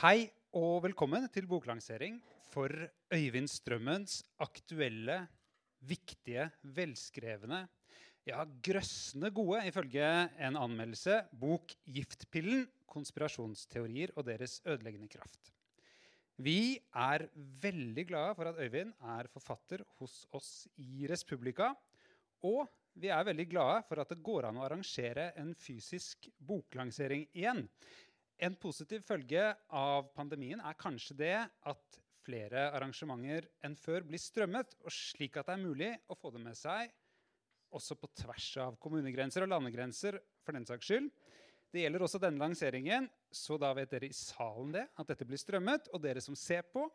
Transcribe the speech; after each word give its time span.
Hei 0.00 0.30
og 0.56 0.78
velkommen 0.80 1.26
til 1.28 1.44
boklansering 1.44 2.14
for 2.48 2.72
Øyvind 3.12 3.50
Strømmens 3.52 4.22
aktuelle, 4.40 5.26
viktige, 5.84 6.46
velskrevne, 6.64 7.58
ja, 8.24 8.46
grøssende 8.64 9.28
gode, 9.28 9.60
ifølge 9.68 10.06
en 10.40 10.56
anmeldelse, 10.56 11.18
bok 11.36 11.76
'Giftpillen 11.84 12.64
konspirasjonsteorier 12.88 14.16
og 14.16 14.24
deres 14.24 14.62
ødeleggende 14.64 15.12
kraft'. 15.12 15.52
Vi 16.38 16.80
er 16.96 17.28
veldig 17.36 18.08
glade 18.08 18.34
for 18.40 18.48
at 18.48 18.56
Øyvind 18.56 18.96
er 19.04 19.28
forfatter 19.28 19.84
hos 19.98 20.24
oss 20.32 20.66
i 20.78 21.04
Respublika. 21.12 21.74
Og 22.40 22.64
vi 22.96 23.12
er 23.12 23.28
veldig 23.28 23.50
glade 23.50 23.84
for 23.84 24.00
at 24.00 24.08
det 24.08 24.22
går 24.24 24.48
an 24.48 24.56
å 24.56 24.64
arrangere 24.64 25.34
en 25.36 25.52
fysisk 25.54 26.30
boklansering 26.40 27.28
igjen. 27.34 27.68
En 28.40 28.54
positiv 28.56 29.02
følge 29.04 29.42
av 29.76 30.06
pandemien 30.16 30.62
er 30.64 30.78
kanskje 30.80 31.16
det 31.18 31.34
at 31.68 31.98
flere 32.24 32.70
arrangementer 32.72 33.48
enn 33.66 33.76
før 33.76 34.06
blir 34.08 34.20
strømmet, 34.20 34.78
og 34.80 34.94
slik 34.94 35.36
at 35.36 35.50
det 35.50 35.56
er 35.56 35.64
mulig 35.64 35.90
å 36.08 36.16
få 36.16 36.32
det 36.32 36.40
med 36.40 36.56
seg 36.56 36.88
også 37.76 37.96
på 38.00 38.10
tvers 38.22 38.48
av 38.64 38.78
kommunegrenser 38.82 39.44
og 39.44 39.52
landegrenser. 39.52 40.20
for 40.44 40.56
den 40.56 40.66
saks 40.66 40.86
skyld. 40.88 41.10
Det 41.70 41.82
gjelder 41.84 42.02
også 42.02 42.18
denne 42.18 42.40
lanseringen, 42.40 43.08
så 43.30 43.58
da 43.60 43.74
vet 43.76 43.90
dere 43.92 44.08
i 44.08 44.16
salen 44.16 44.72
det, 44.72 44.86
at 44.96 45.06
dette 45.06 45.26
blir 45.28 45.38
strømmet. 45.38 45.90
Og 45.92 46.00
dere 46.02 46.20
som 46.20 46.34
ser 46.34 46.62
på, 46.62 46.88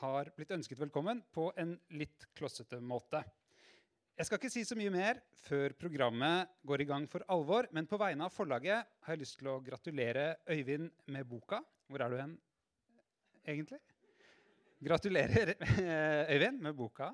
har 0.00 0.32
blitt 0.36 0.50
ønsket 0.50 0.80
velkommen 0.80 1.22
på 1.32 1.52
en 1.56 1.78
litt 1.96 2.26
klossete 2.34 2.80
måte. 2.80 3.22
Jeg 4.12 4.28
skal 4.28 4.36
ikke 4.38 4.52
si 4.52 4.62
så 4.68 4.76
mye 4.76 4.92
mer 4.92 5.20
før 5.46 5.72
programmet 5.80 6.50
går 6.68 6.82
i 6.84 6.86
gang 6.90 7.06
for 7.08 7.24
alvor, 7.32 7.64
men 7.72 7.86
på 7.88 7.96
vegne 8.00 8.26
av 8.26 8.34
forlaget 8.34 8.84
har 9.06 9.14
jeg 9.14 9.22
lyst 9.22 9.38
til 9.40 9.48
å 9.48 9.60
gratulere 9.64 10.26
Øyvind 10.52 10.90
med 11.14 11.24
boka. 11.30 11.62
Hvor 11.88 12.04
er 12.04 12.12
du 12.12 12.18
hen, 12.20 12.34
egentlig? 13.48 13.80
Gratulerer, 14.84 15.54
Øyvind, 16.34 16.60
med 16.60 16.76
boka. 16.76 17.08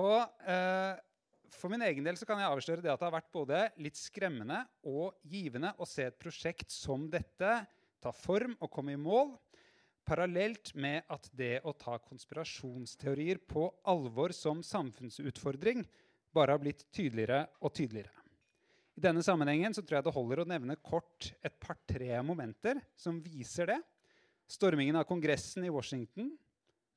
Og 0.00 0.48
eh, 0.48 0.96
for 1.60 1.74
min 1.74 1.84
egen 1.84 2.08
del 2.08 2.16
så 2.16 2.28
kan 2.28 2.40
jeg 2.40 2.56
avsløre 2.56 2.86
det 2.86 2.94
at 2.94 3.04
det 3.04 3.08
har 3.10 3.16
vært 3.18 3.32
både 3.36 3.60
litt 3.84 4.00
skremmende 4.00 4.62
og 4.88 5.20
givende 5.28 5.74
å 5.76 5.88
se 5.88 6.08
et 6.08 6.18
prosjekt 6.20 6.72
som 6.72 7.04
dette 7.12 7.52
ta 8.00 8.14
form 8.16 8.56
og 8.62 8.72
komme 8.72 8.96
i 8.96 9.00
mål, 9.00 9.34
parallelt 10.08 10.72
med 10.74 11.04
at 11.12 11.28
det 11.36 11.58
å 11.68 11.74
ta 11.76 11.98
konspirasjonsteorier 12.00 13.40
på 13.44 13.66
alvor 13.88 14.32
som 14.36 14.62
samfunnsutfordring 14.64 15.84
bare 16.34 16.54
har 16.54 16.62
blitt 16.62 16.86
tydeligere 16.94 17.44
og 17.60 17.74
tydeligere. 17.76 18.14
I 18.98 19.04
denne 19.04 19.22
sammenhengen 19.22 19.76
så 19.76 19.84
tror 19.84 20.00
jeg 20.00 20.08
det 20.08 20.16
holder 20.16 20.42
å 20.42 20.48
nevne 20.48 20.78
kort 20.82 21.30
et 21.44 21.54
par-tre 21.62 22.16
momenter 22.26 22.80
som 22.98 23.20
viser 23.22 23.70
det. 23.70 23.78
Stormingen 24.50 24.96
av 24.98 25.06
Kongressen 25.06 25.66
i 25.68 25.70
Washington, 25.70 26.32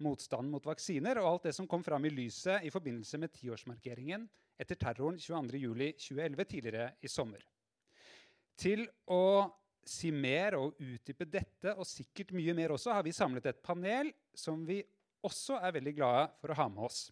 motstanden 0.01 0.49
mot 0.53 0.65
vaksiner 0.65 1.19
og 1.21 1.27
alt 1.29 1.49
det 1.49 1.53
som 1.53 1.67
kom 1.69 1.83
fram 1.85 2.07
i 2.07 2.13
lyset 2.13 2.65
i 2.65 2.71
forbindelse 2.73 3.19
med 3.21 3.35
tiårsmarkeringen 3.35 4.25
etter 4.61 4.79
terroren 4.79 5.19
22.07.2011 5.21 6.49
tidligere 6.49 6.87
i 7.03 7.11
sommer. 7.11 7.43
Til 8.57 8.87
å 9.09 9.21
si 9.87 10.11
mer 10.13 10.57
og 10.59 10.77
utdype 10.81 11.25
dette, 11.25 11.73
og 11.75 11.87
sikkert 11.87 12.33
mye 12.35 12.55
mer 12.57 12.73
også, 12.75 12.93
har 12.95 13.05
vi 13.05 13.13
samlet 13.15 13.49
et 13.49 13.63
panel 13.63 14.11
som 14.37 14.61
vi 14.67 14.81
også 15.25 15.59
er 15.61 15.75
veldig 15.77 15.93
glade 15.97 16.27
for 16.41 16.53
å 16.53 16.57
ha 16.57 16.67
med 16.71 16.85
oss. 16.87 17.05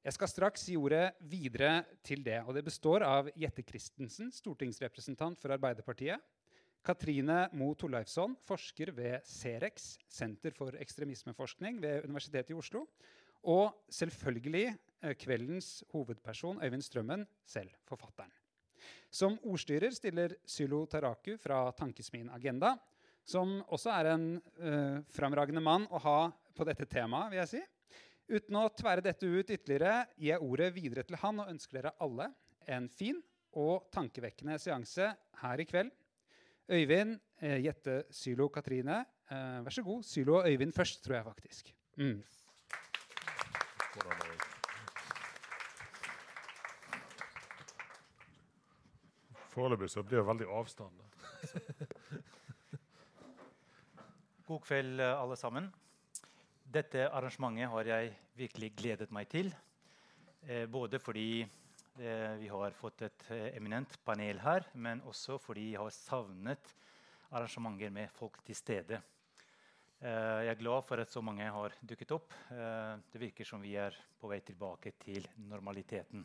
Jeg 0.00 0.16
skal 0.16 0.30
straks 0.32 0.62
gi 0.70 0.78
ordet 0.80 1.10
videre 1.28 1.82
til 2.06 2.22
det. 2.24 2.38
og 2.46 2.54
Det 2.56 2.64
består 2.64 3.04
av 3.04 3.28
Jette 3.36 3.64
Christensen, 3.68 4.30
stortingsrepresentant 4.32 5.40
for 5.42 5.52
Arbeiderpartiet. 5.52 6.22
Katrine 6.80 7.42
Moe 7.52 7.76
Torleifsson, 7.76 8.32
forsker 8.40 8.94
ved 8.96 9.26
Cerex, 9.28 9.98
Senter 10.08 10.56
for 10.56 10.72
ekstremismeforskning 10.80 11.76
ved 11.82 12.08
Universitetet 12.08 12.54
i 12.54 12.56
Oslo. 12.56 12.86
Og 13.52 13.76
selvfølgelig 13.92 14.70
eh, 14.70 15.16
kveldens 15.20 15.82
hovedperson, 15.92 16.64
Øyvind 16.64 16.84
Strømmen, 16.84 17.26
selv 17.44 17.76
forfatteren. 17.84 18.32
Som 19.10 19.38
ordstyrer 19.42 19.94
stiller 19.94 20.36
Sylo 20.46 20.84
Taraku 20.90 21.34
fra 21.40 21.64
Tankesmien 21.76 22.30
Agenda, 22.30 22.76
som 23.26 23.58
også 23.68 23.92
er 23.94 24.10
en 24.12 24.26
uh, 24.38 25.00
framragende 25.12 25.62
mann 25.62 25.86
å 25.90 26.00
ha 26.02 26.18
på 26.56 26.66
dette 26.66 26.86
temaet. 26.90 27.30
vil 27.30 27.42
jeg 27.42 27.50
si. 27.52 27.62
Uten 28.30 28.60
å 28.60 28.68
tvære 28.70 29.02
dette 29.04 29.26
ut 29.26 29.50
ytterligere 29.50 30.04
gir 30.16 30.32
jeg 30.32 30.46
ordet 30.46 30.70
videre 30.74 31.04
til 31.06 31.18
han 31.18 31.42
og 31.42 31.50
ønsker 31.50 31.80
dere 31.80 31.94
alle 32.02 32.30
en 32.70 32.86
fin 32.88 33.18
og 33.58 33.88
tankevekkende 33.94 34.58
seanse 34.62 35.10
her 35.42 35.62
i 35.62 35.66
kveld. 35.66 35.90
Øyvind, 36.70 37.16
uh, 37.42 37.58
Jette, 37.58 38.04
Sylo, 38.14 38.48
Katrine. 38.54 39.02
Uh, 39.30 39.62
vær 39.66 39.74
så 39.74 39.86
god. 39.86 40.04
Sylo 40.06 40.38
og 40.40 40.50
Øyvind 40.50 40.74
først, 40.74 41.02
tror 41.04 41.18
jeg 41.18 41.28
faktisk. 41.32 41.74
Mm. 41.98 42.20
Foreløpig 49.50 49.90
blir 50.06 50.20
det 50.20 50.28
veldig 50.28 50.46
avstand. 50.60 51.00
God 54.46 54.60
kveld, 54.62 55.00
alle 55.02 55.36
sammen. 55.38 55.66
Dette 56.70 57.08
arrangementet 57.10 57.70
har 57.72 57.84
jeg 57.90 58.12
virkelig 58.38 58.70
gledet 58.78 59.10
meg 59.10 59.26
til. 59.30 59.50
Eh, 60.46 60.66
både 60.70 61.00
fordi 61.02 61.42
eh, 61.42 62.34
vi 62.38 62.48
har 62.52 62.76
fått 62.78 63.02
et 63.08 63.26
eh, 63.34 63.48
eminent 63.58 63.98
panel 64.06 64.38
her, 64.44 64.68
men 64.74 65.02
også 65.02 65.38
fordi 65.42 65.72
jeg 65.72 65.82
har 65.82 65.90
savnet 65.94 66.74
arrangementer 67.30 67.90
med 67.94 68.10
folk 68.14 68.38
til 68.46 68.56
stede. 68.58 69.00
Eh, 70.00 70.40
jeg 70.46 70.54
er 70.54 70.62
glad 70.62 70.86
for 70.86 70.96
at 71.02 71.10
så 71.10 71.20
mange 71.26 71.44
har 71.44 71.74
dukket 71.82 72.14
opp. 72.14 72.30
Eh, 72.54 72.94
det 73.12 73.24
virker 73.26 73.44
som 73.50 73.60
vi 73.60 73.74
er 73.76 73.98
på 74.20 74.30
vei 74.30 74.40
tilbake 74.46 74.94
til 75.02 75.26
normaliteten. 75.50 76.22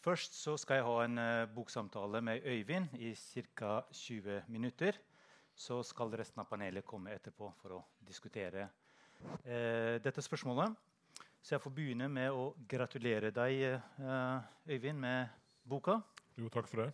Eh, 0.00 0.04
Først 0.04 0.34
så 0.34 0.56
skal 0.56 0.78
jeg 0.78 0.84
ha 0.84 1.04
en 1.04 1.18
uh, 1.18 1.54
boksamtale 1.54 2.20
med 2.22 2.40
Øyvind 2.44 2.88
i 2.98 3.14
ca. 3.14 3.82
20 3.92 4.42
minutter. 4.48 4.92
Så 5.54 5.82
skal 5.82 6.10
resten 6.16 6.40
av 6.40 6.48
panelet 6.48 6.84
komme 6.84 7.12
etterpå 7.12 7.52
for 7.60 7.70
å 7.76 7.84
diskutere 8.00 8.68
uh, 9.44 10.00
dette 10.00 10.22
spørsmålet. 10.22 10.72
Så 11.42 11.54
jeg 11.54 11.60
får 11.60 11.74
begynne 11.76 12.08
med 12.08 12.30
å 12.32 12.54
gratulere 12.68 13.30
deg, 13.30 13.80
uh, 14.00 14.40
Øyvind, 14.68 14.98
med 14.98 15.28
boka. 15.64 16.00
Jo, 16.36 16.48
takk 16.48 16.68
for 16.68 16.84
det. 16.84 16.92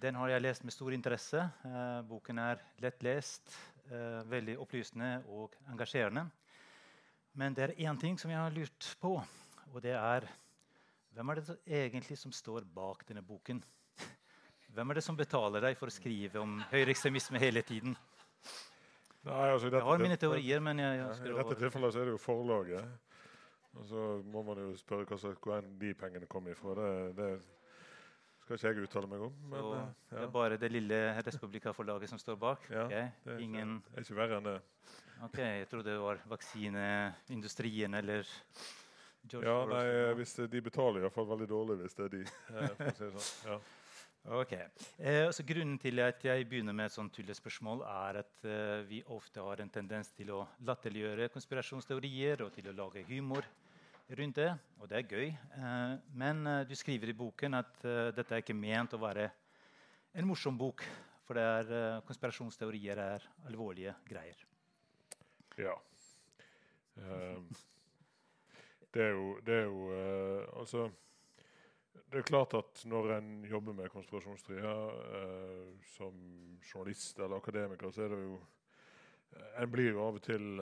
Den 0.00 0.14
har 0.20 0.28
jeg 0.28 0.42
lest 0.44 0.64
med 0.64 0.72
stor 0.72 0.92
interesse. 0.92 1.48
boken 2.08 2.38
er 2.38 2.58
lettlest, 2.82 3.54
veldig 4.28 4.58
opplysende 4.58 5.22
og 5.32 5.54
engasjerende. 5.70 6.26
Men 7.32 7.54
det 7.54 7.64
er 7.64 7.76
én 7.88 8.00
ting 8.00 8.18
som 8.18 8.30
jeg 8.30 8.38
har 8.38 8.52
lurt 8.52 8.96
på, 9.00 9.14
og 9.72 9.82
det 9.82 9.94
er 9.96 10.26
hvem 11.14 11.30
er 11.30 11.40
det 11.40 11.56
egentlig 11.66 12.18
som 12.18 12.32
står 12.34 12.66
bak 12.74 13.04
denne 13.08 13.22
boken? 13.22 13.62
Hvem 14.74 14.90
er 14.90 14.98
det 14.98 15.04
som 15.06 15.16
betaler 15.16 15.62
deg 15.62 15.78
for 15.78 15.86
å 15.90 15.94
skrive 15.94 16.40
om 16.42 16.56
høyreekstremisme 16.72 17.38
hele 17.38 17.62
tiden? 17.62 17.94
Nei, 19.24 19.44
altså, 19.52 19.70
dette, 19.70 19.80
jeg 19.80 19.86
har 19.86 20.02
mine 20.02 20.16
teorier, 20.20 20.60
men 20.60 20.82
jeg, 20.82 20.98
jeg 21.00 21.30
I 21.30 21.36
dette 21.38 21.58
tilfellet 21.62 22.00
er 22.00 22.08
det 22.10 22.16
jo 22.16 22.20
forlaget. 22.20 23.12
Og 23.74 23.86
så 23.88 24.02
må 24.30 24.42
man 24.46 24.60
jo 24.60 24.74
spørre 24.78 25.06
hvor 25.08 25.68
de 25.80 25.94
pengene 25.98 26.26
kom 26.30 26.50
ifra. 26.50 26.74
Det, 26.76 27.14
det 27.16 27.30
skal 28.44 28.58
ikke 28.58 28.68
jeg 28.74 28.88
uttale 28.90 29.10
meg 29.10 29.24
om. 29.24 29.40
Men, 29.54 29.70
ja. 29.70 29.86
Det 30.10 30.22
er 30.26 30.30
bare 30.34 30.58
det 30.60 30.70
lille 30.74 31.00
Respublika-forlaget 31.24 32.10
som 32.10 32.20
står 32.20 32.36
bak? 32.42 32.66
Ja, 32.70 32.84
okay. 32.84 33.08
det 33.24 33.36
er 33.38 33.44
Ingen... 33.46 33.78
ikke, 33.80 33.94
er 33.96 34.06
ikke 34.08 34.18
verre 34.18 34.40
enn 34.42 34.48
det. 34.50 34.60
Ok, 35.24 35.38
Jeg 35.38 35.68
trodde 35.70 35.92
det 35.94 36.00
var 36.02 36.20
vaksineindustrien 36.28 37.94
eller 38.02 38.28
George 39.30 39.48
ja, 39.48 39.60
nei, 39.70 40.12
hvis 40.18 40.34
De 40.52 40.60
betaler 40.64 41.04
iallfall 41.06 41.26
veldig 41.30 41.48
dårlig 41.48 41.78
hvis 41.80 41.96
det 41.96 42.04
er 42.08 42.12
de. 42.18 42.22
Eh, 42.60 42.92
sånn. 42.98 43.32
ja. 43.48 43.58
Ok. 44.24 44.54
Eh, 44.98 45.26
så 45.36 45.44
grunnen 45.44 45.76
til 45.80 46.00
at 46.00 46.22
jeg 46.24 46.46
begynner 46.48 46.72
med 46.76 46.88
et 46.88 46.94
sånt 46.94 47.12
tullespørsmål, 47.12 47.82
er 47.84 48.20
at 48.22 48.46
eh, 48.48 48.84
vi 48.88 49.02
ofte 49.12 49.42
har 49.44 49.60
en 49.60 49.72
tendens 49.72 50.08
til 50.16 50.30
å 50.32 50.38
latterliggjøre 50.64 51.28
konspirasjonsteorier 51.34 52.44
og 52.46 52.54
til 52.54 52.70
å 52.70 52.76
lage 52.78 53.04
humor 53.10 53.44
rundt 54.16 54.40
det. 54.40 54.48
Og 54.80 54.88
det 54.88 55.00
er 55.00 55.10
gøy. 55.12 55.26
Eh, 55.28 55.96
men 56.16 56.40
eh, 56.48 56.62
du 56.68 56.72
skriver 56.76 57.12
i 57.12 57.16
boken 57.18 57.60
at 57.60 57.84
eh, 57.84 58.08
dette 58.16 58.32
er 58.32 58.44
ikke 58.44 58.56
ment 58.56 58.96
å 58.96 59.02
være 59.02 59.28
en 60.16 60.28
morsom 60.28 60.56
bok. 60.56 60.86
For 61.24 61.40
er, 61.40 62.02
konspirasjonsteorier 62.04 62.98
er 63.00 63.22
alvorlige 63.48 63.94
greier. 64.08 64.40
Ja. 65.56 65.76
Um 67.00 67.48
det 68.94 69.02
er 69.02 69.10
jo, 69.10 69.38
det 69.46 69.54
er 69.54 69.64
jo 69.64 69.88
uh, 69.90 70.60
Altså 70.60 70.90
det 72.12 72.20
er 72.20 72.26
klart 72.26 72.54
at 72.54 72.84
når 72.86 73.08
en 73.16 73.44
jobber 73.44 73.74
med 73.74 73.88
konspirasjonsteorier 73.90 74.90
eh, 75.18 75.70
som 75.96 76.14
journalist 76.62 77.18
eller 77.18 77.36
akademiker, 77.36 77.90
så 77.90 78.04
er 78.04 78.12
det 78.12 78.18
jo 78.22 78.36
uh, 78.38 79.62
En 79.62 79.70
blir 79.72 79.90
jo 79.90 80.02
av 80.06 80.20
og 80.20 80.22
til 80.22 80.60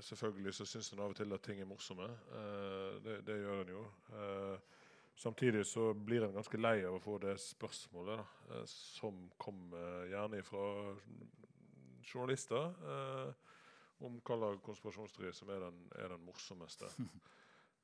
Selvfølgelig 0.00 0.54
så 0.54 0.64
syns 0.64 0.92
en 0.92 1.02
av 1.04 1.12
og 1.12 1.16
til 1.16 1.32
at 1.36 1.42
ting 1.44 1.60
er 1.60 1.66
morsomme. 1.68 2.06
Det, 3.04 3.18
det, 3.26 3.36
gjør 3.42 3.60
en 3.60 3.72
jo. 3.74 3.82
Samtidig 5.20 5.66
så 5.66 5.94
blir 5.94 6.24
en 6.24 6.32
ganske 6.32 6.56
lei 6.56 6.78
av 6.88 6.94
å 6.96 7.02
få 7.02 7.18
det 7.20 7.34
spørsmålet, 7.42 8.22
da, 8.22 8.54
eh, 8.54 8.62
som 8.64 9.18
kommer 9.36 10.06
gjerne 10.08 10.40
fra 10.46 10.62
journalister, 12.08 12.70
eh, 12.92 13.39
om 14.06 14.18
konspirasjonsteori 14.24 15.32
som 15.36 15.52
er 15.52 15.64
den, 15.66 15.78
er 15.98 16.14
den 16.14 16.24
morsomste. 16.24 16.88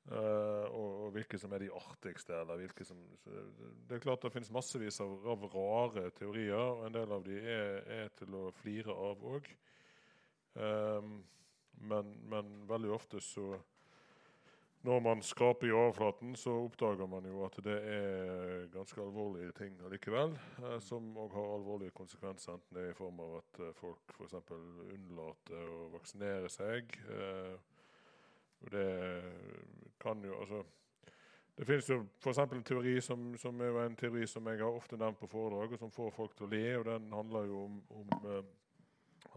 Uh, 0.07 0.65
og, 0.79 0.91
og, 1.05 1.07
hvilke 1.17 1.39
som 1.41 1.53
er 1.53 1.67
de 1.67 1.71
artigste. 1.77 2.35
eller 2.41 2.61
hvilke 2.63 2.85
som, 2.89 2.99
Det 3.25 3.97
er 3.97 4.03
klart 4.05 4.23
det 4.25 4.33
finnes 4.35 4.53
massevis 4.55 5.01
av, 5.05 5.17
av, 5.35 5.47
rare 5.55 6.11
teorier, 6.17 6.57
og 6.57 6.87
en 6.87 6.99
del 6.99 7.17
av 7.19 7.25
de 7.27 7.39
er, 7.41 7.81
er 8.03 8.13
til 8.19 8.37
å 8.39 8.51
flire 8.63 8.95
av 8.95 9.25
òg. 9.37 9.51
Um, 10.57 11.19
men, 11.85 12.15
men, 12.31 12.53
veldig 12.69 12.93
ofte 12.95 13.21
så 13.21 13.59
Når 14.87 15.01
man 15.03 15.23
skraper 15.23 15.67
i 15.67 15.73
overflaten, 15.75 16.37
så 16.39 16.53
oppdager 16.63 17.09
man 17.11 17.25
jo 17.27 17.41
at 17.43 17.57
det 17.67 17.75
er 17.91 18.69
ganske 18.71 19.01
alvorlige 19.03 19.51
ting 19.59 19.81
allikevel. 19.83 20.37
eh, 20.63 20.79
som 20.81 21.09
òg 21.19 21.33
har 21.35 21.55
alvorlige 21.57 21.91
konsekvenser, 21.91 22.53
enten 22.53 22.77
det 22.77 22.85
er 22.85 22.93
i 22.93 22.99
form 22.99 23.19
av 23.21 23.33
at 23.41 23.61
uh, 23.65 23.73
folk 23.75 24.15
f.eks. 24.15 24.37
unnlater 24.95 25.73
å 25.75 25.89
vaksinere 25.97 26.49
seg. 26.49 26.95
og 28.63 28.71
det 28.71 28.87
kan 30.01 30.23
jo 30.25 30.39
altså 30.41 30.63
Det 31.57 31.67
finnes 31.67 31.89
jo 31.89 32.07
f.eks. 32.21 32.39
en 32.39 32.63
teori 32.63 33.01
som, 33.01 33.37
som, 33.39 33.61
er 33.61 33.81
en 33.87 33.97
teori 33.97 34.27
som 34.27 34.47
jeg 34.47 34.61
har 34.61 34.71
ofte 34.71 34.97
nevnt 34.97 35.19
på 35.19 35.27
foredrag, 35.27 35.73
og 35.73 35.79
som 35.79 35.91
får 35.91 36.11
folk 36.15 36.37
til 36.37 36.47
å 36.47 36.51
le. 36.53 36.65
og 36.79 36.85
Den 36.85 37.13
handler 37.13 37.51
jo 37.51 37.65
om, 37.65 37.83
om 37.91 38.09
uh, 38.29 38.43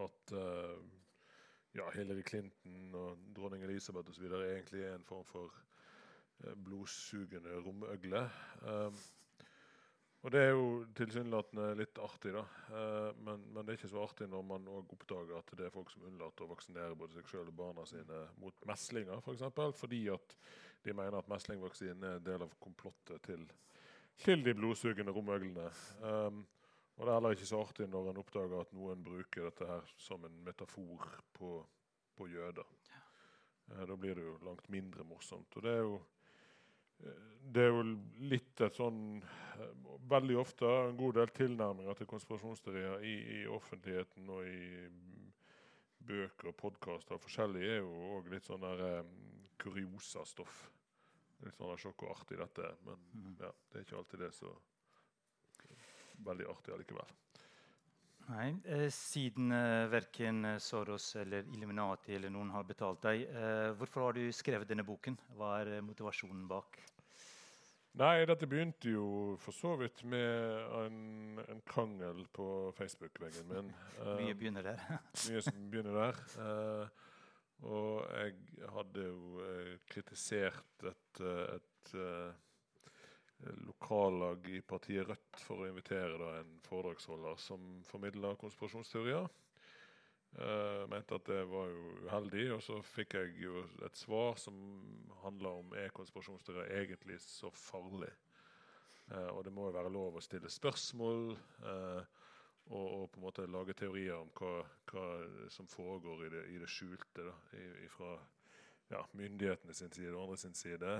at 0.03 0.33
uh, 0.35 0.98
ja, 1.77 1.89
Hillary 1.94 2.24
Clinton 2.25 2.95
og 2.98 3.30
dronning 3.36 3.63
Elisabeth 3.63 4.10
osv. 4.10 4.25
egentlig 4.25 4.83
er 4.83 4.95
en 4.95 5.07
form 5.07 5.25
for 5.25 5.54
uh, 6.44 6.54
blodsugende 6.66 7.60
romøgle. 7.66 8.25
Um, 8.62 8.98
og 10.19 10.33
det 10.36 10.39
er 10.44 10.50
jo 10.51 10.66
tilsynelatende 11.00 11.69
litt 11.80 12.00
artig, 12.04 12.33
da. 12.36 12.42
Uh, 12.74 13.12
men, 13.24 13.45
men, 13.54 13.62
det 13.63 13.71
er 13.71 13.80
ikke 13.80 13.92
så 13.94 14.01
artig 14.04 14.27
når 14.27 14.44
man 14.50 14.68
òg 14.68 14.92
oppdager 14.98 15.38
at 15.39 15.54
det 15.56 15.68
er 15.68 15.75
folk 15.75 15.94
som 15.94 16.04
unnlater 16.10 16.44
å 16.44 16.51
vaksinere 16.51 16.98
både 17.00 17.16
seg 17.16 17.31
sjøl 17.31 17.48
og 17.48 17.56
barna 17.62 17.86
sine 17.88 18.25
mot 18.42 18.68
meslinger, 18.68 19.21
f.eks. 19.21 19.25
For 19.30 19.38
eksempel, 19.38 19.75
fordi 19.80 20.01
at 20.12 20.36
de 20.83 20.95
mener 20.95 21.19
at 21.19 21.31
meslingvaksinen 21.31 22.04
er 22.04 22.19
en 22.19 22.27
del 22.27 22.44
av 22.44 22.51
komplottet 22.63 23.24
til, 23.27 23.45
til 24.19 24.44
de 24.44 24.56
blodsugende 24.57 25.16
romøglene. 25.16 25.69
Um, 26.04 26.44
og 26.99 27.05
det 27.05 27.11
er 27.11 27.15
heller 27.15 27.35
ikke 27.35 27.47
så 27.47 27.63
artig 27.63 27.87
når 27.87 28.11
en 28.11 28.19
oppdager 28.19 28.59
at 28.59 28.71
noen 28.75 29.03
bruker 29.05 29.47
dette 29.47 29.67
her 29.69 29.91
som 29.97 30.25
en 30.27 30.39
metafor 30.43 31.05
på, 31.37 31.53
på 32.19 32.27
jøder. 32.27 32.67
Eh, 33.71 33.83
da 33.87 33.95
blir 33.95 34.19
det 34.19 34.25
jo 34.27 34.37
langt 34.43 34.67
mindre 34.69 35.07
morsomt. 35.07 35.55
Og 35.55 35.63
det 35.63 35.77
er 35.77 35.85
jo 35.87 35.99
det 37.53 37.61
er 37.63 37.69
jo 37.71 37.83
litt 38.27 38.61
et 38.65 38.75
sånn 38.75 39.21
eh, 39.21 39.85
Veldig 40.11 40.35
ofte 40.41 40.67
en 40.67 40.97
god 40.99 41.15
del 41.19 41.31
tilnærminger 41.37 41.95
til 41.99 42.09
konspirasjonsteorier 42.09 43.05
i, 43.05 43.13
i, 43.37 43.39
offentligheten 43.47 44.31
og 44.33 44.47
i 44.49 44.89
bøker 46.09 46.49
og 46.49 46.57
podkaster 46.57 47.21
forskjellig 47.21 47.61
er 47.61 47.79
jo 47.83 47.93
òg 48.17 48.31
litt 48.33 48.47
sånn 48.47 48.63
der 48.63 48.81
um, 49.03 49.11
kuriosastoff. 49.61 50.63
Litt 51.45 51.55
sånn 51.59 51.77
sjokk 51.79 52.07
og 52.07 52.15
artig 52.15 52.39
dette. 52.41 52.73
Men 52.87 53.03
mhm. 53.13 53.35
ja, 53.43 53.51
det 53.69 53.79
er 53.79 53.85
ikke 53.85 53.99
alltid 54.01 54.25
det 54.25 54.31
så 54.35 54.55
veldig 56.25 56.48
artig 56.51 56.75
allikevel. 56.75 57.18
Nei, 58.30 58.49
eh, 58.66 58.90
Siden 58.94 59.52
eh, 59.52 59.88
verken 59.90 60.45
Soros 60.61 61.16
eller 61.16 61.47
Illuminati 61.49 62.14
eller 62.14 62.30
noen 62.30 62.52
har 62.54 62.68
betalt 62.68 63.02
deg, 63.07 63.23
eh, 63.26 63.69
hvorfor 63.80 64.06
har 64.06 64.18
du 64.19 64.28
skrevet 64.35 64.69
denne 64.69 64.85
boken? 64.85 65.18
Hva 65.38 65.56
er 65.64 65.71
eh, 65.80 65.85
motivasjonen 65.85 66.44
bak? 66.49 66.78
Nei, 67.97 68.28
dette 68.30 68.45
begynte 68.45 68.92
jo 68.94 69.07
for 69.42 69.57
så 69.57 69.73
vidt 69.81 70.04
med 70.06 70.76
en, 70.78 70.99
en 71.42 71.64
krangel 71.66 72.21
på 72.31 72.69
Facebook-veggen 72.78 73.49
min. 73.49 73.71
mye 74.21 74.38
begynner 74.38 74.68
der. 74.68 74.83
mye 75.31 75.42
som 75.47 75.66
begynner 75.73 75.97
der. 75.97 76.21
Eh, 76.45 77.07
og 77.66 78.06
jeg 78.14 78.69
hadde 78.76 79.07
jo 79.09 79.47
kritisert 79.90 80.85
et, 80.85 81.23
et, 81.26 81.95
et 81.97 82.48
lokallag 83.39 84.49
i 84.49 84.61
partiet 84.61 85.07
Rødt 85.07 85.43
for 85.43 85.63
å 85.63 85.69
invitere 85.69 86.17
da, 86.19 86.31
en 86.41 86.57
foredragsholder 86.67 87.39
som 87.39 87.79
formidler 87.87 88.39
konspirasjonsteorier. 88.39 89.29
Uh, 90.29 90.85
mente 90.91 91.17
at 91.17 91.25
det 91.25 91.41
var 91.49 91.71
jo 91.71 91.93
uheldig, 92.05 92.43
og 92.53 92.59
så 92.61 92.77
fikk 92.85 93.15
jeg 93.17 93.31
jo 93.41 93.63
et 93.85 93.97
svar 93.97 94.37
som 94.37 94.59
handla 95.23 95.55
om 95.63 95.73
er 95.73 95.93
konspirasjonsteorier 95.95 96.83
egentlig 96.83 97.17
så 97.23 97.49
farlig. 97.55 98.11
Uh, 99.09 99.31
og 99.33 99.43
det 99.47 99.53
må 99.55 99.69
jo 99.69 99.77
være 99.79 99.93
lov 99.93 100.19
å 100.19 100.23
stille 100.23 100.51
spørsmål 100.53 101.31
uh, 101.65 102.03
og, 102.69 102.85
og, 102.85 103.05
på 103.09 103.17
en 103.17 103.25
måte 103.25 103.47
lage 103.49 103.73
teorier 103.73 104.19
om 104.19 104.29
hva, 104.37 104.59
hva 104.91 105.05
som 105.49 105.67
foregår 105.67 106.27
i 106.27 106.33
det, 106.35 106.43
i 106.53 106.59
det 106.61 106.69
skjulte. 106.69 107.25
Da, 107.25 107.33
fra 107.95 108.11
ja, 108.91 109.01
myndighetene 109.17 109.73
sin 109.73 109.91
side 109.93 110.13
og 110.13 110.27
andre 110.27 110.37
sin 110.37 110.53
side. 110.57 110.99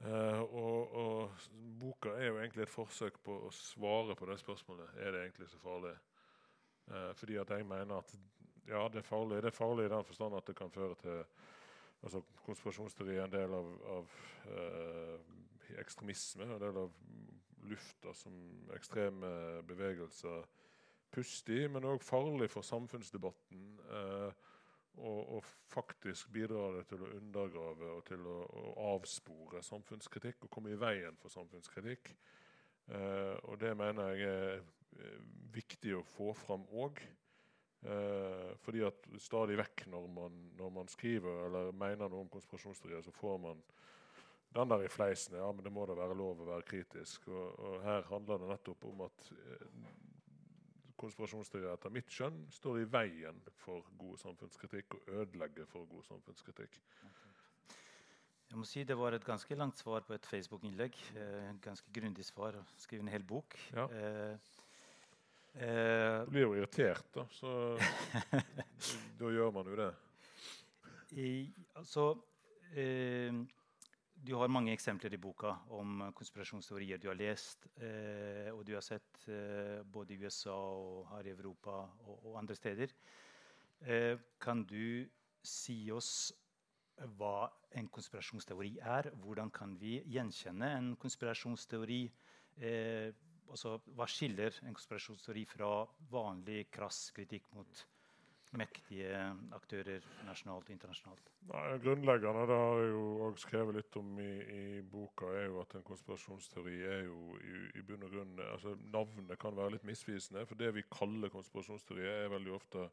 Uh, 0.00 0.40
og, 0.56 0.94
og, 0.96 1.30
boka 1.80 2.08
er 2.08 2.30
jo 2.30 2.38
egentlig 2.40 2.62
et 2.64 2.72
forsøk 2.72 3.18
på 3.24 3.34
å 3.46 3.50
svare 3.52 4.16
på 4.16 4.28
det 4.30 4.38
spørsmålet. 4.40 4.94
Er 4.96 5.12
det 5.12 5.24
egentlig 5.26 5.48
så 5.52 5.60
farlig? 5.60 5.92
Uh, 6.88 7.10
fordi 7.16 7.36
at 7.40 7.52
jeg 7.52 7.66
mener 7.68 8.00
at 8.00 8.14
ja, 8.68 8.86
det 8.88 9.02
er 9.02 9.06
farlig. 9.08 9.42
Det 9.42 9.50
er 9.50 9.56
farlig 9.56 9.86
i 9.86 9.92
den 9.92 10.06
forstand 10.08 10.36
at 10.36 10.46
det 10.48 10.56
kan 10.56 10.72
føre 10.72 10.96
til 11.02 11.24
altså 12.00 12.22
Konspirasjonsteori 12.46 13.16
er 13.18 13.26
en 13.26 13.34
del 13.34 13.54
av, 13.58 13.68
av 13.96 14.14
uh, 14.48 15.34
ekstremisme. 15.82 16.48
En 16.48 16.62
del 16.62 16.80
av 16.80 16.96
lufta 17.68 18.14
som 18.16 18.34
ekstreme 18.74 19.28
bevegelser 19.68 20.46
puster 21.12 21.64
i, 21.64 21.68
men 21.68 21.84
òg 21.90 22.04
farlig 22.06 22.48
for 22.50 22.64
samfunnsdebatten. 22.64 23.66
Uh, 23.90 24.30
og, 24.98 25.36
og, 25.36 25.44
faktisk 25.70 26.32
bidrar 26.34 26.74
det 26.74 26.88
til 26.90 27.04
å 27.06 27.12
undergrave 27.14 27.92
og 27.94 28.00
til 28.08 28.24
å, 28.26 28.40
å, 28.42 28.62
avspore 28.96 29.62
samfunnskritikk 29.62 30.46
og 30.46 30.50
komme 30.50 30.72
i 30.74 30.78
veien 30.80 31.14
for 31.20 31.30
samfunnskritikk. 31.30 32.10
Eh, 32.90 33.36
og 33.46 33.60
det 33.62 33.70
mener 33.78 34.10
jeg 34.10 34.26
er 34.26 34.56
eh, 34.58 35.20
viktig 35.54 35.94
å 35.94 36.06
få 36.16 36.32
fram 36.34 36.66
òg. 36.74 36.98
Eh, 37.80 38.50
fordi 38.60 38.82
at 38.84 39.06
stadig 39.22 39.56
vekk 39.62 39.86
når 39.88 40.08
man, 40.12 40.42
når 40.58 40.74
man, 40.80 40.90
skriver 40.90 41.46
eller 41.46 41.70
mener 41.72 42.10
noe 42.10 42.26
om 42.26 42.32
konspirasjonsteorier, 42.32 43.06
så 43.06 43.14
får 43.14 43.38
man 43.46 43.62
den 44.54 44.74
der 44.74 44.84
i 44.84 44.90
fleisen. 44.90 45.38
Ja, 45.38 45.52
men 45.54 45.64
det 45.64 45.72
må 45.72 45.86
da 45.86 45.96
være 45.96 46.18
lov 46.18 46.42
å 46.42 46.50
være 46.50 46.66
kritisk. 46.66 47.30
Og, 47.30 47.54
og 47.62 47.82
her 47.86 48.10
handler 48.10 48.42
det 48.42 48.50
nettopp 48.50 48.90
om 48.90 49.06
at 49.06 49.30
eh, 49.38 49.66
konspirasjonsteorier 51.00 51.72
etter 51.72 51.92
mitt 51.94 52.10
skjønn 52.12 52.42
står 52.52 52.82
i 52.82 52.88
veien 52.92 53.40
for 53.62 53.86
god 54.00 54.20
samfunnskritikk 54.20 54.96
og 54.98 55.12
ødelegger 55.22 55.68
for 55.70 55.88
god 55.90 56.06
samfunnskritikk. 56.08 56.80
Jeg 58.50 58.58
må 58.58 58.66
si 58.66 58.82
Det 58.82 58.96
var 58.98 59.14
et 59.14 59.24
ganske 59.24 59.54
langt 59.54 59.78
svar 59.78 60.02
på 60.02 60.16
et 60.16 60.26
Facebook-innlegg. 60.26 60.96
Eh, 61.16 61.52
ganske 61.62 61.92
grundig 61.94 62.24
svar. 62.26 62.58
Skrive 62.82 63.04
en 63.04 63.12
hel 63.12 63.22
bok. 63.22 63.54
Ja. 63.70 63.84
Eh, 63.86 64.32
eh, 65.54 66.24
du 66.26 66.32
blir 66.34 66.48
jo 66.48 66.56
irritert, 66.58 67.06
da. 67.14 67.28
Så 67.30 67.78
da 69.20 69.30
gjør 69.30 69.54
man 69.54 69.70
jo 69.70 69.78
det. 69.78 69.92
I, 71.14 71.30
altså, 71.78 72.08
eh, 72.74 73.38
du 74.20 74.34
har 74.36 74.52
mange 74.52 74.72
eksempler 74.74 75.14
i 75.16 75.20
boka 75.20 75.54
om 75.76 76.02
konspirasjonsteorier 76.16 77.00
du 77.00 77.08
har 77.08 77.18
lest 77.18 77.66
eh, 77.80 78.50
og 78.52 78.64
du 78.68 78.74
har 78.76 78.84
sett 78.84 79.24
eh, 79.32 79.80
både 79.84 80.14
i 80.14 80.20
USA 80.20 80.56
og 80.56 81.08
her 81.14 81.30
i 81.30 81.32
Europa 81.32 81.78
og, 82.04 82.26
og 82.28 82.36
andre 82.40 82.56
steder. 82.58 82.92
Eh, 83.80 84.18
kan 84.40 84.64
du 84.68 85.08
si 85.42 85.78
oss 85.92 86.32
hva 87.16 87.48
en 87.80 87.88
konspirasjonsteori 87.88 88.74
er? 88.84 89.08
Hvordan 89.22 89.50
kan 89.54 89.72
vi 89.80 90.00
gjenkjenne 90.12 90.68
en 90.76 90.90
konspirasjonsteori? 91.00 92.02
Eh, 92.60 93.08
altså, 93.48 93.78
hva 93.96 94.08
skiller 94.10 94.60
en 94.66 94.76
konspirasjonsteori 94.76 95.46
fra 95.48 95.70
vanlig 96.12 96.66
krass 96.74 97.08
kritikk 97.16 97.48
mot 97.56 97.86
mektige 98.58 99.20
aktører 99.54 100.06
nasjonalt 100.26 100.66
og 100.68 100.74
internasjonalt? 100.74 101.30
Nei, 101.50 101.66
grunnleggende, 101.82 102.46
det 102.50 102.56
har 102.58 102.80
jeg 102.82 102.90
jo 102.92 103.04
også 103.26 103.44
skrevet 103.44 103.76
litt 103.78 103.98
om 104.00 104.10
i, 104.22 104.30
i, 104.54 104.62
boka, 104.82 105.30
er 105.38 105.46
jo 105.46 105.60
at 105.62 105.76
en 105.78 105.86
konspirasjonsteori 105.86 106.80
er 106.94 107.04
jo 107.06 107.36
i, 107.38 107.60
i 107.78 107.84
bunn 107.86 108.06
og 108.06 108.16
grunn 108.16 108.42
altså 108.48 108.74
Navnet 108.90 109.38
kan 109.40 109.56
være 109.56 109.76
litt 109.76 109.86
misvisende, 109.88 110.46
for 110.50 110.58
det 110.58 110.72
vi 110.76 110.88
kaller 110.90 111.32
konspirasjonsteori, 111.32 112.08
er 112.08 112.34
veldig 112.34 112.56
ofte 112.56 112.88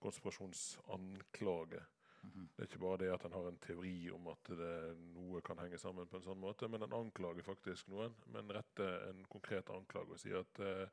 konspirasjonsanklage. 0.00 1.80
Mm 2.22 2.30
-hmm. 2.30 2.48
Det 2.56 2.58
er 2.58 2.68
ikke 2.68 2.78
bare 2.78 2.96
det 2.96 3.12
at 3.12 3.24
en 3.24 3.32
har 3.32 3.48
en 3.48 3.58
teori 3.58 4.10
om 4.10 4.26
at 4.28 4.48
det, 4.48 4.96
noe 5.14 5.40
kan 5.40 5.58
henge 5.58 5.78
sammen 5.78 6.06
på 6.06 6.16
en 6.16 6.22
sånn 6.22 6.40
måte, 6.40 6.68
men 6.68 6.82
en 6.82 6.92
anklager 6.92 7.42
faktisk 7.42 7.88
noen. 7.88 8.14
Men 8.26 8.52
retter 8.52 9.08
en 9.08 9.24
konkret 9.24 9.70
anklage 9.70 10.12
og 10.12 10.18
sier 10.18 10.38
at 10.38 10.60
eh, 10.60 10.88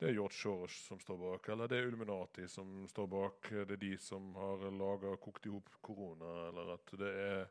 det 0.00 0.08
er 0.08 0.16
George 0.16 0.36
Soros 0.36 0.76
som 0.88 1.00
står 1.00 1.18
bak, 1.20 1.48
eller 1.52 1.68
det 1.68 1.78
er 1.78 1.90
Ulminati 1.90 2.46
som 2.48 2.86
står 2.88 3.08
bak. 3.12 3.50
Det 3.68 3.76
er 3.76 3.82
de 3.82 3.96
som 4.00 4.30
har 4.34 4.62
laga 4.72 5.12
kokt 5.20 5.44
i 5.46 5.52
hop 5.52 5.68
korona, 5.84 6.30
eller 6.48 6.72
at 6.78 6.94
det 7.00 7.10
er 7.20 7.42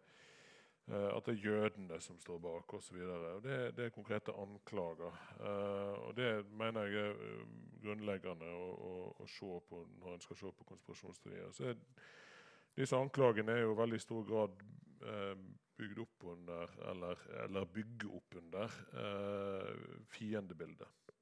Uh, 0.89 1.13
at 1.13 1.25
det 1.25 1.35
er 1.35 1.43
jødene 1.45 1.99
som 2.01 2.17
står 2.19 2.39
bak 2.41 2.73
osv. 2.73 2.97
Det, 3.43 3.57
det 3.77 3.83
er 3.85 3.91
konkrete 3.93 4.33
anklager. 4.33 5.13
Uh, 5.37 6.07
og 6.07 6.15
det 6.17 6.45
mener 6.57 6.87
jeg 6.89 7.11
er 7.11 7.19
uh, 7.19 7.51
grunnleggende 7.83 8.49
å, 8.49 8.63
å, 8.73 8.93
å, 9.21 9.27
se 9.29 9.59
på 9.69 9.83
når 9.99 10.15
en 10.15 10.23
skal 10.25 10.39
se 10.39 10.49
på 10.49 10.65
konspirasjonsteorier. 10.71 11.51
Så 11.53 11.69
er, 11.69 11.77
disse 12.73 12.97
anklagene 12.97 13.53
er 13.53 13.67
jo 13.67 13.77
veldig 13.77 14.01
stor 14.01 14.25
grad 14.25 14.65
bygd 15.79 15.99
opp 16.03 16.25
under, 16.33 16.73
eller, 16.91 17.21
eller 17.45 17.69
bygge 17.71 18.09
opp 18.17 18.35
under, 18.35 18.73
fiendebildet. 20.11 21.13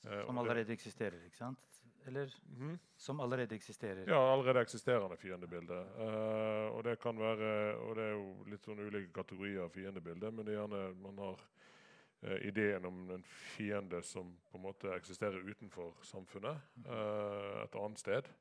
Som 0.00 0.38
allerede 0.40 0.72
eksisterer, 0.72 1.20
ikke 1.28 1.36
sant? 1.36 1.70
Eller 2.06 2.34
mm. 2.58 2.78
som 2.96 3.20
allerede 3.20 3.54
eksisterer? 3.54 4.08
Ja, 4.08 4.32
allerede 4.32 4.60
eksisterende 4.60 5.16
fiendebilde. 5.16 5.86
Uh, 5.98 6.76
og 6.76 6.84
det 6.84 6.98
kan 7.00 7.18
være 7.18 7.74
Og 7.76 7.96
det 7.96 8.04
er 8.04 8.12
jo 8.12 8.28
litt 8.50 8.64
sånn 8.64 8.80
ulike 8.80 9.12
kategorier 9.14 9.66
av 9.66 9.74
fiendebilde, 9.74 10.30
men 10.30 10.46
det 10.46 10.54
er 10.54 10.60
gjerne 10.60 10.82
man 11.02 11.20
har 11.24 11.42
uh, 11.42 12.38
ideen 12.48 12.86
om 12.88 13.02
en 13.16 13.24
fiende 13.56 14.02
som 14.02 14.32
på 14.50 14.58
en 14.58 14.66
måte 14.68 14.94
eksisterer 14.96 15.44
utenfor 15.44 16.00
samfunnet, 16.06 16.62
uh, 16.88 17.64
et 17.64 17.76
annet 17.76 18.06
sted. 18.06 18.32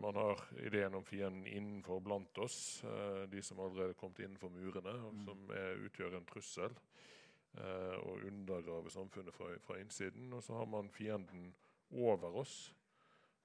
man 0.00 0.14
har 0.14 0.40
ideen 0.64 0.94
om 0.94 1.04
fienden 1.04 1.46
innenfor 1.46 1.98
blant 2.00 2.38
oss, 2.38 2.80
de 3.28 3.42
som 3.42 3.58
allerede 3.60 3.90
er 3.90 3.98
kommet 3.98 4.22
innenfor 4.22 4.48
murene, 4.48 4.94
og 5.04 5.14
mm. 5.14 5.24
som 5.26 5.50
er, 5.52 5.82
utgjør 5.84 6.14
en 6.16 6.28
trussel 6.30 6.78
og 7.58 8.24
undergrave 8.28 8.90
samfunnet 8.90 9.34
fra, 9.34 9.48
fra 9.64 9.78
innsiden. 9.80 10.32
Og 10.32 10.42
så 10.42 10.54
har 10.54 10.66
man 10.70 10.90
fienden 10.92 11.48
over 11.90 12.36
oss, 12.42 12.74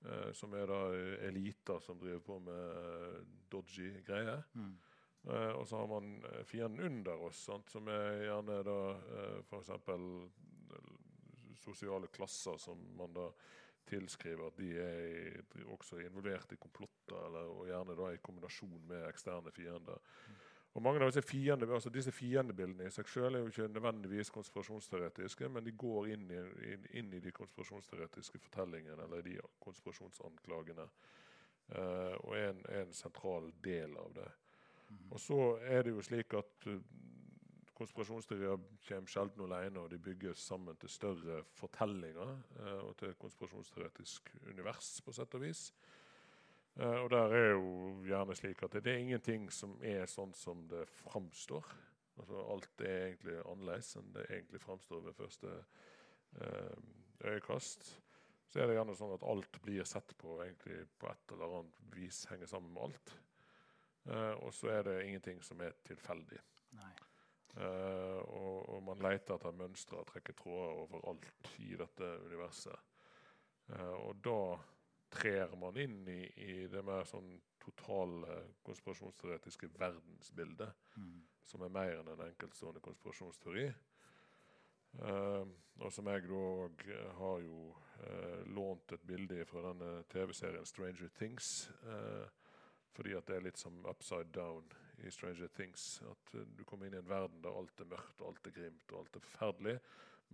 eh, 0.05 0.31
som 0.33 0.53
er 0.53 0.67
da 0.67 0.81
eliter 1.27 1.79
som 1.79 1.99
driver 1.99 2.19
på 2.19 2.39
med 2.43 2.65
eh, 2.83 3.21
dodgy 3.51 4.03
greier. 4.05 4.43
Mm. 4.53 4.75
Eh, 5.23 5.51
og 5.55 5.67
så 5.67 5.79
har 5.79 5.87
man 5.87 6.17
eh, 6.25 6.43
fienden 6.43 6.85
under 6.85 7.27
oss, 7.29 7.45
sant, 7.47 7.69
som 7.71 7.87
er 7.87 8.25
gjerne 8.25 8.61
da 8.67 8.79
eh, 8.91 9.37
f.eks. 9.47 9.71
sosiale 11.63 12.09
klasser 12.11 12.57
som 12.59 12.79
man 12.97 13.13
da 13.15 13.29
tilskriver 13.87 14.47
at 14.47 14.57
de 14.59 14.69
er 14.79 15.67
også 15.71 15.99
involvert 16.03 16.51
i 16.55 16.59
komplotter, 16.59 17.19
eller, 17.27 17.51
og 17.51 17.67
gjerne 17.67 17.95
da 17.99 18.11
i 18.11 18.21
kombinasjon 18.23 18.81
med 18.87 19.07
eksterne 19.09 19.51
fiender. 19.55 19.99
Mm. 20.27 20.41
Og 20.73 20.81
mange 20.81 21.03
av 21.05 21.11
disse, 21.11 21.21
fiende, 21.21 21.67
altså 21.69 21.91
disse 21.93 22.11
fiendebildene 22.11 22.87
i 22.87 22.93
seg 22.93 23.09
selv 23.13 23.37
er 23.37 23.43
jo 23.43 23.51
ikke 23.51 23.67
nødvendigvis 23.69 24.33
konspirasjonsteoretiske, 24.33 25.49
men 25.53 25.65
de 25.65 25.73
går 25.77 26.07
inn 26.15 26.23
i, 26.33 26.39
inn, 26.73 26.87
inn 26.97 27.11
i 27.13 27.21
de 27.21 27.33
konspirasjonsteoretiske 27.35 28.41
fortellingene 28.41 29.05
eller 29.05 29.21
de 29.25 29.37
konspirasjonsanklagene. 29.61 30.87
Uh, 31.73 32.15
og 32.25 32.33
er 32.35 32.49
en, 32.49 32.65
er 32.69 32.81
en, 32.83 32.93
sentral 32.93 33.51
del 33.63 33.93
av 34.01 34.09
det. 34.17 34.27
Mm. 34.89 35.05
Og 35.13 35.21
så 35.21 35.37
er 35.63 35.85
det 35.85 35.93
jo 35.93 36.03
slik 36.03 36.33
at 36.35 36.67
uh, 36.67 36.81
konspirasjonsteorier 37.77 38.57
kommer 38.87 39.13
sjelden 39.13 39.45
alene, 39.45 39.79
og 39.79 39.93
de 39.93 40.01
bygges 40.01 40.41
sammen 40.49 40.75
til 40.81 40.91
større 40.91 41.43
fortellinger 41.55 42.33
uh, 42.33 42.81
og 42.89 42.97
til 42.97 43.13
et 43.13 43.21
konspirasjonsteoretisk 43.21 44.33
univers, 44.49 44.97
på 45.05 45.13
sett 45.15 45.37
og 45.37 45.45
vis. 45.45 45.69
Uh, 46.73 47.03
og 47.03 47.09
der 47.13 47.33
er 47.37 47.49
jo 47.51 47.65
gjerne 48.07 48.35
slik 48.35 48.63
at 48.65 48.73
det, 48.73 48.83
det, 48.85 48.93
er 48.93 49.03
ingenting 49.03 49.49
som 49.53 49.75
er 49.85 50.07
sånn 50.09 50.33
som 50.33 50.63
det 50.71 50.87
framstår. 51.03 51.67
Altså, 52.17 52.39
alt 52.53 52.81
er 52.81 53.07
egentlig 53.07 53.35
annerledes 53.41 53.91
enn 53.97 54.09
det 54.15 54.25
egentlig 54.29 54.61
framstår 54.61 55.01
ved 55.01 55.15
første 55.17 55.53
eh, 56.37 56.75
øyekast. 57.25 57.87
Så 58.45 58.59
er 58.61 58.69
det 58.69 58.75
gjerne 58.77 58.93
sånn 58.97 59.15
at 59.15 59.25
alt 59.25 59.57
blir 59.65 59.87
sett 59.89 60.13
på 60.21 60.35
egentlig 60.43 60.83
på 61.01 61.09
et 61.09 61.33
eller 61.33 61.55
annet 61.57 61.79
vis 61.95 62.19
henger 62.29 62.51
sammen 62.51 62.69
med 62.75 62.83
alt. 62.85 63.15
Eh, 64.05 64.35
og 64.45 64.53
så 64.53 64.69
er 64.75 64.85
det 64.85 64.99
ingenting 65.07 65.41
som 65.41 65.61
er 65.65 65.73
tilfeldig. 65.89 66.41
Og, 67.53 68.69
og, 68.69 68.79
man 68.81 69.01
leter 69.05 69.35
etter 69.35 69.53
mønstre 69.53 69.99
og 69.99 70.07
trekker 70.09 70.33
tråder 70.37 70.79
overalt 70.85 71.49
i 71.61 71.75
dette 71.77 72.07
universet. 72.25 72.79
og 74.01 74.23
da 74.25 74.37
trer 75.13 75.55
man 75.59 75.77
inn 75.79 76.01
i, 76.09 76.21
i 76.43 76.67
det 76.71 76.83
mer 76.85 77.05
sånn 77.09 77.35
totale 77.63 78.39
konspirasjonsteoretiske 78.67 79.69
verdensbildet, 79.77 80.73
mm. 80.97 81.17
som 81.47 81.63
er 81.63 81.73
mer 81.73 81.99
enn 81.99 82.11
en 82.13 82.25
enkeltstående 82.27 82.83
konspirasjonsteori. 82.83 83.67
Uh, 84.93 85.47
og 85.81 85.89
som 85.89 86.05
jeg 86.11 86.27
da 86.27 86.37
òg 86.37 86.83
har 87.17 87.39
jo 87.41 87.71
uh, 87.73 88.41
lånt 88.53 88.93
et 88.93 89.05
bilde 89.09 89.39
fra 89.49 89.63
denne 89.71 90.03
TV-serien 90.13 90.67
Stranger 90.69 91.09
Things. 91.17 91.69
Uh, 91.87 92.27
fordi 92.93 93.15
at 93.17 93.25
det 93.25 93.39
er 93.39 93.47
litt 93.47 93.57
som 93.57 93.79
upside 93.89 94.29
down 94.35 94.67
i 95.01 95.11
Stranger 95.11 95.49
Things. 95.55 96.03
At 96.05 96.35
du 96.57 96.61
kommer 96.67 96.87
inn 96.87 96.97
i 96.97 97.01
en 97.01 97.09
verden 97.09 97.41
der 97.41 97.57
alt 97.57 97.81
er 97.81 97.89
mørkt, 97.89 98.19
og 98.21 98.33
alt 98.33 98.51
er 98.51 98.57
grimt 98.59 98.93
og 98.93 98.99
alt 98.99 99.17
er 99.17 99.25
forferdelig, 99.25 99.77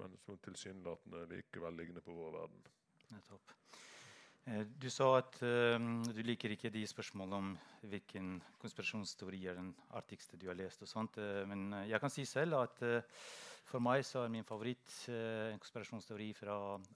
men 0.02 0.18
som 0.26 0.42
tilsynelatende 0.44 1.24
likevel 1.32 1.80
ligner 1.80 2.04
på 2.04 2.18
vår 2.18 2.36
verden. 2.36 2.68
Nettopp. 3.14 3.56
Eh, 4.50 4.66
du 4.82 4.88
sa 4.90 5.12
at 5.20 5.36
uh, 5.46 5.78
du 6.10 6.22
liker 6.26 6.56
ikke 6.56 6.72
de 6.74 6.82
spørsmålene 6.90 7.38
om 7.38 7.50
hvilken 7.92 8.40
konspirasjonsteori 8.58 9.44
er 9.52 9.60
den 9.60 9.70
artigste 10.00 10.40
du 10.42 10.48
har 10.50 10.58
lest. 10.58 10.82
og 10.82 10.90
sånt, 10.90 11.20
uh, 11.22 11.46
Men 11.46 11.86
jeg 11.86 12.02
kan 12.02 12.10
si 12.10 12.26
selv 12.26 12.58
at 12.64 12.82
for 13.70 13.84
meg 13.86 14.02
så 14.02 14.24
er 14.24 14.32
min 14.34 14.48
favoritt 14.48 14.90
en 15.14 15.60
konspirasjonsteori 15.62 16.32
fra 16.34 16.56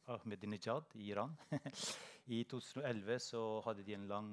Ahmedinejad 0.10 0.95
i 0.98 1.12
Iran. 1.12 1.36
I 2.33 2.41
2011 2.50 3.19
så 3.22 3.43
hadde 3.67 3.86
de 3.86 3.93
en 3.93 4.07
lang 4.10 4.31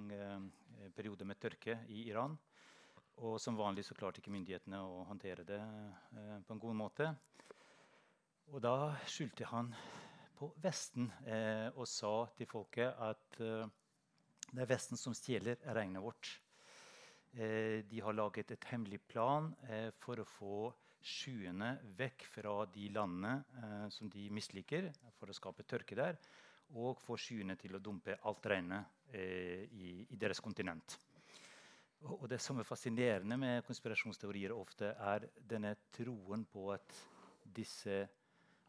periode 0.96 1.26
med 1.28 1.36
tørke 1.36 1.76
i 1.92 2.06
Iran. 2.08 2.38
Og 3.20 3.36
som 3.36 3.58
vanlig 3.58 3.84
så 3.84 3.98
klarte 3.98 4.22
ikke 4.22 4.32
myndighetene 4.32 4.80
å 4.80 5.04
håndtere 5.10 5.44
det 5.44 5.60
på 6.46 6.56
en 6.56 6.64
god 6.64 6.78
måte. 6.80 7.10
Og 8.54 8.62
da 8.64 8.94
skyldte 9.04 9.52
han 9.52 9.74
på 10.40 10.49
Vesten 10.64 11.11
eh, 11.28 11.68
og 11.76 11.85
sa 11.88 12.14
til 12.37 12.49
folket 12.49 12.97
at 13.04 13.40
eh, 13.44 13.66
det 14.50 14.64
er 14.64 14.70
Vesten 14.70 14.99
som 14.99 15.14
stjeler 15.14 15.61
regnet 15.76 16.02
vårt. 16.02 16.30
Eh, 17.37 17.82
de 17.87 18.00
har 18.00 18.16
laget 18.16 18.54
et 18.54 18.70
hemmelig 18.73 19.02
plan 19.11 19.50
eh, 19.68 19.90
for 20.00 20.23
å 20.23 20.26
få 20.26 20.54
skyene 21.00 21.75
vekk 21.97 22.25
fra 22.32 22.54
de 22.73 22.88
landene 22.92 23.35
eh, 23.61 23.85
som 23.92 24.09
de 24.12 24.26
misliker, 24.32 24.90
for 25.18 25.30
å 25.30 25.37
skape 25.37 25.66
tørke 25.68 25.99
der, 25.99 26.18
og 26.80 26.99
få 27.02 27.18
skyene 27.20 27.56
til 27.61 27.76
å 27.76 27.82
dumpe 27.82 28.18
alt 28.25 28.49
regnet 28.50 29.12
eh, 29.12 29.68
i, 29.70 29.92
i, 30.09 30.18
deres 30.18 30.40
kontinent. 30.40 30.97
Og, 32.09 32.25
det 32.32 32.40
som 32.40 32.56
er 32.56 32.64
fascinerende 32.64 33.37
med 33.37 33.64
konspirasjonsteorier 33.66 34.54
ofte, 34.56 34.94
er 34.97 35.28
denne 35.37 35.75
troen 35.92 36.47
på 36.49 36.70
at 36.73 36.97
disse 37.44 38.06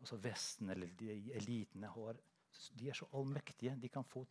altså 0.01 0.17
Vesten 0.21 0.69
eller 0.73 0.91
de 0.99 1.15
elitene 1.37 1.89
har, 1.93 2.19
de 2.77 2.89
er 2.89 2.97
så 2.97 3.07
allmektige. 3.15 3.77
De 3.79 3.89
kan 3.89 4.05
få 4.05 4.25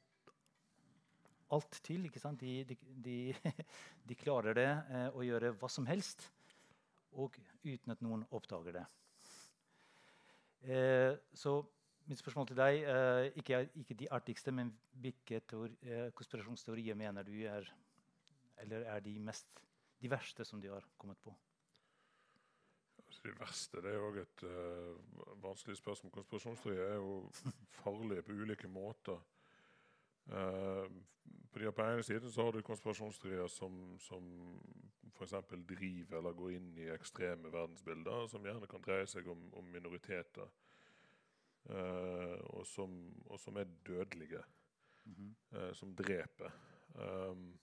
alt 1.55 1.81
til. 1.83 2.05
ikke 2.07 2.23
sant? 2.23 2.41
De, 2.41 2.77
de, 3.05 3.35
de, 4.09 4.19
klarer 4.19 4.57
det 4.59 4.69
eh, 4.69 5.09
å 5.15 5.25
gjøre 5.27 5.55
hva 5.59 5.71
som 5.73 5.89
helst, 5.89 6.29
og 7.19 7.39
uten 7.65 7.95
at 7.95 8.03
noen 8.05 8.27
oppdager 8.31 8.81
det. 8.81 8.87
Eh, 10.61 11.15
så 11.35 11.59
mitt 12.11 12.21
spørsmål 12.21 12.51
til 12.51 12.59
deg 12.59 12.83
eh, 12.85 13.27
ikke, 13.41 13.63
ikke, 13.83 13.97
de 14.03 14.11
artigste, 14.13 14.53
men 14.55 14.73
hvilke 15.01 15.41
teori, 15.49 15.77
eh, 15.87 16.09
konspirasjonsteorier 16.17 16.99
mener 16.99 17.27
du 17.27 17.37
er 17.49 17.69
Eller 18.61 18.83
er 18.93 19.01
de 19.01 19.19
mest 19.19 19.63
de 20.03 20.11
verste 20.11 20.45
som 20.45 20.61
de 20.61 20.69
har 20.69 20.85
kommet 20.99 21.17
på? 21.25 21.33
Det 23.25 23.35
verste 23.39 23.83
det 23.85 23.93
er 23.93 24.05
òg 24.05 24.19
et 24.23 24.45
uh, 24.49 24.95
vanskelig 25.43 25.77
spørsmål. 25.77 26.13
Konspirasjonsteori 26.15 26.79
er 26.81 26.97
jo 26.97 27.19
farlige 27.83 28.25
på 28.25 28.33
ulike 28.33 28.69
måter. 28.69 29.21
Uh, 30.31 30.87
på, 31.53 31.59
den 31.59 31.73
ene 31.85 32.03
siden 32.07 32.33
så 32.33 32.47
har 32.47 32.55
du 32.55 32.63
konspirasjonsteorier 32.63 33.47
som, 33.53 33.99
som 34.01 34.25
f.eks. 35.13 35.35
driver 35.69 36.19
eller 36.19 36.37
går 36.39 36.57
inn 36.57 36.71
i 36.79 36.89
ekstreme 36.95 37.53
verdensbilder, 37.53 38.27
som 38.31 38.47
gjerne 38.47 38.71
kan 38.71 38.85
dreie 38.87 39.09
seg 39.11 39.29
om, 39.29 39.49
om 39.59 39.69
minoriteter. 39.75 40.49
Uh, 41.69 42.39
og, 42.57 42.65
som, 42.67 42.95
og, 43.27 43.37
som, 43.41 43.57
er 43.61 43.69
dødelige. 43.87 44.43
Mm 45.05 45.15
-hmm. 45.51 45.75
som 45.75 45.97
dreper. 45.97 46.51
Um, 46.95 47.59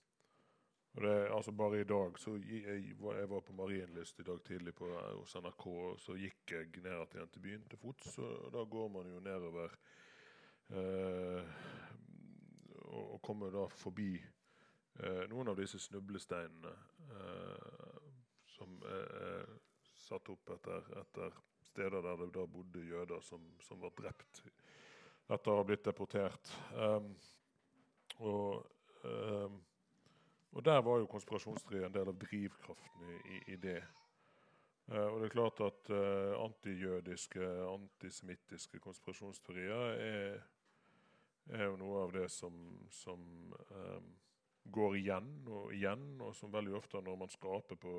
og 0.95 1.03
det, 1.03 1.15
altså 1.35 1.51
Bare 1.51 1.81
i 1.81 1.83
dag 1.83 2.19
så 2.19 2.35
jeg, 2.41 2.63
jeg 2.65 3.29
var 3.29 3.41
på 3.45 3.53
Marienlyst 3.53 4.19
i 4.19 4.23
dag 4.23 4.39
tidlig 4.45 4.73
på, 4.75 4.87
hos 5.19 5.35
NRK, 5.35 5.67
så 6.01 6.15
gikk 6.17 6.51
jeg 6.51 6.71
ned 6.83 7.13
igjen 7.13 7.29
til 7.33 7.43
byen 7.43 7.67
til 7.69 7.81
fots. 7.81 8.17
Og 8.17 8.49
da 8.53 8.63
går 8.65 8.87
man 8.95 9.11
jo 9.11 9.19
nedover 9.19 9.75
eh, 10.69 11.53
og, 12.87 13.13
og, 13.13 13.21
kommer 13.21 13.53
da 13.53 13.67
forbi 13.69 14.15
eh, 14.17 15.23
noen 15.29 15.51
av 15.51 15.59
disse 15.59 15.79
snublesteinene 15.79 16.73
eh, 17.11 18.01
som 18.57 18.79
er 18.89 19.45
satt 20.07 20.29
opp 20.33 20.55
etter, 20.55 20.89
etter, 21.01 21.37
steder 21.67 22.01
der 22.01 22.23
det 22.23 22.31
da 22.33 22.45
bodde 22.49 22.81
jøder 22.85 23.21
som, 23.21 23.43
som 23.61 23.81
var 23.81 23.93
drept 23.97 24.41
etter 25.27 25.51
å 25.51 25.57
ha 25.59 25.65
blitt 25.67 25.83
deportert. 25.85 26.51
Um, 26.71 27.09
og 28.23 28.63
um, 29.03 29.57
og 30.51 30.65
der 30.65 30.81
var 30.81 30.99
jo 31.01 31.09
konspirasjonsteori 31.11 31.85
en 31.85 31.95
del 31.95 32.11
av 32.11 32.19
drivkraften 32.21 33.09
i, 33.17 33.39
i, 33.53 33.55
det. 33.61 33.79
Uh, 34.87 35.07
og 35.11 35.17
det 35.19 35.27
er 35.27 35.33
klart 35.33 35.63
at 35.65 35.89
uh, 35.91 36.37
antijødiske, 36.45 37.49
antisemittiske 37.73 38.79
konspirasjonsteorier 38.79 39.91
er, 40.05 40.39
er, 41.51 41.65
jo 41.65 41.75
noe 41.81 42.05
av 42.05 42.15
det 42.15 42.29
som, 42.31 42.55
som 42.91 43.27
um, 43.71 44.13
går 44.71 44.97
igjen 45.01 45.29
og 45.47 45.73
igjen, 45.75 46.07
og 46.23 46.35
som 46.35 46.53
veldig 46.53 46.75
ofte 46.79 47.01
når 47.03 47.19
man 47.19 47.31
skaper 47.31 47.79
på 47.79 47.93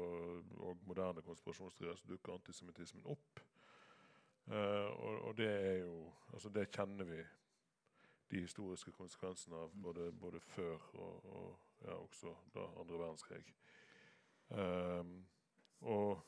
moderne 0.88 1.24
konspirasjonsteorier, 1.24 1.96
så 1.96 2.10
dukker 2.10 2.36
antisemittismen 2.36 3.06
opp. 3.08 3.44
Uh, 4.48 4.88
og, 4.88 5.14
og, 5.28 5.32
det 5.36 5.48
er 5.52 5.74
jo 5.82 6.06
Altså, 6.32 6.48
det 6.48 6.70
kjenner 6.72 7.04
vi 7.04 7.18
de 8.30 8.40
historiske 8.44 8.92
konsekvensene 8.92 9.56
av 9.56 9.74
både, 9.74 10.10
både 10.12 10.40
før 10.40 10.88
og, 10.94 11.28
og 11.32 11.84
ja, 11.84 11.94
også 11.94 12.34
da 12.54 12.66
andre 12.80 12.98
verdenskrig. 12.98 13.44
Um, 14.48 15.14
og, 15.80 16.20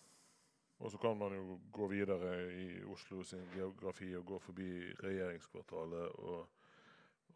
og, 0.78 0.90
så 0.92 0.98
kan 1.00 1.16
man 1.16 1.34
jo 1.34 1.58
gå 1.72 1.88
videre 1.88 2.32
i 2.52 2.84
Oslo 2.84 3.22
sin 3.24 3.46
geografi 3.54 4.14
og 4.16 4.26
gå 4.26 4.38
forbi 4.38 4.70
regjeringskvartalet 5.02 6.18
og 6.18 6.48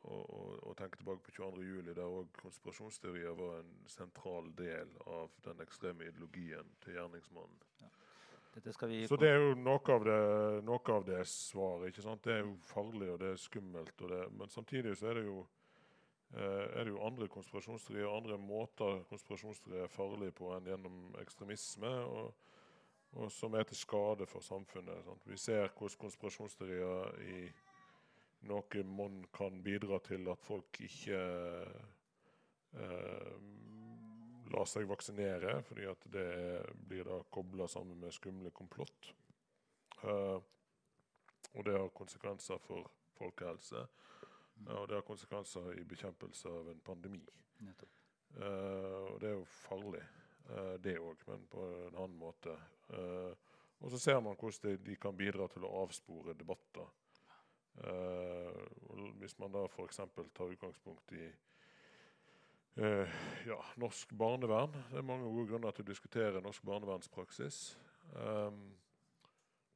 og, 0.05 0.67
og, 0.67 0.77
tenke 0.77 0.99
tilbake 1.01 1.23
på 1.25 1.33
22.07, 1.33 1.95
der 1.97 2.05
òg 2.05 2.27
konspirasjonsteorier 2.37 3.37
var 3.39 3.63
en 3.63 3.71
sentral 3.89 4.51
del 4.59 4.91
av 5.09 5.33
den 5.47 5.63
ekstreme 5.65 6.11
ideologien 6.11 6.75
til 6.85 6.99
gjerningsmannen. 6.99 7.63
Ja. 7.81 7.89
Så 9.09 9.17
det 9.19 9.29
er 9.29 9.41
jo 9.43 9.55
noe 9.59 9.83
av 9.95 10.07
det, 10.07 10.21
noe 10.67 10.95
av 10.95 11.05
det 11.09 11.21
svaret. 11.27 11.89
ikke 11.91 12.05
sant? 12.05 12.23
Det 12.25 12.37
er 12.37 12.43
jo 12.45 12.55
farlig 12.69 13.11
og 13.11 13.21
det 13.23 13.33
er 13.33 13.41
skummelt. 13.41 13.95
Det, 13.99 14.21
men 14.39 14.53
samtidig 14.53 14.95
så 14.99 15.11
er 15.11 15.19
det 15.19 15.25
jo 15.27 15.41
eh, 16.37 16.67
er 16.79 16.85
det 16.85 16.95
jo 16.95 17.03
andre 17.07 17.29
konspirasjonsteorier, 17.35 18.11
andre 18.11 18.39
måter 18.39 19.03
konspirasjonsteorier 19.11 19.89
er 19.89 19.93
farlige 19.93 20.37
på 20.39 20.53
enn 20.55 20.71
gjennom 20.71 21.01
ekstremisme, 21.23 21.93
og, 22.07 22.55
og 23.19 23.33
som 23.35 23.59
er 23.59 23.67
til 23.67 23.81
skade 23.81 24.29
for 24.31 24.47
samfunnet. 24.47 25.03
Sant? 25.09 25.27
Vi 25.27 25.39
ser 25.41 25.67
hvordan 25.73 26.03
konspirasjonsteorier 26.07 27.21
i 27.27 27.43
noe 28.49 28.87
monn 28.87 29.23
kan 29.35 29.63
bidra 29.65 29.99
til 30.05 30.29
at 30.31 30.43
folk 30.45 30.79
ikke 30.85 31.21
eh, 32.79 33.39
lar 34.53 34.67
seg 34.69 34.89
vaksinere, 34.89 35.59
fordi 35.69 35.87
at 35.89 36.07
det 36.13 36.31
blir 36.89 37.07
da 37.09 37.21
kobla 37.33 37.69
sammen 37.71 38.01
med 38.01 38.15
skumle 38.15 38.51
komplott. 38.51 39.13
Uh, 40.05 40.41
og 41.55 41.65
det 41.65 41.77
har 41.79 41.89
konsekvenser 41.95 42.59
for 42.59 42.91
folkehelse. 43.19 43.87
Mm. 44.55 44.69
og 44.77 44.89
det 44.89 44.95
har 44.95 45.03
konsekvenser 45.03 45.73
i 45.81 45.85
bekjempelse 45.85 46.49
av 46.49 46.69
en 46.71 46.81
pandemi. 46.81 47.23
Uh, 48.37 49.15
og 49.15 49.17
det 49.21 49.31
er 49.31 49.35
jo 49.35 49.45
farlig, 49.45 50.03
uh, 50.51 50.75
det 50.83 50.99
òg, 51.01 51.25
men 51.27 51.47
på 51.51 51.65
en 51.89 51.97
annen 51.97 52.19
måte. 52.19 52.55
Og 53.81 53.91
så 53.91 53.99
ser 53.99 54.21
man 54.21 54.37
hvordan 54.39 54.71
de, 54.71 54.77
de 54.87 54.97
kan 54.97 55.17
bidra 55.17 55.49
til 55.51 55.65
å 55.65 55.73
avspore 55.83 56.37
debatter. 56.39 56.87
Hvis 59.19 59.35
man 59.41 59.53
da 59.53 59.65
f.eks. 59.67 59.99
tar 60.37 60.53
utgangspunkt 60.53 61.13
i 61.17 61.25
uh, 62.81 63.15
ja, 63.47 63.59
norsk 63.81 64.13
barnevern 64.19 64.73
Det 64.91 64.99
er 64.99 65.07
mange 65.07 65.29
gode 65.31 65.49
grunner 65.53 65.75
til 65.75 65.85
å 65.87 65.91
diskutere 65.91 66.43
norsk 66.45 66.65
barnevernspraksis. 66.67 67.59
Um, 68.15 68.75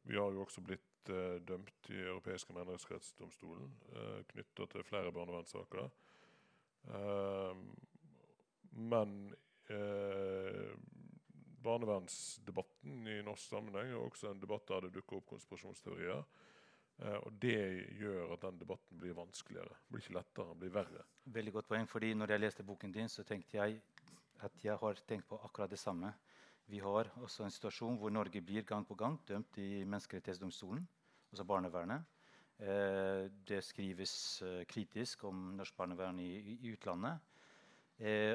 vi 0.09 0.17
har 0.19 0.33
jo 0.33 0.45
også 0.45 0.63
blitt 0.65 1.13
uh, 1.13 1.39
dømt 1.45 1.91
i 1.93 2.01
Europeiske 2.05 2.55
menneskerettsdomstolen 2.57 3.71
uh, 3.95 4.21
knytta 4.33 4.69
til 4.73 4.87
flere 4.87 5.13
barnevernssaker. 5.15 5.91
Um, 6.89 7.71
men 8.79 9.15
barnevernsdebatten 11.61 13.09
i 13.11 13.19
norsk 13.27 13.51
sammenheng 13.51 13.91
er 13.91 14.01
også 14.01 14.31
en 14.31 14.41
debatt 14.41 14.65
der 14.71 14.87
det 14.87 14.95
dukker 14.95 15.19
opp 15.19 15.27
konspirasjonsteorier. 15.35 16.23
Uh, 16.99 17.15
og 17.23 17.33
Det 17.43 17.59
gjør 18.01 18.33
at 18.35 18.43
den 18.43 18.59
debatten 18.59 18.99
blir 18.99 19.15
vanskeligere. 19.15 19.77
Blir 19.89 20.03
ikke 20.03 20.17
lettere, 20.17 20.55
blir 20.59 20.73
verre. 20.75 21.05
Veldig 21.31 21.53
godt 21.53 21.69
poeng, 21.71 21.87
fordi 21.89 22.11
når 22.15 22.33
jeg 22.33 22.41
leste 22.43 22.67
boken 22.67 22.93
din, 22.93 23.09
så 23.09 23.23
tenkte 23.23 23.57
jeg 23.61 23.81
at 24.43 24.65
jeg 24.65 24.77
har 24.77 25.03
tenkt 25.07 25.29
på 25.29 25.39
akkurat 25.45 25.71
det 25.71 25.79
samme. 25.79 26.13
Vi 26.67 26.79
har 26.83 27.13
også 27.23 27.45
en 27.45 27.55
situasjon 27.55 27.97
hvor 27.99 28.11
Norge 28.11 28.43
blir 28.43 28.67
gang 28.67 28.87
på 28.87 28.95
gang 28.95 29.19
dømt 29.29 29.59
i 29.59 29.85
Menneskerettighetsdomstolen, 29.85 30.89
altså 31.31 31.45
barnevernet. 31.45 32.03
Uh, 32.59 33.31
det 33.47 33.63
skrives 33.63 34.43
uh, 34.43 34.65
kritisk 34.67 35.23
om 35.25 35.55
norsk 35.55 35.77
barnevern 35.77 36.19
i, 36.19 36.59
i 36.59 36.73
utlandet. 36.73 37.19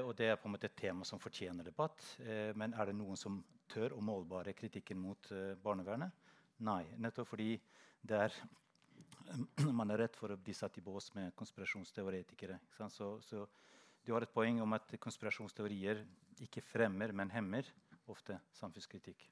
og 0.03 0.17
det 0.17 0.25
er 0.27 0.35
på 0.35 0.47
en 0.47 0.51
måte 0.51 0.67
et 0.67 0.75
tema 0.75 1.05
som 1.05 1.19
fortjener 1.19 1.63
debatt. 1.63 2.17
men 2.55 2.73
er 2.73 2.85
det 2.85 2.95
noen 2.95 3.15
som 3.15 3.37
tør 3.69 3.93
å 3.95 4.01
målbare 4.01 4.53
kritikken 4.53 4.99
mot 4.99 5.29
barnevernet? 5.63 6.11
Nei. 6.63 6.83
Nettopp 7.01 7.27
fordi 7.33 7.57
der 8.01 8.33
man 9.79 9.91
er 9.91 10.03
redd 10.05 10.17
for 10.17 10.33
å 10.33 10.39
bli 10.39 10.55
satt 10.55 10.77
i 10.79 10.85
bås 10.85 11.11
med 11.17 11.35
konspirasjonsteoretikere. 11.39 12.59
Så, 12.91 13.15
så, 13.23 13.45
du 14.03 14.13
har 14.15 14.25
et 14.25 14.33
poeng 14.33 14.61
om 14.63 14.75
at 14.75 14.95
konspirasjonsteorier 15.01 16.03
ikke 16.43 16.63
fremmer, 16.65 17.13
men 17.15 17.31
hemmer 17.31 17.67
ofte 18.11 18.39
samfunnskritikk. 18.57 19.29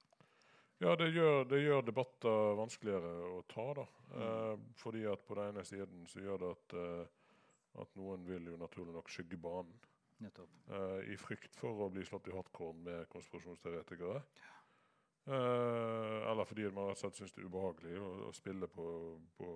Ja, 0.82 0.96
det 0.98 1.12
gjør, 1.13 1.44
det 1.46 1.60
gjør 1.62 1.84
debatter 1.86 2.56
vanskeligere 2.58 3.12
å 3.36 3.41
ta. 3.52 3.67
da. 3.78 3.88
Mm. 4.12 4.22
Eh, 4.26 4.54
fordi 4.82 5.04
at 5.12 5.26
på 5.28 5.38
den 5.38 5.52
ene 5.52 5.65
siden 5.67 6.08
så 6.10 6.24
gjør 6.24 6.41
det 6.41 6.54
at, 6.56 6.78
eh, 6.82 7.84
at 7.84 8.00
noen 8.00 8.24
vil 8.26 8.50
jo 8.50 8.58
naturlig 8.58 8.96
nok 8.96 9.12
skygge 9.13 9.38
banen. 9.41 9.76
Eh, 10.22 11.13
I 11.13 11.17
frykt 11.17 11.56
for 11.58 11.86
å 11.86 11.91
bli 11.94 12.06
slått 12.06 12.30
i 12.30 12.34
hardcore 12.34 12.78
med 12.88 13.06
konspirasjonsteoretikere. 13.13 14.24
Ja. 14.41 14.61
Uh, 15.27 16.31
eller 16.31 16.47
fordi 16.49 16.63
man 16.73 16.88
rett 16.89 16.97
og 16.97 17.01
slett 17.03 17.19
syns 17.19 17.36
det 17.36 17.43
er 17.43 17.49
ubehagelig 17.51 17.99
å, 18.01 18.07
å 18.25 18.31
spille 18.34 18.65
på, 18.73 18.86
på, 19.38 19.49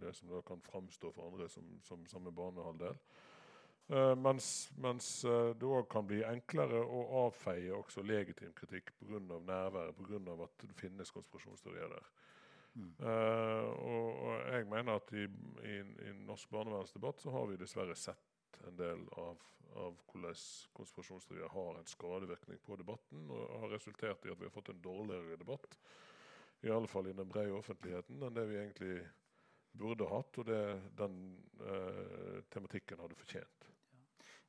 det 0.00 0.14
som 0.16 0.30
da 0.32 0.40
kan 0.48 0.62
framstå 0.64 1.10
for 1.12 1.28
andre 1.28 1.48
som, 1.52 1.66
som 1.84 2.06
samme 2.08 2.32
banehalvdel. 2.32 2.96
Uh, 3.90 4.14
mens, 4.16 4.70
mens 4.80 5.10
uh, 5.28 5.50
det 5.58 5.68
òg 5.68 5.90
kan 5.92 6.08
bli 6.08 6.22
enklere 6.24 6.80
å 6.80 7.02
avfeie 7.26 7.74
også 7.76 8.06
legitim 8.06 8.54
kritikk 8.56 8.94
pga. 8.96 9.20
nærværet, 9.20 9.98
pga. 9.98 10.38
at 10.46 10.64
det 10.64 10.78
finnes 10.80 11.12
konspirasjonsteorier 11.12 11.92
der. 11.92 12.10
Mm. 12.70 12.92
Og, 13.02 14.10
og, 14.22 14.34
jeg 14.46 14.66
mener 14.70 15.00
at 15.00 15.08
i, 15.18 15.24
i, 15.66 15.78
i 16.06 16.12
norsk 16.22 16.52
barnevernsdebatt 16.54 17.18
så 17.18 17.32
har 17.34 17.48
vi 17.50 17.58
dessverre 17.58 17.96
sett 17.98 18.29
en 18.66 18.76
del 18.78 19.06
av, 19.20 19.40
av 19.80 19.96
hvordan 20.10 20.36
konspirasjonsteorier 20.76 21.52
har 21.54 21.78
en 21.78 21.90
skadevirkning 21.90 22.60
på 22.66 22.78
debatten, 22.80 23.26
og 23.30 23.56
har 23.64 23.74
resultert 23.74 24.26
i 24.26 24.32
at 24.32 24.40
vi 24.40 24.48
har 24.48 24.54
fått 24.54 24.72
en 24.74 24.84
dårligere 24.84 25.40
debatt, 25.40 25.78
i 26.60 26.70
alle 26.70 26.90
fall 26.90 27.08
i 27.08 27.16
den 27.16 27.28
brede 27.28 27.56
offentligheten, 27.56 28.20
enn 28.20 28.36
det 28.36 28.46
vi 28.50 28.58
egentlig 28.60 29.00
burde 29.72 30.08
hatt, 30.10 30.38
og 30.42 30.48
det 30.48 30.62
den 30.98 31.18
eh, 31.64 32.40
tematikken 32.52 33.00
hadde 33.00 33.18
fortjent. 33.18 33.68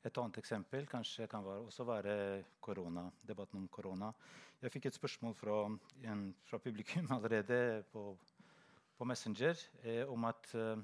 Et 0.02 0.18
annet 0.18 0.38
eksempel 0.40 0.86
kanskje 0.90 1.28
kan 1.30 1.44
være, 1.46 1.68
også 1.68 1.86
være 1.86 2.14
korona, 2.60 3.04
debatten 3.22 3.60
om 3.60 3.68
korona. 3.70 4.10
Jeg 4.62 4.74
fikk 4.74 4.88
et 4.88 4.96
spørsmål 4.98 5.36
fra, 5.38 5.58
en, 6.10 6.24
fra 6.46 6.58
publikum 6.62 7.06
allerede 7.16 7.84
på, 7.92 8.08
på 8.98 9.06
Messenger 9.06 9.62
eh, 9.84 10.02
om 10.10 10.26
at 10.26 10.50
eh, 10.58 10.82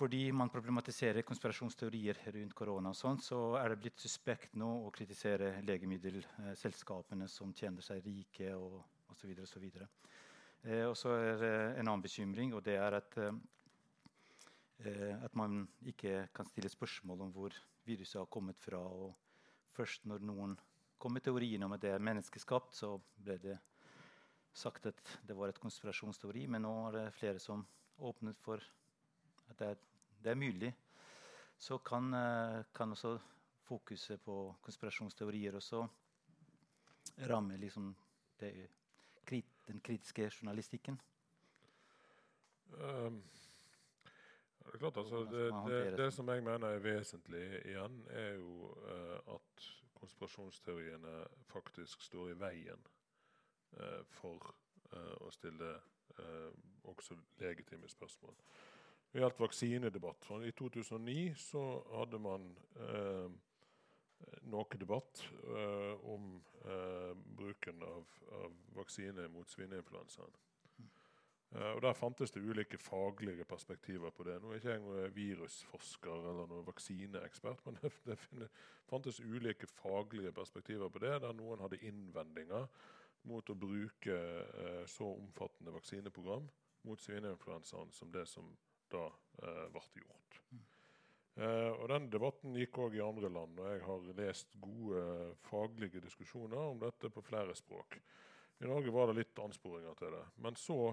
fordi 0.00 0.30
man 0.32 0.48
problematiserer 0.48 1.26
konspirasjonsteorier 1.28 2.22
rundt 2.32 2.54
korona, 2.56 2.88
og 2.88 2.96
sånt, 2.96 3.24
så 3.26 3.40
er 3.60 3.68
det 3.68 3.82
blitt 3.82 4.00
suspekt 4.00 4.56
nå 4.56 4.68
å 4.86 4.92
kritisere 4.94 5.58
legemiddelselskapene 5.68 7.28
som 7.28 7.52
tjener 7.52 7.84
seg 7.84 8.00
rike 8.06 8.54
og 8.56 8.78
osv. 9.12 9.34
så 9.44 9.60
Eh, 10.62 10.84
og 10.84 10.96
så 10.96 11.14
er 11.16 11.38
det 11.40 11.54
en 11.80 11.88
annen 11.88 12.02
bekymring, 12.04 12.52
og 12.52 12.62
det 12.64 12.76
er 12.76 12.96
at, 12.98 13.16
eh, 13.18 15.14
at 15.24 15.34
man 15.36 15.62
ikke 15.88 16.28
kan 16.36 16.48
stille 16.48 16.68
spørsmål 16.68 17.22
om 17.26 17.32
hvor 17.32 17.56
viruset 17.88 18.20
har 18.20 18.26
kommet 18.26 18.60
fra. 18.60 18.78
og 18.78 19.14
Først 19.72 20.04
når 20.04 20.20
noen 20.20 20.56
kom 20.98 21.12
med 21.16 21.24
teorien 21.24 21.62
om 21.64 21.72
at 21.72 21.80
det 21.80 21.94
er 21.94 22.04
menneskeskapt, 22.04 22.74
så 22.76 22.98
ble 23.16 23.38
det 23.40 23.58
sagt 24.52 24.86
at 24.86 25.18
det 25.24 25.36
var 25.36 25.48
et 25.48 25.60
konspirasjonsteori. 25.60 26.46
Men 26.46 26.62
nå 26.62 26.74
er 26.88 26.98
det 26.98 27.14
flere 27.16 27.38
som 27.40 27.64
åpnet 27.98 28.36
for 28.40 28.60
at 29.48 29.58
det 29.58 29.70
er 29.70 29.80
det 30.24 30.30
er 30.32 30.38
mulig, 30.38 30.72
så 31.58 31.78
kan, 31.78 32.14
eh, 32.14 32.64
kan 32.74 32.92
også 32.92 33.18
fokuset 33.68 34.20
på 34.20 34.56
konspirasjonsteorier 34.62 35.54
også 35.54 35.86
ramme 37.28 37.56
liksom 37.56 37.96
det, 38.40 38.68
den 39.66 39.80
kritiske 39.80 40.30
journalistikken. 40.30 41.00
Um, 42.72 43.22
det, 44.72 44.78
klart, 44.78 44.96
altså, 44.96 45.24
det, 45.24 45.72
det, 45.72 45.98
det, 45.98 46.12
som 46.14 46.28
jeg 46.28 46.42
mener 46.42 46.68
er 46.68 46.78
vesentlig 46.78 47.60
igjen, 47.64 48.06
er 48.10 48.34
jo 48.34 48.74
uh, 48.86 49.34
at 49.34 49.70
konspirasjonsteoriene 49.94 51.24
faktisk 51.46 52.02
står 52.02 52.30
i 52.30 52.38
veien 52.40 52.86
uh, 53.76 54.02
for 54.06 54.54
uh, 54.92 55.16
å 55.20 55.30
stille 55.30 55.74
også 56.84 57.14
legitime 57.38 57.88
spørsmål. 57.88 58.34
Det 59.12 59.18
gjaldt 59.18 59.40
vaksinedebatt. 59.40 60.28
I 60.46 60.52
2009 60.52 61.34
så 61.36 61.60
hadde 61.96 62.18
man 62.22 62.44
eh, 62.78 63.32
noe 64.52 64.78
debatt 64.78 65.24
eh, 65.42 66.04
om 66.06 66.36
eh, 66.62 67.16
bruken 67.40 67.82
av, 67.82 68.12
av, 68.38 68.54
vaksine 68.76 69.26
mot 69.34 69.50
svineinfluensaen. 69.50 70.38
Uh, 71.50 71.72
og 71.72 71.80
Der 71.82 71.96
fantes 71.98 72.30
det 72.30 72.44
ulike 72.46 72.78
faglige 72.78 73.42
perspektiver 73.44 74.12
på 74.14 74.22
det. 74.22 74.36
Nå 74.38 74.52
er 74.52 74.60
ikke 74.60 74.70
jeg 74.70 74.82
noen 74.84 75.14
virusforsker 75.16 76.28
eller 76.30 76.46
noen 76.46 76.68
vaksineekspert, 76.68 77.64
men 77.66 77.80
det, 77.82 77.90
det 78.06 78.50
fantes 78.86 79.18
ulike 79.18 79.66
faglige 79.66 80.30
perspektiver 80.30 80.94
på 80.94 81.02
det, 81.02 81.16
der 81.24 81.34
noen 81.34 81.64
hadde 81.64 81.82
innvendinger 81.82 82.70
mot 83.26 83.50
å 83.50 83.58
bruke 83.58 84.20
så 84.88 85.10
omfattende 85.10 85.74
vaksineprogram 85.74 86.46
mot 86.86 87.02
svineinfluensaen 87.02 87.90
som 87.98 88.14
det 88.14 88.28
som 88.30 88.54
da 88.92 89.06
ble 89.72 89.82
gjort. 90.02 90.20
Uh, 91.40 91.72
og 91.80 91.86
Den 91.88 92.08
debatten 92.12 92.56
gikk 92.58 92.78
òg 92.84 92.96
i 92.98 93.04
andre 93.04 93.30
land, 93.32 93.60
og 93.62 93.68
jeg 93.70 93.84
har 93.86 94.08
lest 94.18 94.56
gode 94.60 95.04
faglige 95.46 96.02
diskusjoner 96.04 96.58
om 96.58 96.82
dette 96.82 97.08
på 97.08 97.22
flere 97.24 97.54
språk. 97.56 97.96
I 98.60 98.68
Norge 98.68 98.92
var 98.92 99.08
det 99.08 99.22
litt 99.22 99.40
ansporinger 99.40 99.96
til 99.96 100.12
det. 100.12 100.24
Men 100.44 100.58
så 100.60 100.90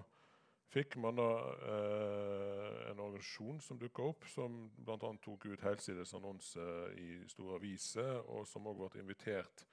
fikk 0.72 0.96
man 1.04 1.20
da 1.20 1.28
eh, 1.74 2.78
en 2.94 3.02
organisasjon 3.04 3.60
som 3.64 3.80
dukka 3.82 4.06
opp, 4.08 4.28
som 4.32 4.70
bl.a. 4.78 5.12
tok 5.24 5.50
ut 5.50 5.66
helsides 5.68 6.16
annonse 6.16 6.64
i 6.96 7.18
store 7.28 7.60
aviser, 7.60 8.22
og 8.32 8.48
som 8.48 8.70
òg 8.72 8.80
ble 8.86 9.04
invitert 9.04 9.66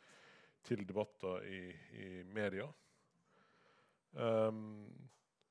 til 0.67 0.83
debatter 0.89 1.47
i, 1.47 1.63
i 2.03 2.09
media. 2.35 2.67
Um, 4.15 4.87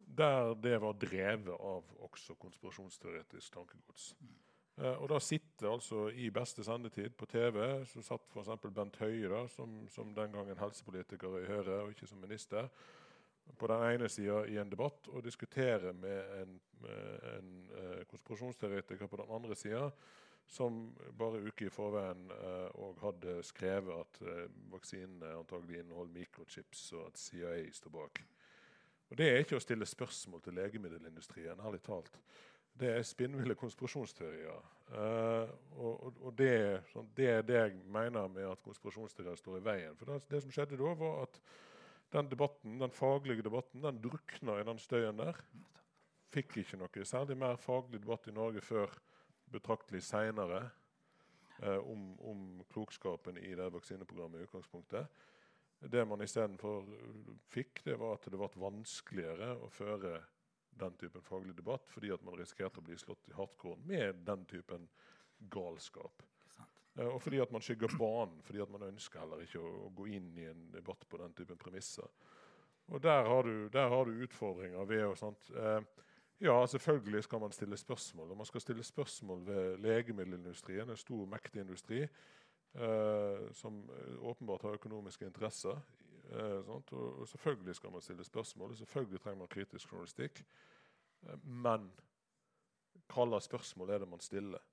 der 0.07 0.53
det 0.61 0.77
var 0.81 0.97
drevet 0.99 1.53
av 1.57 1.93
også 2.05 2.35
konspirasjonsteoretisk 2.41 3.53
tankegods. 3.53 4.13
Mm. 4.19 4.33
Eh, 4.77 4.95
og 4.97 5.09
da 5.11 5.19
sitter 5.21 5.69
altså 5.69 6.07
i 6.17 6.31
beste 6.33 6.65
sendetid 6.65 7.13
på 7.17 7.27
TV 7.29 7.59
så 7.85 8.01
satt 8.01 8.25
f.eks. 8.33 8.49
Bent 8.73 8.97
Høie, 9.03 9.29
da, 9.29 9.45
som, 9.53 9.83
som, 9.93 10.15
den 10.17 10.33
gangen 10.33 10.57
helsepolitiker 10.57 11.39
i 11.43 11.47
Høyre 11.49 11.83
og 11.83 11.93
ikke 11.93 12.09
som 12.09 12.21
minister, 12.23 12.69
på 13.59 13.67
den 13.67 13.83
ene 13.85 14.07
sida 14.09 14.45
i 14.47 14.57
en 14.57 14.71
debatt 14.71 15.09
og 15.11 15.23
diskuterer 15.25 15.93
med 15.93 16.35
en, 16.39 16.53
med 16.81 17.25
en 17.33 17.49
uh, 17.73 18.03
konspirasjonsteoretiker 18.07 19.09
på 19.11 19.19
den 19.19 19.33
andre 19.35 19.57
sida, 19.59 19.89
som 20.47 20.85
bare 21.19 21.41
uke 21.43 21.67
i 21.67 21.71
forveien 21.71 22.23
òg 22.31 22.95
eh, 22.95 23.01
hadde 23.03 23.35
skrevet 23.43 23.99
at 23.99 24.21
uh, 24.23 24.45
vaksinene 24.71 25.35
antagelig 25.41 25.81
inneholder 25.83 26.15
mikrochips, 26.21 26.85
og 26.95 27.09
at 27.11 27.19
CIA 27.19 27.67
står 27.75 27.93
bak. 27.99 28.23
Og 29.13 29.19
Det 29.19 29.29
er 29.29 29.43
ikke 29.43 29.59
å 29.59 29.61
stille 29.61 29.85
spørsmål 29.85 30.41
til 30.41 30.57
legemiddelindustrien, 30.57 31.61
ærlig 31.61 31.83
talt 31.85 32.17
det 32.79 32.89
er 32.89 33.05
spinnville 33.05 33.55
konspirasjonsteorier. 33.57 34.61
Uh, 34.93 35.49
og, 35.77 36.17
og 36.21 36.33
det, 36.37 36.53
sånn, 36.91 37.09
det, 37.17 37.27
er 37.29 37.45
det 37.45 37.59
jeg 37.59 37.75
mener 37.93 38.29
med 38.33 38.47
at 38.49 38.63
konspirasjonsteorier 38.65 39.37
står 39.39 39.59
i 39.59 39.65
veien. 39.65 39.97
For 39.99 40.09
det, 40.09 40.19
det, 40.31 40.41
som 40.43 40.53
skjedde 40.53 40.79
da, 40.81 40.93
var 40.97 41.23
at 41.27 41.39
den 42.13 42.29
debatten, 42.29 42.77
den 42.81 42.93
faglige 42.93 43.45
debatten 43.45 43.81
den 43.85 44.01
drukna 44.01 44.59
i 44.59 44.67
den 44.67 44.81
støyen 44.81 45.21
der. 45.21 45.39
Fikk 46.33 46.57
ikke 46.63 46.79
noe 46.81 47.05
særlig 47.05 47.37
mer 47.37 47.59
faglig 47.61 48.01
debatt 48.01 48.29
i 48.29 48.35
Norge 48.35 48.61
før 48.65 48.93
betraktelig 49.53 50.01
seinere 50.07 50.63
uh, 51.61 51.79
om, 51.79 52.09
om, 52.25 52.47
klokskapen 52.73 53.37
i 53.37 53.53
det 53.57 53.69
vaksineprogrammet 53.73 54.41
i 54.41 54.47
utgangspunktet. 54.49 55.23
Det 55.91 56.05
man 56.07 56.21
istedenfor 56.23 56.85
fikk, 57.51 57.83
det 57.85 57.97
var 57.99 58.15
at 58.15 58.27
det 58.29 58.39
ble 58.39 58.49
vanskeligere 58.61 59.49
å 59.59 59.71
føre 59.73 60.19
den 60.79 60.95
typen 60.97 61.21
faglig 61.21 61.55
debatt 61.57 61.89
fordi 61.91 62.11
at 62.13 62.23
man 62.25 62.37
risikerte 62.39 62.81
å 62.81 62.85
bli 62.85 62.95
slått 62.97 63.27
i 63.29 63.35
hardcore 63.37 63.81
med 63.85 64.23
den 64.25 64.45
typen 64.49 64.87
galskap. 65.53 66.23
Uh, 66.97 67.09
og 67.09 67.19
fordi 67.25 67.41
at 67.41 67.51
man 67.53 67.63
skygger 67.65 67.93
banen, 67.97 68.39
fordi 68.45 68.61
at 68.63 68.71
man 68.73 68.87
ønsker 68.87 69.23
heller 69.23 69.43
ikke 69.43 69.61
å, 69.61 69.73
å, 69.87 69.91
gå 69.97 70.07
inn 70.13 70.31
i 70.37 70.47
en 70.49 70.67
debatt 70.73 71.05
på 71.09 71.19
den 71.21 71.33
typen 71.37 71.59
premisser. 71.61 72.09
Og 72.93 73.01
der 73.01 73.25
har 73.25 73.47
du, 73.47 73.67
der 73.73 73.89
har 73.89 74.05
du 74.05 74.23
utfordringer 74.25 74.89
ved 74.89 75.05
å 75.07 75.15
sant, 75.19 75.51
Eh, 75.57 75.81
Ja, 76.43 76.65
selvfølgelig 76.67 77.23
skal 77.23 77.39
man 77.39 77.51
stille 77.51 77.77
spørsmål. 77.77 78.31
Og 78.31 78.37
man 78.37 78.45
skal 78.45 78.61
stille 78.61 78.83
spørsmål 78.83 79.45
ved 79.47 79.77
legemiddelindustrien, 79.77 80.89
en 80.89 80.97
stor, 80.97 81.25
mektig 81.25 81.61
industri, 81.61 82.07
uh, 82.75 83.51
som 83.53 83.83
åpenbart 84.21 84.65
har 84.65 84.79
økonomiske 84.79 85.25
interesser 85.25 85.77
Eh, 86.31 86.69
og, 86.69 86.93
og, 86.93 87.27
selvfølgelig 87.27 87.75
skal 87.75 87.91
man 87.91 88.01
stille 88.01 88.23
spørsmål, 88.23 88.71
og 88.71 88.77
selvfølgelig 88.77 89.19
trenger 89.21 89.39
man 89.39 89.47
kritisk 89.47 89.91
journalistikk. 89.91 90.45
Eh, 91.23 91.45
men 91.45 91.89
hva 93.07 93.25
slags 93.27 93.49
spørsmål 93.49 93.89
er 93.89 94.03
det 94.03 94.09
man 94.09 94.23
stiller? 94.23 94.63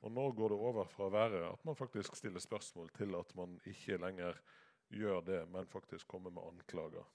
Og 0.00 0.12
når 0.12 0.32
går 0.32 0.48
det 0.48 0.58
over 0.58 0.88
fra 0.88 1.08
å 1.08 1.12
være 1.12 1.40
at 1.48 1.64
man 1.64 1.76
faktisk 1.76 2.16
stiller 2.16 2.40
spørsmål, 2.40 2.88
til 2.96 3.14
at 3.18 3.34
man 3.36 3.58
ikke 3.66 3.98
lenger 4.00 4.38
gjør 4.88 5.20
det, 5.20 5.40
men 5.48 5.66
faktisk 5.66 6.08
kommer 6.08 6.30
med 6.30 6.46
anklager? 6.46 7.08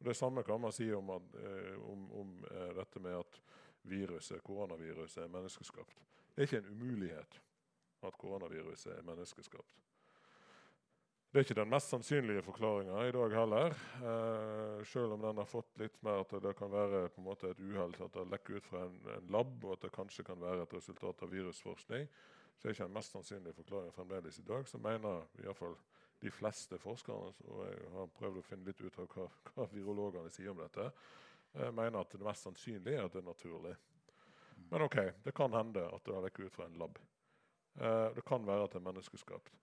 Og 0.00 0.08
det 0.08 0.16
samme 0.16 0.42
kan 0.42 0.60
man 0.60 0.72
si 0.72 0.90
om, 0.92 1.10
eh, 1.10 1.76
om, 1.84 2.10
om 2.12 2.34
eh, 2.50 2.74
dette 2.76 3.00
med 3.00 3.20
at 3.20 3.40
viruset, 3.82 4.42
koronaviruset 4.42 5.22
er 5.22 5.32
menneskeskapt. 5.32 6.02
Det 6.34 6.42
er 6.42 6.48
ikke 6.48 6.64
en 6.64 6.72
umulighet 6.72 7.40
at 8.06 8.18
koronaviruset 8.20 8.92
er 8.96 9.06
menneskeskapt. 9.06 9.84
Det 11.34 11.40
er 11.40 11.46
ikke 11.48 11.56
den 11.58 11.70
mest 11.72 11.90
sannsynlige 11.90 12.42
forklaringa 12.46 13.00
i 13.08 13.12
dag 13.12 13.32
heller. 13.34 13.72
Eh, 14.06 14.84
selv 14.86 15.16
om 15.16 15.22
den 15.24 15.40
har 15.40 15.48
fått 15.50 15.80
litt 15.82 15.96
mer 16.06 16.20
at 16.22 16.30
det 16.44 16.52
kan 16.54 16.70
være 16.70 17.08
på 17.10 17.18
en 17.18 17.26
måte 17.26 17.48
et 17.50 17.58
uhell 17.58 17.90
at 18.06 18.14
det 18.14 18.22
lekker 18.30 18.60
ut 18.60 18.68
fra 18.70 18.84
en, 18.86 19.00
en, 19.16 19.26
lab, 19.34 19.56
og 19.64 19.72
at 19.74 19.82
det 19.82 19.90
kanskje 19.96 20.22
kan 20.28 20.38
være 20.38 20.62
et 20.62 20.76
resultat 20.76 21.24
av 21.26 21.32
virusforskning, 21.34 22.06
så 22.54 22.68
er 22.68 22.76
ikke 22.76 22.86
den 22.86 22.94
mest 22.94 23.16
sannsynlige 23.16 23.56
forklaringa 23.56 23.96
fremdeles 23.96 24.38
i 24.38 24.46
dag. 24.46 24.68
Så 24.70 24.78
mener 24.78 25.26
iallfall 25.42 25.74
de 26.22 26.30
fleste 26.30 26.78
forskerne, 26.78 27.34
og 27.50 27.64
jeg 27.66 27.90
har 27.96 28.14
prøvd 28.20 28.38
å 28.38 28.46
finne 28.46 28.70
litt 28.70 28.84
ut 28.84 29.00
av 29.02 29.10
hva, 29.16 29.26
hva 29.50 29.66
virologene 29.74 30.30
sier 30.30 30.54
om 30.54 30.62
dette, 30.62 30.86
eh, 31.56 31.74
mener 31.74 31.98
at 32.04 32.14
det 32.14 32.22
mest 32.30 32.46
sannsynlige 32.46 32.94
er 32.94 33.08
at 33.08 33.18
det 33.18 33.24
er 33.24 33.26
naturlig. 33.32 33.74
Men 34.70 34.86
OK, 34.86 35.00
det 35.26 35.34
kan 35.34 35.58
hende 35.58 35.82
at 35.82 36.06
det 36.06 36.14
har 36.14 36.22
lekket 36.28 36.46
ut 36.46 36.56
fra 36.60 36.70
en 36.70 36.78
lab. 36.78 37.02
Eh, 37.80 38.08
det 38.14 38.24
kan 38.26 38.46
være 38.46 38.68
at 38.68 38.76
det 38.76 38.82
er 38.82 38.88
menneskeskapt 38.88 39.54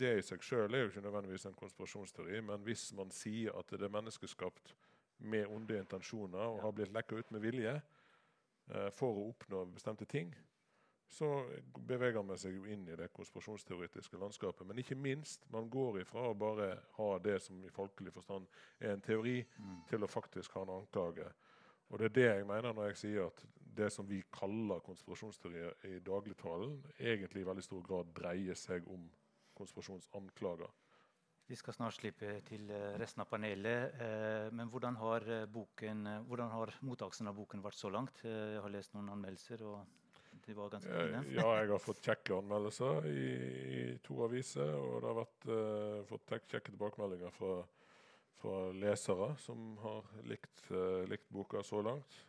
det 0.00 0.12
i 0.18 0.24
seg 0.24 0.42
sjøl 0.44 0.74
er 0.74 0.84
jo 0.84 0.90
ikke 0.90 1.04
nødvendigvis 1.04 1.46
en 1.48 1.56
konspirasjonsteori, 1.56 2.40
men 2.44 2.64
hvis 2.66 2.90
man 2.96 3.12
sier 3.14 3.56
at 3.56 3.70
det 3.72 3.86
er 3.86 3.92
menneskeskapt 3.92 4.74
med 5.18 5.48
onde 5.52 5.78
intensjoner 5.78 6.42
og 6.42 6.60
har 6.64 6.74
blitt 6.76 6.92
lekka 6.92 7.16
ut 7.16 7.32
med 7.32 7.44
vilje 7.44 7.72
eh, 7.78 8.90
for 8.92 9.16
å 9.16 9.30
oppnå 9.30 9.64
bestemte 9.72 10.08
ting, 10.08 10.34
så 11.08 11.28
beveger 11.86 12.24
man 12.26 12.38
seg 12.40 12.56
jo 12.56 12.64
inn 12.66 12.82
i 12.90 12.96
det 12.98 13.12
konspirasjonsteoretiske 13.14 14.18
landskapet. 14.18 14.66
Men 14.66 14.80
ikke 14.82 14.98
minst, 14.98 15.46
man 15.54 15.70
går 15.70 16.00
ifra 16.02 16.24
å 16.28 16.38
bare 16.38 16.72
ha 16.96 17.10
det 17.22 17.38
som 17.44 17.60
i 17.64 17.70
folkelig 17.72 18.12
forstand 18.16 18.48
er 18.80 18.96
en 18.96 19.04
teori, 19.06 19.38
mm. 19.56 19.76
til 19.88 20.02
å 20.02 20.10
faktisk 20.10 20.58
ha 20.58 20.64
en 20.66 20.74
anklage. 20.80 21.28
Og 21.88 22.02
det 22.02 22.10
er 22.10 22.16
det 22.18 22.26
jeg 22.26 22.48
mener 22.50 22.74
når 22.74 22.90
jeg 22.90 23.00
sier 23.04 23.30
at 23.30 23.44
det 23.76 23.90
som 23.94 24.08
vi 24.08 24.22
kaller 24.32 24.82
konspirasjonsteorier 24.86 25.86
i 25.90 25.98
dagligtalen, 26.04 26.78
egentlig 26.98 27.44
i 27.44 27.48
veldig 27.50 27.64
stor 27.64 27.84
grad 27.86 28.10
dreier 28.16 28.58
seg 28.58 28.88
om 28.92 29.06
konspirasjonsanklager. 29.56 30.72
Vi 31.46 31.54
skal 31.54 31.76
snart 31.76 31.94
slippe 31.94 32.40
til 32.48 32.70
eh, 32.74 32.96
resten 32.98 33.22
av 33.22 33.28
panelet. 33.30 34.00
Eh, 34.02 34.48
men 34.56 34.66
hvordan 34.72 34.96
har, 34.98 35.28
eh, 35.30 35.44
boken, 35.46 36.02
hvordan 36.26 36.50
har 36.50 36.72
mottakelsen 36.82 37.30
av 37.30 37.36
boken 37.38 37.62
vært 37.62 37.78
så 37.78 37.92
langt? 37.94 38.18
Jeg 38.26 38.58
har 38.64 38.72
lest 38.74 38.96
noen 38.96 39.12
anmeldelser. 39.14 39.62
og 39.62 39.84
de 40.46 40.54
var 40.54 40.70
ganske 40.70 40.90
fine. 40.90 41.22
Ja, 41.34 41.46
jeg 41.60 41.70
har 41.72 41.82
fått 41.82 42.04
kjekke 42.06 42.36
anmeldelser 42.38 43.08
i, 43.10 43.24
i 43.78 43.80
to 44.06 44.20
aviser. 44.26 44.74
Og 44.78 45.00
det 45.02 45.10
har 45.10 45.18
vært, 45.18 45.48
uh, 45.50 46.04
fått 46.10 46.34
kjekke 46.34 46.70
tilbakemeldinger 46.70 47.34
fra, 47.34 47.52
fra, 48.42 48.54
lesere 48.76 49.32
som 49.42 49.74
har 49.82 50.06
likt, 50.30 50.62
uh, 50.70 51.02
likt 51.10 51.26
boka 51.34 51.64
så 51.66 51.82
langt. 51.82 52.20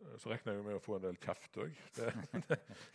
Så 0.00 0.30
regner 0.30 0.56
jeg 0.56 0.64
med 0.64 0.78
å 0.78 0.82
få 0.82 0.96
en 0.96 1.04
del 1.04 1.18
kjeft 1.20 1.58
òg. 1.60 1.74
Det, 1.96 2.12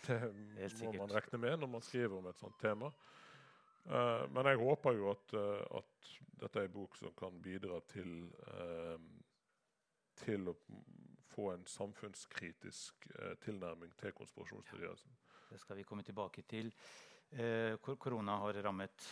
det, 0.07 0.17
det 0.57 0.69
må 0.81 0.93
man 0.97 1.13
regne 1.13 1.39
med 1.41 1.59
når 1.61 1.69
man 1.77 1.83
skriver 1.85 2.17
om 2.17 2.29
et 2.29 2.39
sånt 2.41 2.57
tema. 2.61 2.89
Uh, 3.85 4.25
men 4.33 4.47
jeg 4.49 4.57
håper 4.57 4.95
jo 4.97 5.11
at, 5.11 5.33
uh, 5.37 5.61
at, 5.77 6.07
dette 6.41 6.61
er 6.61 6.67
en 6.67 6.73
bok 6.73 6.95
som 6.97 7.13
kan 7.17 7.35
bidra 7.41 7.77
til, 7.85 8.25
uh, 8.49 8.97
til 10.23 10.49
å 10.49 10.55
få 11.35 11.51
en 11.51 11.65
samfunnskritisk 11.67 13.09
tilnærming 13.43 13.91
til 13.99 14.13
konspirasjonsteorier. 14.15 15.01
Det 15.49 15.59
skal 15.59 15.77
vi 15.77 15.83
komme 15.83 16.03
tilbake 16.07 16.45
til. 16.47 16.71
korona 17.99 18.37
har 18.39 18.59
rammet 18.63 19.07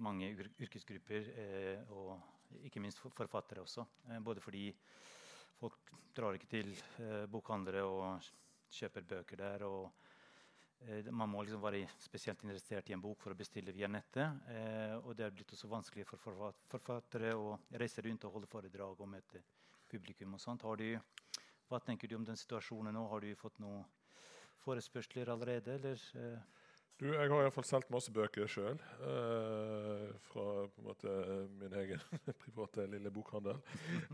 mange 0.00 0.30
yrkesgrupper, 0.64 1.28
og 1.92 2.64
ikke 2.64 2.80
minst 2.80 3.02
forfattere 3.02 3.60
også. 3.60 3.84
både 4.24 4.40
fordi 4.40 4.70
folk 5.60 5.94
drar 6.16 6.36
ikke 6.36 6.50
til 6.50 6.72
bokhandlere 7.30 7.84
og 7.86 8.30
kjøper 8.74 9.06
bøker 9.14 9.40
der. 9.40 9.64
og 9.68 9.92
Eh, 10.88 11.10
man 11.12 11.28
må 11.28 11.42
liksom 11.44 11.60
være 11.62 11.84
spesielt 12.00 12.42
interessert 12.44 12.88
i 12.88 12.94
en 12.96 13.02
bok 13.02 13.20
for 13.20 13.34
å 13.34 13.38
bestille 13.38 13.74
via 13.76 13.88
nettet. 13.90 14.46
Eh, 14.48 14.94
og 15.02 15.12
det 15.16 15.26
er 15.26 15.34
blitt 15.34 15.52
også 15.52 15.68
vanskelig 15.68 16.06
for 16.08 16.22
forfattere 16.70 17.34
å 17.36 17.58
reise 17.82 18.04
rundt 18.06 18.24
og 18.24 18.38
holde 18.38 18.48
foredrag 18.50 19.00
og 19.00 19.10
møte 19.10 19.42
publikum. 19.90 20.34
og 20.34 20.40
sånt. 20.40 20.64
Du, 20.78 21.42
hva 21.68 21.80
tenker 21.84 22.08
du 22.08 22.16
om 22.16 22.24
den 22.24 22.38
situasjonen 22.38 22.96
nå? 22.96 23.04
Har 23.10 23.20
du 23.20 23.34
fått 23.36 23.60
noen 23.60 23.84
forespørsler 24.64 25.28
allerede? 25.28 25.76
Eller? 25.76 26.00
Eh? 26.16 26.40
Du, 27.00 27.06
jeg 27.12 27.28
har 27.32 27.44
iallfall 27.44 27.64
solgt 27.64 27.92
masse 27.92 28.12
bøker 28.12 28.48
sjøl. 28.48 28.80
Eh, 29.04 30.08
fra 30.30 30.46
på 30.64 30.80
en 30.80 30.88
måte 30.88 31.16
min 31.60 31.76
egen 31.82 32.00
private 32.44 32.88
lille 32.88 33.12
bokhandel. 33.12 33.60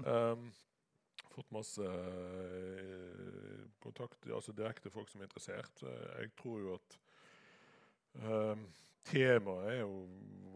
Um, 0.02 0.50
fått 1.36 1.52
masse 1.54 1.84
eh, 1.84 3.66
kontakt, 3.82 4.26
altså 4.32 4.54
direkte 4.56 4.92
folk 4.92 5.10
som 5.10 5.20
er 5.20 5.28
interessert. 5.28 5.84
Jeg 5.84 6.32
tror 6.40 6.62
jo 6.62 6.74
at 6.78 6.96
um, 8.24 8.64
temaet 9.06 9.68
er 9.74 9.82
jo 9.82 10.00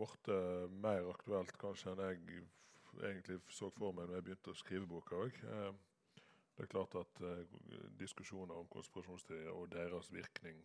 blitt 0.01 0.33
mer 0.81 1.11
aktuelt 1.13 1.55
kanskje 1.61 1.93
enn 1.93 2.03
jeg 2.07 2.43
egentlig 3.11 3.39
så 3.53 3.71
for 3.77 3.95
meg 3.95 4.09
når 4.09 4.19
jeg 4.19 4.27
begynte 4.29 4.55
å 4.55 4.59
skrive 4.59 4.89
boka 4.91 5.21
òg. 5.27 5.39
Det 6.57 6.67
er 6.67 6.73
klart 6.73 6.97
at 7.01 7.23
uh, 7.25 7.45
diskusjoner 8.01 8.57
om 8.57 8.69
konspirasjonsteorier 8.73 9.53
og 9.55 9.71
deres 9.73 10.11
virkning 10.13 10.65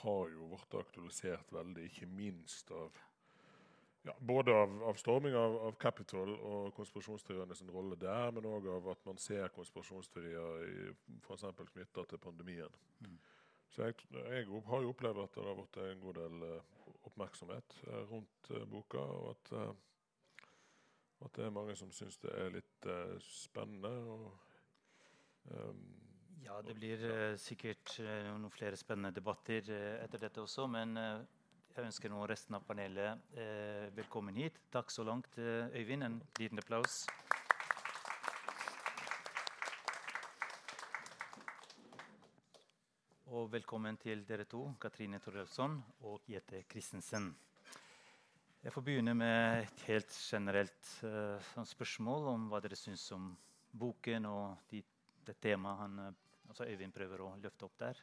har 0.00 0.30
jo 0.32 0.48
blitt 0.50 0.74
aktualisert 0.80 1.52
veldig, 1.54 1.88
ikke 1.90 2.08
minst 2.10 2.70
av 2.74 2.96
ja, 4.06 4.14
både 4.20 4.54
av, 4.54 4.74
av 4.90 4.98
storming 5.00 5.34
av, 5.34 5.56
av, 5.68 5.78
Capitol 5.82 6.32
og 6.36 6.74
konspirasjonsteoriene 6.76 7.56
sin 7.58 7.72
rolle 7.74 7.98
der, 8.00 8.30
men 8.34 8.46
òg 8.46 8.68
av 8.70 8.90
at 8.92 9.02
man 9.08 9.18
ser 9.18 9.50
konspirasjonsteorier 9.56 10.94
f.eks. 11.24 11.46
knytta 11.72 12.06
til 12.06 12.22
pandemien. 12.22 12.78
Mm. 13.02 13.18
Så 13.74 13.88
jeg, 13.88 14.06
jeg, 14.14 14.46
har 14.70 14.84
jo 14.84 14.92
opplevd 14.94 15.24
at 15.24 15.34
det 15.34 15.44
har 15.44 15.58
vært 15.58 15.80
en 15.82 16.04
god 16.04 16.20
del 16.20 16.46
uh, 16.46 16.86
oppmerksomhet 17.10 17.76
uh, 17.88 18.00
rundt 18.12 18.50
uh, 18.54 18.62
boka, 18.70 19.02
og 19.02 19.28
at, 19.34 19.52
at, 21.26 21.30
det 21.36 21.44
er 21.48 21.54
mange 21.58 21.76
som 21.76 21.90
syns 21.92 22.22
det 22.22 22.32
er 22.32 22.54
litt 22.54 22.90
spennende. 23.26 23.90
og 23.90 25.50
um, 25.50 25.86
ja, 26.46 26.60
det 26.62 26.76
blir 26.78 27.02
uh, 27.10 27.34
sikkert 27.40 27.96
uh, 27.98 28.30
noen 28.38 28.52
flere 28.54 28.78
spennende 28.78 29.14
debatter 29.16 29.66
uh, 29.66 29.96
etter 30.04 30.22
dette 30.22 30.42
også. 30.42 30.68
Men 30.70 30.94
jeg 31.76 31.90
ønsker 31.90 32.08
nå 32.08 32.22
resten 32.24 32.56
av 32.56 32.62
panelet 32.64 33.36
velkommen 33.96 34.36
hit. 34.40 34.54
Takk 34.72 34.88
så 34.88 35.04
langt, 35.04 35.34
Øyvind. 35.36 36.06
En 36.06 36.14
liten 36.38 36.60
applaus. 36.62 37.02
Og 43.28 43.50
velkommen 43.52 44.00
til 44.00 44.24
dere 44.24 44.48
to, 44.48 44.62
Katrine 44.80 45.20
Torjelsson 45.20 45.76
og 46.08 46.24
Jette 46.32 46.62
Christensen. 46.70 47.28
Jeg 48.64 48.72
får 48.72 48.86
begynne 48.86 49.12
med 49.14 49.66
et 49.66 49.86
helt 49.90 50.16
generelt 50.16 50.92
spørsmål 51.76 52.30
om 52.32 52.46
hva 52.48 52.62
dere 52.64 52.78
syns 52.80 53.04
om 53.12 53.34
boken 53.76 54.32
og 54.32 54.68
de, 54.72 54.80
det 55.28 55.36
temaet 55.44 55.82
han 55.84 55.98
altså 56.48 56.64
Øyvind 56.70 56.96
prøver 56.96 57.26
å 57.26 57.34
løfte 57.42 57.68
opp 57.68 57.76
der. 57.84 58.00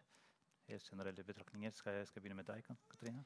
Helt 0.70 0.92
generelle 0.94 1.26
betraktninger. 1.26 1.74
Skal 1.74 2.04
jeg, 2.04 2.12
skal 2.12 2.22
begynne 2.22 2.44
med 2.44 2.54
deg, 2.54 2.70
Katrine? 2.92 3.26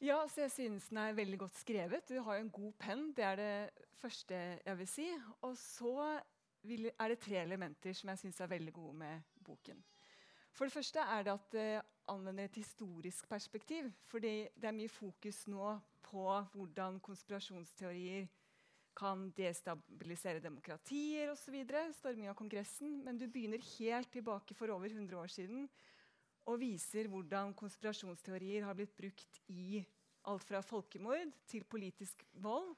Ja, 0.00 0.22
så 0.32 0.46
jeg 0.46 0.50
synes 0.54 0.86
den 0.88 0.96
er 0.96 1.12
veldig 1.12 1.38
godt 1.42 1.58
skrevet. 1.60 2.08
Du 2.08 2.22
har 2.24 2.38
jo 2.38 2.44
en 2.46 2.54
god 2.56 2.72
penn. 2.80 3.02
Det 3.12 3.24
er 3.24 3.34
det 3.36 3.86
første 4.00 4.36
jeg 4.64 4.78
vil 4.78 4.88
si. 4.88 5.08
Og 5.44 5.58
så 5.60 5.94
vil, 6.64 6.88
er 6.88 7.12
det 7.12 7.18
tre 7.20 7.42
elementer 7.42 7.92
som 7.92 8.08
jeg 8.08 8.22
syns 8.22 8.40
er 8.40 8.48
veldig 8.48 8.72
gode 8.72 8.94
med 9.02 9.20
boken. 9.44 9.82
For 10.56 10.64
det 10.64 10.72
første 10.72 11.04
er 11.04 11.26
det 11.26 11.34
at 11.34 11.52
det 11.52 11.82
anvender 12.08 12.48
et 12.48 12.56
historisk 12.56 13.28
perspektiv. 13.28 13.92
fordi 14.06 14.48
det 14.56 14.68
er 14.68 14.78
mye 14.78 14.88
fokus 14.88 15.46
nå 15.46 15.78
på 16.02 16.24
hvordan 16.54 16.98
konspirasjonsteorier 17.00 18.26
kan 18.96 19.30
destabilisere 19.36 20.40
demokratier 20.40 21.30
osv. 21.30 21.60
Storming 21.92 22.28
av 22.28 22.34
Kongressen. 22.34 23.04
Men 23.04 23.18
du 23.18 23.28
begynner 23.28 23.60
helt 23.78 24.12
tilbake 24.12 24.54
for 24.54 24.72
over 24.72 24.88
100 24.88 25.18
år 25.18 25.26
siden 25.26 25.68
og 26.50 26.60
viser 26.60 27.08
hvordan 27.10 27.54
konspirasjonsteorier 27.58 28.66
har 28.66 28.76
blitt 28.78 28.94
brukt 28.96 29.40
i 29.52 29.80
alt 30.28 30.44
fra 30.44 30.60
folkemord 30.64 31.32
til 31.48 31.64
politisk 31.64 32.24
vold 32.42 32.74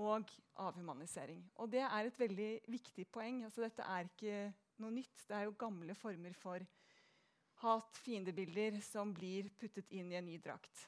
og 0.00 0.30
avhumanisering. 0.60 1.42
Og 1.60 1.70
det 1.72 1.82
er 1.84 2.08
et 2.08 2.18
veldig 2.20 2.50
viktig 2.68 3.06
poeng. 3.12 3.44
Altså, 3.44 3.64
dette 3.64 3.84
er 3.84 4.08
ikke 4.08 4.40
noe 4.82 4.92
nytt. 4.92 5.24
Det 5.28 5.36
er 5.36 5.46
jo 5.46 5.56
gamle 5.58 5.96
former 5.96 6.36
for 6.36 6.64
hat, 7.62 8.02
fiendebilder, 8.04 8.80
som 8.84 9.14
blir 9.16 9.48
puttet 9.56 9.90
inn 9.96 10.12
i 10.12 10.18
en 10.20 10.28
ny 10.28 10.36
drakt. 10.44 10.86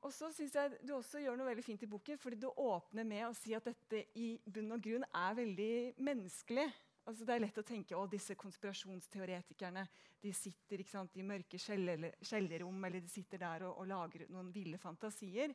Og 0.00 0.12
så 0.16 0.30
synes 0.32 0.54
jeg 0.56 0.78
Du 0.88 0.94
også 0.96 1.20
gjør 1.20 1.36
noe 1.36 1.50
veldig 1.50 1.64
fint 1.64 1.82
i 1.84 1.90
boken, 1.90 2.18
fordi 2.18 2.38
du 2.40 2.48
åpner 2.48 3.04
med 3.04 3.26
å 3.26 3.34
si 3.36 3.52
at 3.56 3.66
dette 3.68 4.06
i 4.16 4.32
bunn 4.46 4.72
og 4.72 4.80
grunn 4.84 5.04
er 5.12 5.36
veldig 5.36 5.74
menneskelig. 6.00 6.70
Altså 7.08 7.24
det 7.26 7.34
er 7.34 7.42
lett 7.42 7.58
å 7.58 7.66
tenke 7.66 7.96
at 7.96 8.12
disse 8.12 8.36
konspirasjonsteoretikerne 8.38 9.86
de 10.20 10.32
sitter 10.36 10.82
sant, 10.84 11.16
i 11.16 11.24
mørke 11.24 11.58
kjellerrom 11.58 12.84
eller 12.84 13.00
de 13.00 13.10
sitter 13.10 13.40
der 13.40 13.64
og, 13.66 13.78
og, 13.80 13.88
lager 13.88 14.26
noen 14.28 14.50
ville 14.52 14.78
fantasier. 14.78 15.54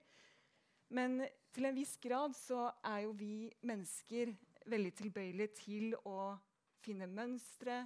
Men 0.95 1.21
til 1.53 1.69
en 1.69 1.77
viss 1.77 1.95
grad 2.01 2.35
så 2.37 2.67
er 2.85 3.05
jo 3.05 3.13
vi 3.17 3.49
mennesker 3.65 4.33
veldig 4.69 4.93
tilbøyelige 4.97 5.53
til 5.61 5.95
å 6.09 6.33
finne 6.81 7.07
mønstre. 7.09 7.83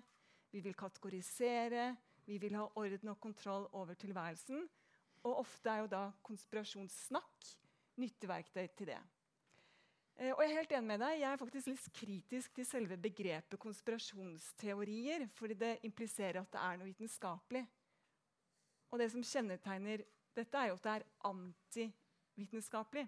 Vi 0.51 0.63
vil 0.63 0.75
kategorisere, 0.75 1.91
vi 2.25 2.39
vil 2.41 2.55
ha 2.57 2.65
orden 2.79 3.11
og 3.11 3.19
kontroll 3.21 3.67
over 3.75 3.99
tilværelsen. 3.99 4.65
Og 5.27 5.41
ofte 5.43 5.71
er 5.71 5.83
jo 5.83 5.91
da 5.91 6.03
konspirasjonssnakk 6.25 7.53
nytteverktøy 7.99 8.67
til 8.79 8.93
det. 8.93 8.99
Eh, 10.19 10.33
og 10.33 10.41
Jeg 10.43 10.51
er 10.51 10.57
helt 10.57 10.73
enig 10.75 10.87
med 10.87 10.99
deg. 10.99 11.19
Jeg 11.21 11.31
er 11.31 11.39
faktisk 11.39 11.69
litt 11.71 11.85
kritisk 11.95 12.55
til 12.57 12.65
selve 12.67 12.97
begrepet 12.99 13.59
konspirasjonsteorier, 13.61 15.29
fordi 15.37 15.55
det 15.61 15.77
impliserer 15.87 16.41
at 16.41 16.51
det 16.51 16.59
er 16.59 16.79
noe 16.79 16.89
vitenskapelig. 16.89 17.61
Og 18.91 18.99
det 18.99 19.07
som 19.13 19.23
kjennetegner 19.23 20.03
dette, 20.35 20.57
er 20.59 20.71
jo 20.71 20.75
at 20.75 20.83
det 20.83 20.95
er 20.97 21.05
antivitenskapelig. 21.29 23.05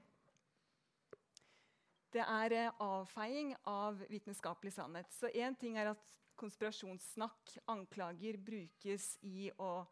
Det 2.15 2.23
er 2.23 2.55
eh, 2.55 2.79
avfeiing 2.79 3.51
av 3.67 3.99
vitenskapelig 4.11 4.73
sannhet. 4.77 5.11
Så 5.11 5.27
én 5.35 5.57
ting 5.59 5.75
er 5.79 5.91
at 5.91 6.07
konspirasjonssnakk, 6.39 7.57
anklager, 7.69 8.39
brukes 8.39 9.17
i 9.27 9.51
å 9.59 9.83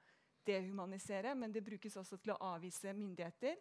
dehumanisere, 0.47 1.35
men 1.35 1.51
det 1.51 1.67
brukes 1.67 1.99
også 1.99 2.17
til 2.23 2.31
å 2.33 2.39
avvise 2.55 2.95
myndigheter, 2.95 3.59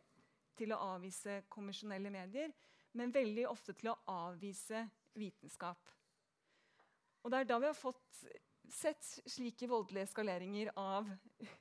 til 0.56 0.72
å 0.72 0.80
avvise 0.94 1.42
konvensjonelle 1.50 2.10
medier, 2.14 2.54
men 2.96 3.12
veldig 3.14 3.46
ofte 3.50 3.74
til 3.76 3.92
å 3.92 3.98
avvise 4.10 4.86
vitenskap. 5.18 5.90
Og 7.22 7.30
Det 7.30 7.40
er 7.40 7.48
da 7.48 7.58
vi 7.58 7.68
har 7.68 7.76
fått 7.76 8.22
sett 8.72 9.04
slike 9.28 9.68
voldelige 9.68 10.06
eskaleringer 10.08 10.70
av 10.76 11.08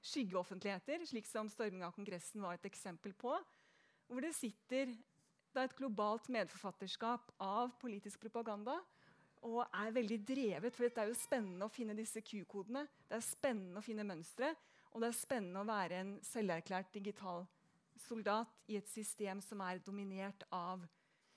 skyggeoffentligheter, 0.06 1.06
slik 1.08 1.28
som 1.28 1.50
storming 1.50 1.86
av 1.88 1.96
Kongressen 1.96 2.44
var 2.44 2.58
et 2.58 2.68
eksempel 2.70 3.16
på, 3.18 3.34
hvor 4.08 4.24
det 4.24 4.36
sitter 4.36 4.94
et 5.58 5.76
globalt 5.78 6.28
medforfatterskap 6.30 7.32
av 7.42 7.72
politisk 7.82 8.22
propaganda 8.22 8.78
og 9.48 9.64
er 9.66 9.94
veldig 9.96 10.20
drevet. 10.28 10.76
For 10.76 10.86
det 10.86 11.02
er 11.02 11.12
jo 11.12 11.18
spennende 11.18 11.66
å 11.66 11.74
finne 11.74 11.96
disse 11.98 12.22
Q-kodene. 12.22 12.86
Det 13.08 13.18
er 13.18 13.26
spennende 13.26 13.82
å 13.82 13.86
finne 13.86 14.06
mønstre. 14.08 14.52
Og 14.94 15.02
det 15.02 15.10
er 15.10 15.18
spennende 15.18 15.62
å 15.62 15.68
være 15.68 16.02
en 16.02 16.14
selverklært 16.26 16.94
digital 16.96 17.46
soldat 18.02 18.70
i 18.70 18.78
et 18.78 18.90
system 18.90 19.42
som 19.42 19.62
er 19.66 19.82
dominert 19.86 20.46
av 20.54 20.86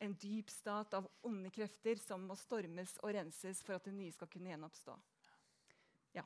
en 0.01 0.15
dyp 0.17 0.51
stat 0.51 0.95
av 0.97 1.09
onde 1.27 1.51
krefter 1.53 2.01
som 2.01 2.25
må 2.29 2.37
stormes 2.39 2.97
og 3.03 3.13
renses 3.17 3.61
for 3.65 3.77
at 3.77 3.87
det 3.87 3.95
nye 3.97 4.13
skal 4.15 4.31
kunne 4.33 4.53
gjenoppstå. 4.53 4.97
Ja. 6.17 6.25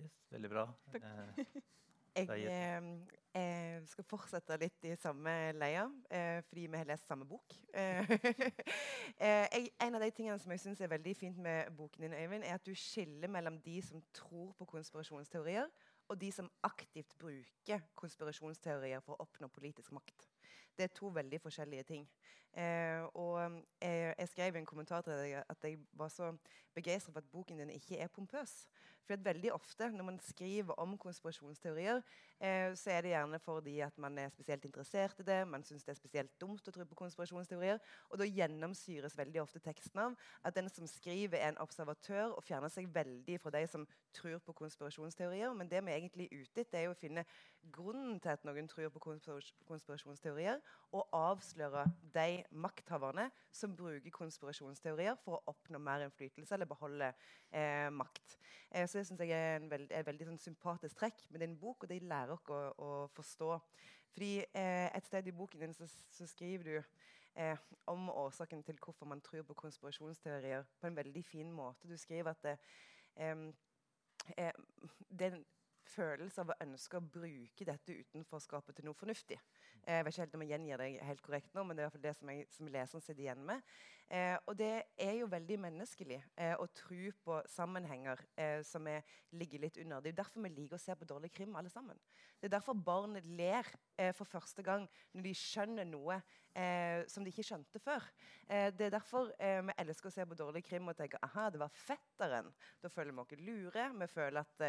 Yes, 0.00 0.16
veldig 0.32 0.50
bra. 0.52 0.64
Takk. 0.92 1.06
jeg 2.14 2.46
eh, 2.48 2.88
eh, 3.34 3.78
skal 3.90 4.06
fortsette 4.08 4.56
litt 4.62 4.86
i 4.86 4.94
samme 5.00 5.32
leia, 5.58 5.84
eh, 6.08 6.40
fordi 6.48 6.66
vi 6.70 6.80
har 6.80 6.88
lest 6.88 7.08
samme 7.10 7.26
bok. 7.28 7.56
Eh, 7.74 8.14
eh, 9.26 9.46
jeg, 9.52 9.72
en 9.82 9.98
av 9.98 10.04
de 10.04 10.10
tingene 10.14 10.38
som 10.40 10.54
jeg 10.54 10.62
synes 10.62 10.80
er 10.80 10.92
veldig 10.94 11.14
fint 11.18 11.40
med 11.44 11.74
boken 11.76 12.06
din, 12.06 12.16
Øyvind, 12.16 12.46
er 12.46 12.56
at 12.56 12.66
du 12.66 12.72
skiller 12.78 13.30
mellom 13.30 13.58
de 13.66 13.80
som 13.84 14.02
tror 14.16 14.54
på 14.58 14.68
konspirasjonsteorier, 14.76 15.68
og 16.08 16.20
de 16.20 16.30
som 16.32 16.50
aktivt 16.64 17.12
bruker 17.20 17.84
konspirasjonsteorier 17.96 19.04
for 19.04 19.16
å 19.16 19.24
oppnå 19.24 19.48
politisk 19.52 19.92
makt. 19.96 20.28
Det 20.76 20.88
er 20.88 20.96
to 20.96 21.08
veldig 21.14 21.40
forskjellige 21.40 21.86
ting. 21.88 22.08
Eh, 22.56 23.02
og 23.18 23.40
jeg, 23.82 24.14
jeg 24.18 24.28
skrev 24.28 24.54
i 24.54 24.58
en 24.58 24.66
kommentar 24.66 25.02
til 25.02 25.12
deg 25.12 25.40
at 25.42 25.64
jeg 25.66 25.78
var 25.92 26.08
så 26.08 26.32
begeistra 26.74 27.12
for 27.12 27.18
at 27.18 27.30
boken 27.32 27.58
din 27.58 27.70
ikke 27.70 27.98
er 27.98 28.08
pompøs. 28.08 28.66
For 29.04 29.20
veldig 29.20 29.52
ofte 29.52 29.90
når 29.92 30.04
man 30.04 30.18
skriver 30.24 30.78
om 30.80 30.94
konspirasjonsteorier, 30.98 32.00
eh, 32.40 32.72
så 32.76 32.90
er 32.90 33.00
det 33.04 33.10
gjerne 33.10 33.38
fordi 33.38 33.80
at 33.84 33.98
man 33.98 34.18
er 34.18 34.28
spesielt 34.32 34.64
interessert 34.64 35.20
i 35.20 35.26
det, 35.26 35.48
man 35.48 35.64
syns 35.64 35.84
det 35.84 35.92
er 35.92 35.98
spesielt 35.98 36.40
dumt 36.40 36.68
å 36.68 36.72
tro 36.72 36.86
på 36.88 36.96
konspirasjonsteorier, 37.02 37.82
og 38.08 38.18
da 38.18 38.28
gjennomsyres 38.28 39.18
veldig 39.18 39.42
ofte 39.42 39.60
teksten 39.60 40.00
av 40.00 40.16
at 40.42 40.56
den 40.56 40.70
som 40.72 40.88
skriver, 40.88 41.36
er 41.36 41.52
en 41.52 41.60
observatør 41.60 42.32
og 42.32 42.44
fjerner 42.46 42.72
seg 42.72 42.88
veldig 42.94 43.36
fra 43.42 43.52
de 43.52 43.66
som 43.68 43.84
tror 44.16 44.38
på 44.46 44.56
konspirasjonsteorier. 44.62 45.52
Men 45.52 45.68
det 45.68 45.84
vi 45.84 45.92
egentlig 45.98 46.30
er 46.30 46.40
ute 46.40 46.64
etter, 46.64 46.78
er 46.86 46.94
å 46.94 46.96
finne 46.96 47.26
grunnen 47.74 48.16
til 48.20 48.32
at 48.32 48.44
noen 48.48 48.68
tror 48.68 48.88
på 48.94 49.04
konspirasjonsteorier, 49.68 50.64
og 50.96 51.12
avsløre 51.12 51.84
de 52.16 52.43
makthaverne 52.50 53.28
som 53.52 53.76
bruker 53.76 54.12
konspirasjonsteorier 54.14 55.16
for 55.24 55.38
å 55.38 55.52
oppnå 55.54 55.78
mer 55.82 56.04
innflytelse 56.04 56.54
eller 56.56 56.68
beholde 56.70 57.10
eh, 57.50 57.90
makt. 57.94 58.36
Eh, 58.70 58.88
så 58.88 58.98
det 58.98 59.06
synes 59.08 59.24
jeg 59.24 59.34
er 59.34 59.56
en 59.56 59.70
veld, 59.70 59.92
er 59.92 60.06
veldig 60.06 60.28
sånn, 60.30 60.42
sympatisk 60.42 60.98
trekk 61.00 61.24
med 61.30 61.44
din 61.44 61.56
bok, 61.60 61.84
og 61.84 61.92
det 61.92 62.02
lærer 62.02 62.34
dere 62.34 62.60
å, 62.60 62.74
å, 62.86 63.08
forstå. 63.16 63.50
Fordi 64.14 64.32
eh, 64.44 64.88
Et 64.94 65.06
sted 65.06 65.26
i 65.26 65.34
boken 65.34 65.64
din 65.64 65.74
så, 65.74 65.88
så 66.10 66.26
skriver 66.30 66.70
du 66.70 66.76
eh, 67.34 67.58
om 67.90 68.08
årsaken 68.10 68.62
til 68.62 68.78
hvorfor 68.84 69.10
man 69.10 69.22
tror 69.24 69.42
på 69.48 69.58
konspirasjonsteorier 69.64 70.64
på 70.80 70.86
en 70.86 70.96
veldig 70.96 71.24
fin 71.24 71.50
måte. 71.52 71.88
Du 71.88 71.96
skriver 71.96 72.30
at 72.30 72.42
det, 72.42 72.58
eh, 73.16 74.54
det 75.10 75.26
er 75.26 75.38
en 75.38 75.46
følelse 75.84 76.42
av 76.42 76.52
å 76.52 76.60
ønske 76.64 76.98
å 76.98 77.04
bruke 77.16 77.66
dette 77.66 77.96
utenforskapet 78.00 78.78
til 78.78 78.88
noe 78.88 78.98
fornuftig. 78.98 79.38
Eh, 79.86 79.96
jeg 79.98 80.04
vet 80.04 80.14
ikke 80.14 80.22
helt 80.24 80.34
om 80.34 80.42
jeg 80.44 80.52
gjengir 80.54 80.80
det 80.80 80.86
helt 81.04 81.22
korrekt 81.24 81.56
nå, 81.56 81.64
men 81.64 81.76
det 81.76 81.82
er 81.82 81.84
i 81.84 81.88
hvert 81.88 81.96
fall 81.98 82.06
det 82.06 82.14
som 82.16 82.30
jeg 82.32 82.46
som 82.56 82.70
leseren 82.72 83.04
sitter 83.04 83.24
igjen 83.26 83.42
med. 83.44 83.74
Eh, 84.10 84.36
og 84.46 84.58
det 84.58 84.82
er 85.00 85.14
jo 85.16 85.26
veldig 85.32 85.56
menneskelig 85.62 86.18
eh, 86.36 86.52
å 86.60 86.66
tro 86.76 87.08
på 87.24 87.38
sammenhenger 87.48 88.20
eh, 88.36 88.60
som 88.66 88.84
er, 88.90 89.00
ligger 89.32 89.64
litt 89.64 89.78
under. 89.80 90.02
Det 90.02 90.10
er 90.10 90.14
jo 90.14 90.20
derfor 90.20 90.44
vi 90.44 90.52
liker 90.52 90.76
å 90.76 90.82
se 90.82 90.96
på 90.98 91.08
dårlig 91.08 91.32
krim, 91.32 91.56
alle 91.56 91.72
sammen. 91.72 91.98
Det 92.44 92.50
er 92.50 92.58
derfor 92.58 92.76
barn 92.76 93.16
ler 93.24 93.64
eh, 93.96 94.12
for 94.12 94.28
første 94.28 94.62
gang 94.62 94.82
når 95.14 95.24
de 95.24 95.30
skjønner 95.38 95.86
noe 95.88 96.18
eh, 96.52 97.00
som 97.08 97.24
de 97.24 97.32
ikke 97.32 97.46
skjønte 97.48 97.80
før. 97.80 98.04
Eh, 98.44 98.68
det 98.76 98.90
er 98.90 98.92
derfor 98.92 99.30
vi 99.34 99.76
elsker 99.80 100.10
å 100.10 100.12
se 100.12 100.26
på 100.28 100.36
dårlig 100.36 100.60
krim 100.66 100.90
og 100.92 100.98
tenker 100.98 101.22
aha, 101.24 101.48
det 101.48 101.62
var 101.62 101.72
fetteren. 101.72 102.50
Da 102.84 102.90
føler 102.92 103.16
vi 103.16 103.24
oss 103.24 103.40
lure, 103.40 103.86
vi 103.96 104.10
føler 104.12 104.42
at 104.44 104.66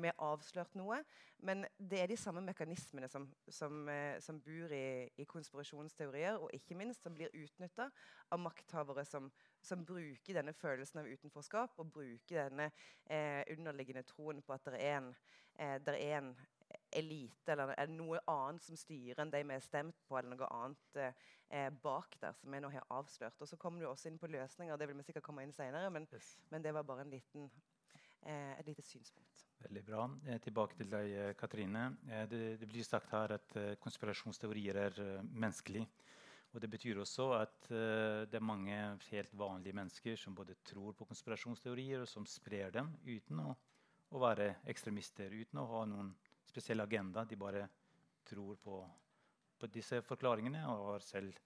vi 0.00 0.08
har 0.08 0.24
avslørt 0.30 0.72
noe. 0.80 1.02
Men 1.44 1.66
det 1.76 2.00
er 2.00 2.08
de 2.08 2.16
samme 2.20 2.40
mekanismene 2.44 3.08
som, 3.08 3.28
som, 3.48 3.88
som 4.20 4.40
bor 4.44 4.72
i, 4.76 5.08
i, 5.16 5.24
konspirasjonsteorier, 5.28 6.40
og 6.40 6.52
ikke 6.56 6.76
minst 6.76 7.04
som 7.04 7.14
blir 7.16 7.32
utnytta 7.36 7.90
av 8.30 8.40
makthavere 8.70 9.04
som, 9.04 9.30
som, 9.60 9.84
bruker 9.84 10.34
denne 10.34 10.52
følelsen 10.52 11.00
av 11.00 11.08
utenforskap 11.08 11.78
og 11.78 11.90
bruker 11.92 12.48
denne 12.48 12.70
eh, 13.10 13.42
underliggende 13.50 14.04
troen 14.06 14.42
på 14.42 14.54
at 14.54 14.70
det 14.70 14.80
er 14.80 14.98
en, 14.98 15.14
eh, 15.58 15.76
er 15.76 16.18
en 16.18 16.34
elite 16.94 17.50
eller 17.50 17.74
er 17.74 17.90
noe 17.90 18.20
annet 18.30 18.62
som 18.62 18.76
styrer 18.78 19.22
enn 19.22 19.32
de 19.32 19.42
vi 19.42 19.56
har 19.56 19.64
stemt 19.64 19.98
på, 20.06 20.18
eller 20.18 20.36
noe 20.36 20.50
annet 20.54 21.00
eh, 21.02 21.70
bak 21.82 22.16
der 22.20 22.32
som 22.38 22.52
vi 22.52 22.60
nå 22.60 22.70
har 22.70 22.86
avslørt. 22.90 23.40
Og 23.40 23.48
Så 23.48 23.56
kommer 23.56 23.80
du 23.80 23.88
også 23.88 24.08
inn 24.08 24.18
på 24.18 24.30
løsninger, 24.30 24.76
det 24.76 24.88
vil 24.88 24.98
vi 24.98 25.08
sikkert 25.08 25.26
komme 25.26 25.42
inn 25.42 25.52
senere, 25.52 25.90
men, 25.90 26.06
yes. 26.14 26.36
men 26.50 26.62
det 26.62 26.74
var 26.74 26.86
bare 26.86 27.02
en 27.06 27.10
liten, 27.10 27.50
eh, 28.22 28.54
et 28.58 28.66
lite 28.66 28.86
synspunkt. 28.86 29.46
Veldig 29.60 29.82
bra. 29.84 30.06
Eh, 30.26 30.38
tilbake 30.40 30.78
til 30.78 30.88
deg, 30.92 31.10
eh, 31.10 31.34
Katrine. 31.36 31.90
Det, 32.30 32.60
det, 32.60 32.68
blir 32.68 32.86
sagt 32.86 33.10
her 33.10 33.34
at 33.34 33.58
konspirasjonsteorier 33.82 34.78
er 34.86 34.94
menneskelige. 34.94 35.34
menneskelig. 35.42 35.88
Og 36.50 36.60
Det 36.60 36.70
betyr 36.70 36.98
også 36.98 37.28
at 37.38 37.68
uh, 37.70 38.26
det 38.26 38.34
er 38.34 38.42
mange 38.42 38.76
helt 39.10 39.34
vanlige 39.38 39.76
mennesker 39.76 40.16
som 40.18 40.34
både 40.34 40.56
tror 40.66 40.96
på 40.98 41.06
konspirasjonsteorier, 41.06 42.00
og 42.02 42.08
som 42.08 42.26
sprer 42.26 42.72
dem 42.74 42.90
uten 43.06 43.44
å, 43.44 43.52
å 44.10 44.22
være 44.22 44.56
ekstremister, 44.70 45.30
uten 45.30 45.62
å 45.62 45.68
ha 45.70 45.84
noen 45.86 46.10
spesiell 46.50 46.82
agenda. 46.82 47.24
De 47.24 47.38
bare 47.38 47.68
tror 48.26 48.58
på, 48.64 48.80
på 49.60 49.70
disse 49.70 50.02
forklaringene 50.02 50.66
og 50.72 50.92
har 50.94 51.06
selv 51.06 51.38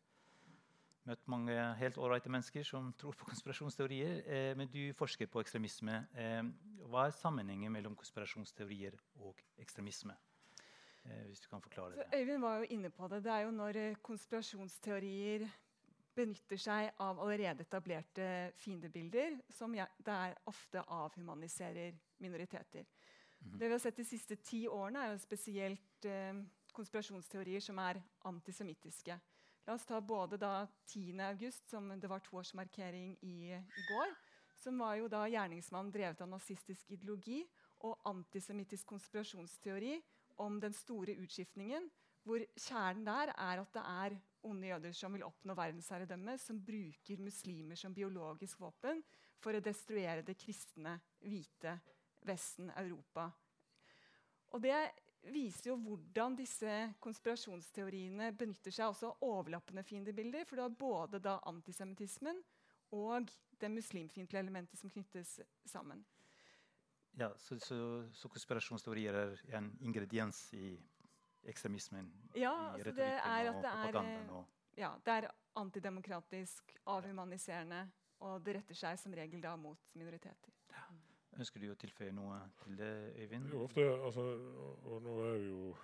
møtt 1.05 1.27
mange 1.29 1.55
helt 1.79 1.99
ålreite 2.01 2.33
mennesker 2.33 2.65
som 2.65 2.93
tror 3.01 3.17
på 3.19 3.29
konspirasjonsteorier. 3.29 4.23
Eh, 4.25 4.53
men 4.57 4.71
du 4.73 4.83
forsker 4.97 5.29
på 5.29 5.43
ekstremisme. 5.45 6.01
Eh, 6.17 6.41
hva 6.89 7.09
er 7.09 7.19
sammenhengen 7.19 7.73
mellom 7.73 7.97
konspirasjonsteorier 7.99 8.97
og 9.21 9.43
ekstremisme? 9.61 10.17
Eh, 11.05 11.27
hvis 11.27 11.41
du 11.41 11.49
kan 11.49 11.63
forklare 11.63 11.91
det. 11.91 11.97
Så 11.97 12.19
Øyvind 12.19 12.41
var 12.41 12.57
jo 12.57 12.67
inne 12.71 12.91
på 12.91 13.09
det. 13.09 13.25
Det 13.25 13.33
er 13.33 13.41
jo 13.45 13.51
når 13.51 13.77
eh, 13.77 13.97
konspirasjonsteorier 14.03 15.49
benytter 16.15 16.61
seg 16.61 16.91
av 17.03 17.19
allerede 17.21 17.67
etablerte 17.67 18.27
fiendebilder, 18.57 19.41
som 19.51 19.75
der 20.07 20.35
ofte 20.47 20.81
avhumaniserer 20.81 21.93
minoriteter. 22.19 22.85
Mm 23.41 23.53
-hmm. 23.53 23.59
Det 23.59 23.67
vi 23.67 23.73
har 23.73 23.79
sett 23.79 23.97
De 23.97 24.05
siste 24.05 24.37
ti 24.37 24.69
årene, 24.69 24.99
er 24.99 25.11
jo 25.11 25.19
spesielt 25.19 26.05
eh, 26.05 26.35
konspirasjonsteorier 26.73 27.61
som 27.61 27.79
er 27.79 28.03
antisemittiske. 28.25 29.21
La 29.67 29.73
oss 29.73 29.87
ta 29.87 30.01
både 30.01 30.37
da 30.37 30.67
10. 30.87 31.21
august, 31.21 31.71
som 31.71 32.01
det 32.01 32.11
var 32.11 32.19
toårsmarkering 32.19 33.19
i, 33.23 33.53
i 33.53 33.85
går. 33.89 34.15
Som 34.57 34.79
var 34.79 34.95
jo 34.95 35.09
da 35.09 35.27
gjerningsmannen 35.27 35.93
drevet 35.93 36.21
av 36.21 36.29
nazistisk 36.29 36.91
ideologi 36.91 37.45
og 37.79 38.01
antisemittisk 38.05 38.87
konspirasjonsteori 38.87 40.03
om 40.43 40.61
den 40.61 40.75
store 40.77 41.17
utskiftningen. 41.23 41.91
Hvor 42.25 42.41
kjernen 42.57 43.05
der 43.05 43.35
er 43.35 43.61
at 43.61 43.75
det 43.75 43.85
er 43.85 44.17
onde 44.49 44.69
jøder 44.69 44.93
som 44.97 45.13
vil 45.13 45.27
oppnå 45.27 45.57
verdensherredømme, 45.57 46.39
som 46.41 46.61
bruker 46.65 47.21
muslimer 47.21 47.77
som 47.77 47.95
biologisk 47.95 48.61
våpen 48.61 49.03
for 49.41 49.57
å 49.57 49.65
destruere 49.65 50.25
det 50.25 50.39
kristne, 50.41 50.99
hvite 51.25 51.79
Vesten, 52.25 52.71
Europa. 52.81 53.27
Og 54.57 54.63
det 54.65 54.79
viser 55.35 55.71
jo 55.71 55.77
hvordan 55.81 56.37
disse 56.39 56.73
konspirasjonsteoriene 57.05 58.31
benytter 58.39 58.73
seg 58.73 58.93
også 58.93 59.11
av 59.11 59.27
overlappende 59.29 59.85
fiendebilder. 59.85 60.47
For 60.49 60.57
du 60.57 60.65
har 60.65 60.79
både 60.79 61.37
antisemittismen 61.51 62.41
og 62.97 63.29
det 63.61 63.71
muslimfiendtlige 63.73 64.41
elementet 64.41 64.81
som 64.81 64.93
knyttes 64.93 65.39
sammen. 65.69 66.05
Ja, 67.19 67.31
så, 67.39 67.59
så, 67.63 67.77
så, 68.13 68.29
konspirasjonsteorier 68.29 69.15
er 69.15 69.37
en 69.55 69.71
ingrediens 69.81 70.49
i 70.57 70.75
ekstremismen? 71.47 72.11
Ja, 72.35 72.75
i 72.79 72.83
det 72.83 72.97
er 72.99 73.51
at 73.53 73.61
det 73.63 74.03
er, 74.03 74.45
ja, 74.77 74.91
det 75.07 75.19
er 75.19 75.29
antidemokratisk, 75.57 76.75
avhumaniserende, 76.91 77.85
og 78.27 78.43
det 78.45 78.57
retter 78.59 78.79
seg 78.79 78.99
som 78.99 79.15
regel 79.15 79.43
da 79.43 79.55
mot 79.61 79.95
minoriteter. 79.95 80.55
Ja. 80.75 80.87
Ønsker 81.39 81.63
du 81.63 81.71
å 81.71 81.79
tilføye 81.79 82.15
noe 82.15 82.41
til 82.63 82.79
det, 82.79 82.93
Øyvind? 83.23 83.51
Jo, 83.53 83.65
ofte, 83.69 83.85
altså, 83.95 84.25
og 84.87 85.03
nå 85.03 85.19
er 85.31 85.43
jo 85.49 85.75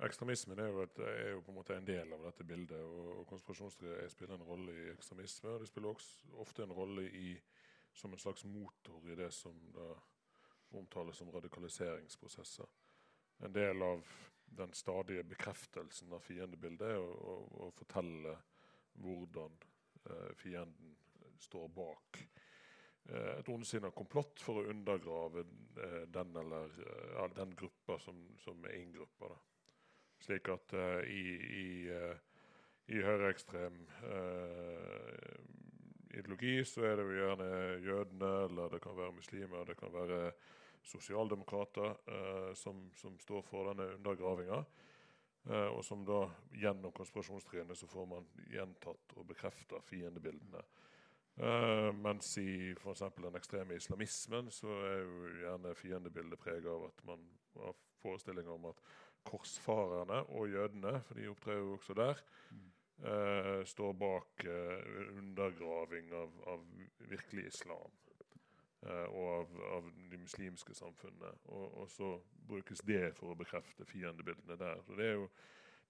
Ekstremismen 0.00 0.56
er 0.56 0.70
jo, 0.72 0.84
et, 0.86 0.98
er 1.04 1.26
jo, 1.34 1.40
på 1.44 1.52
en 1.52 1.56
måte 1.58 1.74
en 1.76 1.84
del 1.84 2.12
av 2.16 2.22
dette 2.24 2.44
bildet. 2.48 2.78
og, 2.80 3.08
og 3.20 3.26
Konspirasjonsteorier 3.28 4.08
spiller 4.08 4.38
en 4.38 4.46
rolle 4.48 4.72
i 4.72 4.86
ekstremisme. 4.94 5.50
og 5.50 5.60
Det 5.60 5.68
spiller 5.68 5.90
også 5.90 6.30
ofte 6.40 6.64
en 6.64 6.72
rolle 6.72 7.04
i, 7.04 7.34
som 7.92 8.12
en 8.12 8.22
slags 8.22 8.44
motor 8.44 9.10
i 9.10 9.16
det 9.18 9.30
som 9.34 9.56
da 9.74 9.88
omtales 10.78 11.18
som 11.18 11.32
radikaliseringsprosesser. 11.34 12.68
En 13.44 13.52
del 13.52 13.82
av 13.82 14.04
den 14.44 14.72
stadige 14.74 15.24
bekreftelsen 15.24 16.12
av 16.12 16.22
fiendebildet 16.22 16.94
er 16.94 17.00
å, 17.00 17.10
å, 17.10 17.36
å 17.66 17.70
fortelle 17.74 18.36
hvordan 19.00 19.56
eh, 20.06 20.30
fienden 20.38 20.96
står 21.40 21.68
bak 21.74 22.20
Eh, 23.08 23.38
et 23.40 23.48
ondsinna 23.48 23.90
komplott 23.96 24.42
for 24.44 24.60
å 24.60 24.70
undergrave 24.70 25.42
eh, 25.82 26.02
den 26.14 26.34
eller 26.36 26.74
eh, 26.84 27.22
den 27.36 27.54
gruppa 27.58 27.98
som, 27.98 28.20
som 28.38 28.60
er 28.68 28.76
inngruppa. 28.78 29.32
Slik 30.20 30.50
at 30.52 30.74
uh, 30.76 31.00
i, 31.08 31.22
i, 31.56 31.68
uh, 31.88 32.12
i 32.92 32.98
høyreekstrem 33.00 33.78
uh, 34.04 35.38
ideologi 36.10 36.58
så 36.66 36.84
er 36.88 36.98
det 36.98 37.06
jo 37.06 37.16
gjerne 37.18 37.48
jødene, 37.84 38.30
eller 38.46 38.74
det 38.74 38.82
kan 38.84 38.96
være 38.98 39.16
muslimer, 39.16 39.64
det 39.68 39.76
kan 39.78 39.92
være 39.94 40.32
sosialdemokrater 40.82 42.54
som, 42.56 42.86
som, 42.96 43.18
står 43.20 43.42
for 43.44 43.68
denne 43.68 43.90
undergravinga. 43.98 44.62
og 45.76 45.82
som 45.84 46.04
da 46.08 46.22
gjennom 46.56 46.92
konspirasjonstriene 46.96 47.76
så 47.76 47.86
får 47.86 48.06
man 48.08 48.30
gjentatt 48.48 49.12
og 49.16 49.26
bekrefta 49.28 49.80
fiendebildene. 49.84 50.64
Eh, 51.40 51.92
mens 51.96 52.34
i 52.38 52.74
f.eks. 52.76 53.02
den 53.16 53.36
ekstreme 53.38 53.76
islamismen 53.78 54.50
så 54.52 54.74
er 54.84 54.98
jo 55.00 55.28
gjerne 55.40 55.76
fiendebildet 55.78 56.40
preget 56.42 56.68
av 56.68 56.88
at 56.90 57.04
man 57.08 57.22
har 57.54 57.78
forestillinger 58.02 58.52
om 58.52 58.66
at 58.68 58.82
korsfarerne 59.24 60.18
og 60.36 60.50
jødene, 60.52 60.98
for 61.06 61.16
de 61.16 61.30
opptrer 61.30 61.60
jo 61.60 61.72
også 61.78 61.96
der, 61.96 62.20
uh, 63.04 63.64
står 63.66 63.92
bak 63.92 64.44
uh, 64.46 65.16
undergraving 65.18 66.12
av, 66.14 66.36
av, 66.54 66.66
virkelig 66.98 67.46
islam. 67.54 67.98
og 68.80 69.24
av, 69.28 69.56
av, 69.76 69.88
de 70.10 70.16
muslimske 70.16 70.74
samfunnene. 70.74 71.34
Og, 71.44 71.80
og, 71.82 71.90
så 71.92 72.14
brukes 72.48 72.80
det 72.88 73.10
for 73.18 73.34
å 73.34 73.36
bekrefte 73.36 73.84
fiendebildene 73.84 74.56
der. 74.56 74.80
Så 74.86 74.96
det 74.96 75.04
er 75.04 75.18
jo, 75.18 75.26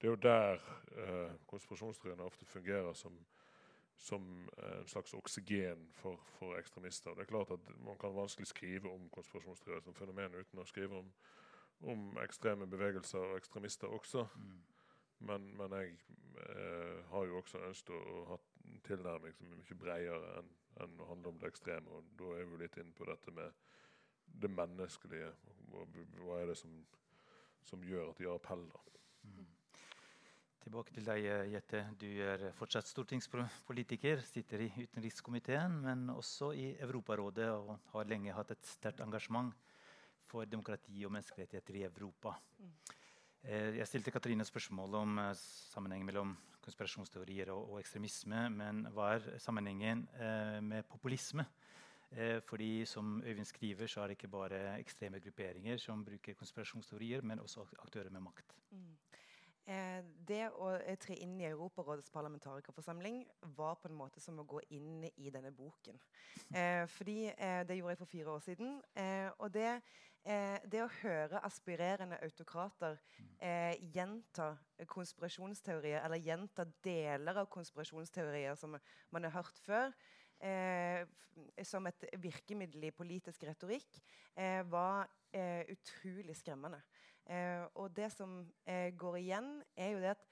det 0.00 0.08
er 0.08 0.10
jo 0.10 0.22
der 0.24 0.64
uh, 0.96 1.36
konspirasjonsteoriene 1.46 2.26
ofte 2.26 2.48
fungerer 2.50 2.92
som 2.98 3.20
som 4.00 4.48
eh, 4.58 4.78
en 4.80 4.88
slags 4.88 5.14
oksygen 5.14 5.88
for, 5.92 6.20
for, 6.38 6.56
ekstremister. 6.58 7.14
Det 7.14 7.20
er 7.20 7.24
klart 7.24 7.50
at 7.50 7.60
Man 7.84 7.98
kan 8.00 8.14
vanskelig 8.16 8.46
skrive 8.46 8.88
om 8.88 9.08
konspirasjonsteorier 9.12 9.80
som 9.84 9.94
fenomen 9.94 10.34
uten 10.34 10.62
å 10.62 10.64
skrive 10.64 11.02
om, 11.02 11.10
om 11.80 12.18
ekstreme 12.24 12.66
bevegelser 12.66 13.18
og 13.20 13.36
ekstremister 13.36 13.92
også. 13.92 14.26
Mm. 14.36 14.60
Men, 15.28 15.50
men, 15.56 15.74
jeg 15.76 15.96
eh, 16.46 17.00
har 17.10 17.26
jo 17.28 17.40
også 17.40 17.60
ønsket 17.68 17.92
å, 17.96 18.00
å 18.00 18.24
ha 18.30 18.38
en 18.70 18.80
tilnærming 18.86 19.36
som 19.36 19.50
er 19.50 19.60
mye 19.60 19.78
bredere 19.82 20.32
enn, 20.40 20.50
en 20.80 21.02
å 21.02 21.08
handle 21.10 21.34
om 21.34 21.40
det 21.40 21.50
ekstreme. 21.50 21.92
og 21.92 22.12
Da 22.18 22.32
er 22.38 22.48
vi 22.48 22.62
litt 22.62 22.78
inne 22.80 22.96
på 22.96 23.08
dette 23.08 23.34
med 23.36 23.56
det 24.40 24.50
menneskelige. 24.54 25.32
Hva, 25.70 25.86
hva 26.24 26.40
er 26.40 26.52
det 26.52 26.58
som, 26.60 26.76
som 27.68 27.82
gjør 27.84 28.12
at 28.12 28.20
de 28.20 28.28
har 28.30 28.38
appell? 28.40 28.64
da? 28.72 28.84
Mm. 29.28 29.48
Tilbake 30.60 30.92
til 30.92 31.06
deg, 31.08 31.26
Jette. 31.54 31.82
Du 32.00 32.06
er 32.24 32.46
fortsatt 32.56 32.88
stortingspolitiker, 32.88 34.20
sitter 34.28 34.66
i 34.66 34.70
utenrikskomiteen, 34.76 35.78
men 35.84 36.08
også 36.12 36.50
i 36.52 36.66
Europarådet 36.84 37.48
og 37.54 37.74
har 37.94 38.08
lenge 38.08 38.34
hatt 38.36 38.52
et 38.52 38.68
sterkt 38.68 39.00
engasjement 39.04 39.52
for 40.30 40.48
demokrati 40.48 41.00
og 41.08 41.14
menneskerettigheter 41.16 41.80
i 41.80 41.86
Europa. 41.88 42.36
Mm. 42.60 42.74
Eh, 43.42 43.76
jeg 43.78 43.88
stilte 43.88 44.12
Katrine 44.12 44.44
spørsmål 44.44 44.94
om 44.94 45.18
eh, 45.18 45.34
sammenhengen 45.72 46.06
mellom 46.06 46.36
konspirasjonsteorier 46.60 47.50
og, 47.54 47.72
og, 47.72 47.80
ekstremisme. 47.80 48.48
Men 48.52 48.84
hva 48.94 49.14
er 49.16 49.40
sammenhengen 49.40 50.06
eh, 50.20 50.58
med 50.64 50.84
populisme? 50.90 51.46
Eh, 52.10 52.40
fordi 52.42 52.84
som 52.84 53.22
Øyvind 53.24 53.46
skriver, 53.46 53.86
så 53.86 54.00
er 54.00 54.06
det 54.06 54.18
ikke 54.18 54.28
bare 54.28 54.78
ekstreme 54.78 55.20
grupperinger 55.20 55.76
som 55.78 56.04
bruker 56.04 56.34
konspirasjonsteorier, 56.34 57.22
men 57.22 57.40
også 57.40 57.64
aktører 57.78 58.10
med 58.10 58.20
makt. 58.20 58.56
Mm. 58.70 58.96
Eh, 59.66 60.02
det 60.28 60.48
å 60.50 60.72
tre 60.98 61.14
inn 61.22 61.36
i 61.40 61.46
Europarådets 61.46 62.10
parlamentarikerforsamling 62.10 63.22
var 63.56 63.76
på 63.78 63.88
en 63.88 63.94
måte 63.94 64.20
som 64.20 64.38
å 64.42 64.44
gå 64.44 64.60
inn 64.74 65.06
i 65.16 65.30
denne 65.30 65.52
boken. 65.52 66.00
Eh, 66.50 66.86
fordi 66.88 67.30
Det 67.66 67.76
gjorde 67.76 67.90
jeg 67.90 67.98
for 67.98 68.10
fire 68.10 68.30
år 68.30 68.40
siden. 68.40 68.82
og 69.38 69.52
det 69.54 69.82
Eh, 70.20 70.58
det 70.68 70.82
å 70.84 70.90
høre 71.00 71.40
aspirerende 71.48 72.18
autokrater 72.20 72.98
eh, 73.40 73.78
gjenta 73.94 74.50
konspirasjonsteorier, 74.90 76.02
eller 76.04 76.20
gjenta 76.20 76.66
deler 76.84 77.40
av 77.40 77.48
konspirasjonsteorier 77.48 78.58
som 78.60 78.76
man 78.76 79.24
har 79.24 79.32
hørt 79.38 79.62
før, 79.64 79.94
eh, 80.44 81.06
som 81.64 81.88
et 81.88 82.04
virkemiddel 82.20 82.90
i 82.90 82.92
politisk 82.92 83.46
retorikk, 83.48 84.02
eh, 84.36 84.60
var 84.68 85.08
eh, 85.32 85.64
utrolig 85.72 86.36
skremmende. 86.36 86.82
Eh, 87.24 87.64
og 87.80 87.88
det 87.96 88.10
som 88.12 88.42
går 88.70 89.22
igjen, 89.22 89.54
er 89.76 89.94
jo 89.94 90.04
det 90.04 90.12
at 90.18 90.28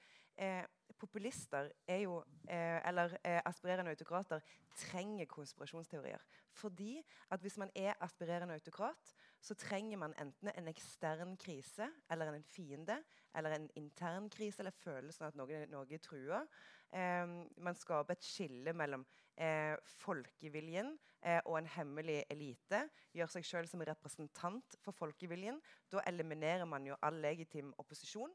populister 0.99 1.71
er 1.87 1.97
jo, 2.03 2.19
eh, 2.49 2.79
eller 2.87 3.15
eh, 3.23 3.41
aspirerende 3.45 3.91
autokrater 3.91 4.43
trenger 4.75 5.25
konspirasjonsteorier. 5.25 6.21
Fordi 6.51 6.99
at 7.31 7.41
hvis 7.41 7.57
man 7.57 7.71
er 7.75 7.93
aspirerende 8.03 8.53
autokrat, 8.53 9.13
så 9.41 9.55
trenger 9.55 9.97
man 9.97 10.13
enten 10.19 10.51
en 10.51 10.67
ekstern 10.71 11.37
krise 11.39 11.87
eller 12.11 12.33
en 12.33 12.43
fiende, 12.43 12.97
eller 13.35 13.55
en 13.55 13.69
intern 13.79 14.29
krise, 14.29 14.59
eller 14.59 14.75
følelsen 14.75 15.25
av 15.25 15.31
at 15.31 15.39
noe, 15.39 15.61
noe 15.71 15.99
truer. 16.03 16.47
Eh, 16.91 17.27
man 17.57 17.77
skaper 17.77 18.17
et 18.17 18.25
skille 18.25 18.73
mellom 18.73 19.05
eh, 19.37 19.75
folkeviljen 20.01 20.91
eh, 21.21 21.39
og 21.45 21.59
en 21.59 21.71
hemmelig 21.77 22.23
elite. 22.33 22.83
Gjør 23.15 23.31
seg 23.35 23.47
sjøl 23.47 23.71
som 23.71 23.85
representant 23.87 24.77
for 24.83 24.97
folkeviljen. 24.97 25.61
Da 25.91 26.03
eliminerer 26.09 26.67
man 26.69 26.87
jo 26.87 26.99
all 27.05 27.21
legitim 27.23 27.73
opposisjon. 27.77 28.33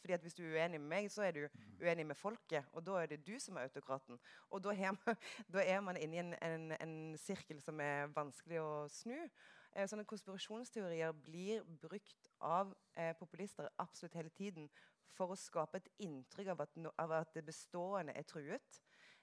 Fordi 0.00 0.12
at 0.12 0.20
Hvis 0.20 0.34
du 0.34 0.42
er 0.42 0.64
uenig 0.64 0.80
med 0.80 0.88
meg, 0.88 1.10
så 1.10 1.22
er 1.22 1.30
du 1.30 1.48
uenig 1.80 2.06
med 2.06 2.14
folket. 2.14 2.64
Og 2.72 2.86
da 2.86 2.92
er 3.02 3.06
det 3.06 3.26
du 3.26 3.38
som 3.38 3.56
er 3.56 3.68
autokraten. 3.68 4.18
Og 4.50 4.64
da 4.64 4.74
man, 4.74 4.96
er 5.62 5.80
man 5.80 5.96
inne 5.96 6.16
i 6.16 6.18
en, 6.18 6.34
en, 6.42 6.72
en, 6.80 7.18
sirkel 7.18 7.60
som 7.62 7.80
er 7.80 8.06
vanskelig 8.06 8.60
å 8.60 8.88
snu. 8.88 9.28
Eh, 9.74 9.88
sånne 9.90 10.06
konspirasjonsteorier 10.06 11.14
blir 11.26 11.64
brukt 11.82 12.28
av 12.38 12.70
eh, 12.94 13.10
populister 13.18 13.66
absolutt 13.82 14.14
hele 14.14 14.30
tiden 14.30 14.68
for 15.14 15.34
å 15.34 15.38
skape 15.38 15.80
et 15.80 15.88
inntrykk 16.06 16.52
av 16.54 16.62
at, 16.62 16.76
no, 16.78 16.92
av 16.98 17.14
at 17.18 17.32
det 17.34 17.42
bestående 17.46 18.14
er 18.14 18.26
truet. 18.30 18.78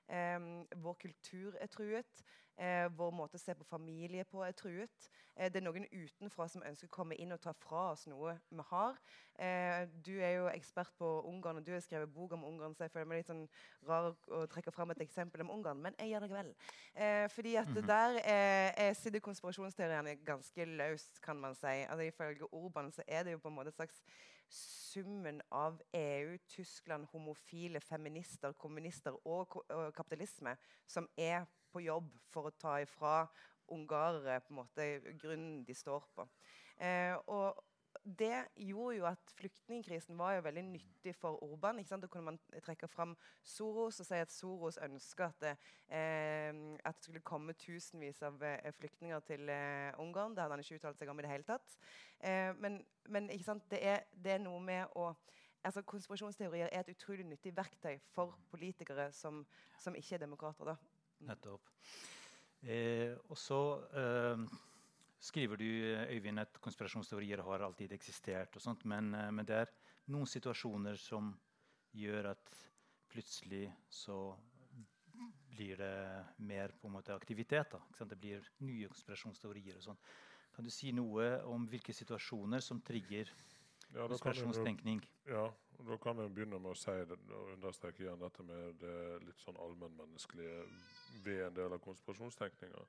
Eh, 0.09 0.39
vår 0.75 0.93
kultur 0.93 1.57
er 1.59 1.67
truet. 1.67 2.23
Eh, 2.61 2.85
vår 2.93 3.13
måte 3.15 3.39
å 3.39 3.41
se 3.41 3.53
på 3.57 3.65
familie 3.65 4.25
på 4.27 4.43
er 4.45 4.53
truet. 4.53 5.07
Eh, 5.33 5.47
det 5.49 5.61
er 5.61 5.65
noen 5.65 5.87
utenfra 5.89 6.45
som 6.51 6.61
ønsker 6.67 6.89
å 6.89 6.93
komme 6.93 7.15
inn 7.17 7.33
og 7.33 7.39
ta 7.41 7.53
fra 7.57 7.87
oss 7.93 8.03
noe 8.11 8.35
vi 8.51 8.65
har. 8.69 8.99
Eh, 9.41 9.87
du 10.05 10.11
er 10.19 10.35
jo 10.35 10.49
ekspert 10.51 10.91
på 10.99 11.09
Ungarn, 11.29 11.61
og 11.61 11.65
du 11.65 11.71
har 11.73 11.81
skrevet 11.81 12.11
bok 12.13 12.35
om 12.35 12.43
Ungarn, 12.45 12.75
så 12.75 12.85
jeg 12.85 12.93
føler 12.93 13.09
meg 13.09 13.21
litt 13.21 13.31
sånn 13.31 13.47
rar 13.87 14.11
å 14.11 14.43
trekke 14.51 14.73
fram 14.75 14.93
et 14.93 15.01
eksempel 15.01 15.45
om 15.45 15.53
Ungarn, 15.55 15.81
men 15.81 15.97
jeg 15.97 16.11
gjør 16.11 16.27
det 16.27 16.31
vel. 16.35 16.51
Eh, 16.93 17.27
fordi 17.33 17.55
at 17.55 17.67
mm 17.67 17.77
-hmm. 17.77 17.87
der 17.87 18.93
sitter 18.93 19.19
konspirasjonsteoriene 19.19 20.15
ganske 20.25 20.65
løst, 20.65 21.21
kan 21.21 21.37
man 21.37 21.55
si. 21.55 21.65
Altså, 21.65 22.01
ifølge 22.01 22.53
Orban 22.53 22.91
så 22.91 23.01
er 23.07 23.23
det 23.23 23.31
jo 23.31 23.39
på 23.39 23.47
en 23.47 23.55
måte 23.55 23.69
et 23.69 23.75
slags 23.75 24.03
summen 24.51 25.41
av 25.49 25.81
EU, 25.95 26.37
Tyskland, 26.51 27.07
homofile, 27.11 27.79
feminister, 27.79 28.53
kommunister 28.59 29.15
og, 29.27 29.61
kapitalisme 29.95 30.57
som 30.87 31.07
er 31.17 31.45
på 31.71 31.83
jobb 31.85 32.11
for 32.31 32.49
å 32.49 32.55
ta 32.59 32.75
ifra 32.83 33.25
ungarere 33.71 34.41
på 34.43 34.51
en 34.51 34.59
måte 34.59 34.87
grunnen 35.21 35.61
de 35.63 35.75
står 35.75 36.07
på. 36.15 36.27
Eh, 36.81 37.15
og 37.31 37.59
det 38.03 38.47
gjorde 38.55 38.95
jo 38.97 39.05
at 39.05 39.33
Flyktningkrisen 39.37 40.17
var 40.17 40.33
jo 40.33 40.41
veldig 40.41 40.63
nyttig 40.63 41.15
for 41.15 41.43
Orban. 41.43 41.79
ikke 41.79 41.89
sant? 41.89 42.01
Da 42.01 42.07
kunne 42.07 42.25
man 42.25 42.39
trekke 42.63 42.87
fram 42.87 43.17
Soros 43.43 43.99
og 43.99 44.05
si 44.05 44.13
at 44.13 44.31
Soros 44.31 44.79
ønska 44.81 45.29
at, 45.29 45.43
eh, 45.89 46.53
at, 46.85 46.95
det 46.95 47.03
skulle 47.03 47.21
komme 47.21 47.53
tusenvis 47.53 48.21
av 48.21 48.41
eh, 48.43 48.71
flyktninger 48.73 49.19
til 49.19 49.49
eh, 49.49 49.99
Ungarn. 49.99 50.35
Det 50.35 50.41
hadde 50.41 50.57
han 50.57 50.59
ikke 50.59 50.75
uttalt 50.75 50.97
seg 50.97 51.09
om 51.09 51.19
i 51.19 51.21
det 51.21 51.31
hele 51.31 51.43
tatt. 51.43 51.77
Eh, 52.19 52.55
men, 52.57 52.81
men 53.05 53.29
det 53.29 53.83
er, 53.85 54.03
det, 54.11 54.31
er, 54.31 54.41
noe 54.41 54.59
med 54.59 54.85
å 54.95 55.13
altså 55.63 55.81
Konspirasjonsteorier 55.81 56.69
er 56.71 56.79
et 56.79 56.89
utrolig 56.89 57.25
nyttig 57.25 57.53
verktøy 57.57 57.99
for 58.15 58.33
politikere 58.49 59.11
som, 59.11 59.45
som 59.77 59.95
ikke 59.95 60.15
er 60.15 60.25
demokrater. 60.25 60.73
da. 60.73 60.75
Nettopp. 61.19 61.69
Eh, 62.63 63.13
og 63.29 63.37
så 63.37 63.61
eh, 63.93 64.45
skriver 65.21 65.59
du 65.61 65.69
Øyvind, 66.09 66.39
at 66.41 66.57
konspirasjonsteorier 66.61 67.43
har 67.45 67.65
alltid 67.65 67.91
eksistert. 67.93 68.55
og 68.55 68.61
sånt, 68.61 68.85
men, 68.85 69.13
eh, 69.13 69.31
men, 69.31 69.45
det 69.45 69.55
er 69.55 69.73
noen 70.07 70.25
situasjoner 70.25 70.97
som 70.97 71.33
gjør 71.93 72.31
at 72.31 72.57
plutselig 73.11 73.71
så 73.89 74.35
blir 75.51 75.77
det 75.77 76.25
mer 76.37 76.71
på 76.81 76.87
en 76.87 76.93
måte 76.93 77.13
aktivitet. 77.13 77.71
Da, 77.71 78.05
det 78.05 78.17
blir 78.17 78.51
nye 78.59 78.87
konspirasjonsteorier. 78.87 79.77
og 79.77 79.83
sånt. 79.83 79.99
Kan 80.55 80.65
du 80.65 80.71
si 80.71 80.91
noe 80.91 81.43
om 81.47 81.67
hvilke 81.67 81.93
situasjoner 81.93 82.59
som 82.59 82.81
trigger 82.81 83.29
ja, 83.93 84.07
konspirasjonstenkning? 84.07 85.03
Ja, 85.27 85.51
Da 85.81 85.97
kan 85.97 86.17
jeg 86.17 86.29
begynne 86.29 86.59
med 86.61 86.75
å 86.75 86.77
si 86.77 86.93
det, 87.09 87.17
og 87.33 87.55
understreke 87.55 88.03
igjen 88.03 88.19
dette 88.21 88.43
med 88.43 88.75
det 88.77 88.97
litt 89.25 89.39
sånn 89.41 89.57
allmennmenneskelige 89.57 90.59
ved 91.23 91.45
en 91.47 91.55
del 91.55 91.73
av 91.73 91.81
konspirasjonstenkninga. 91.81 92.83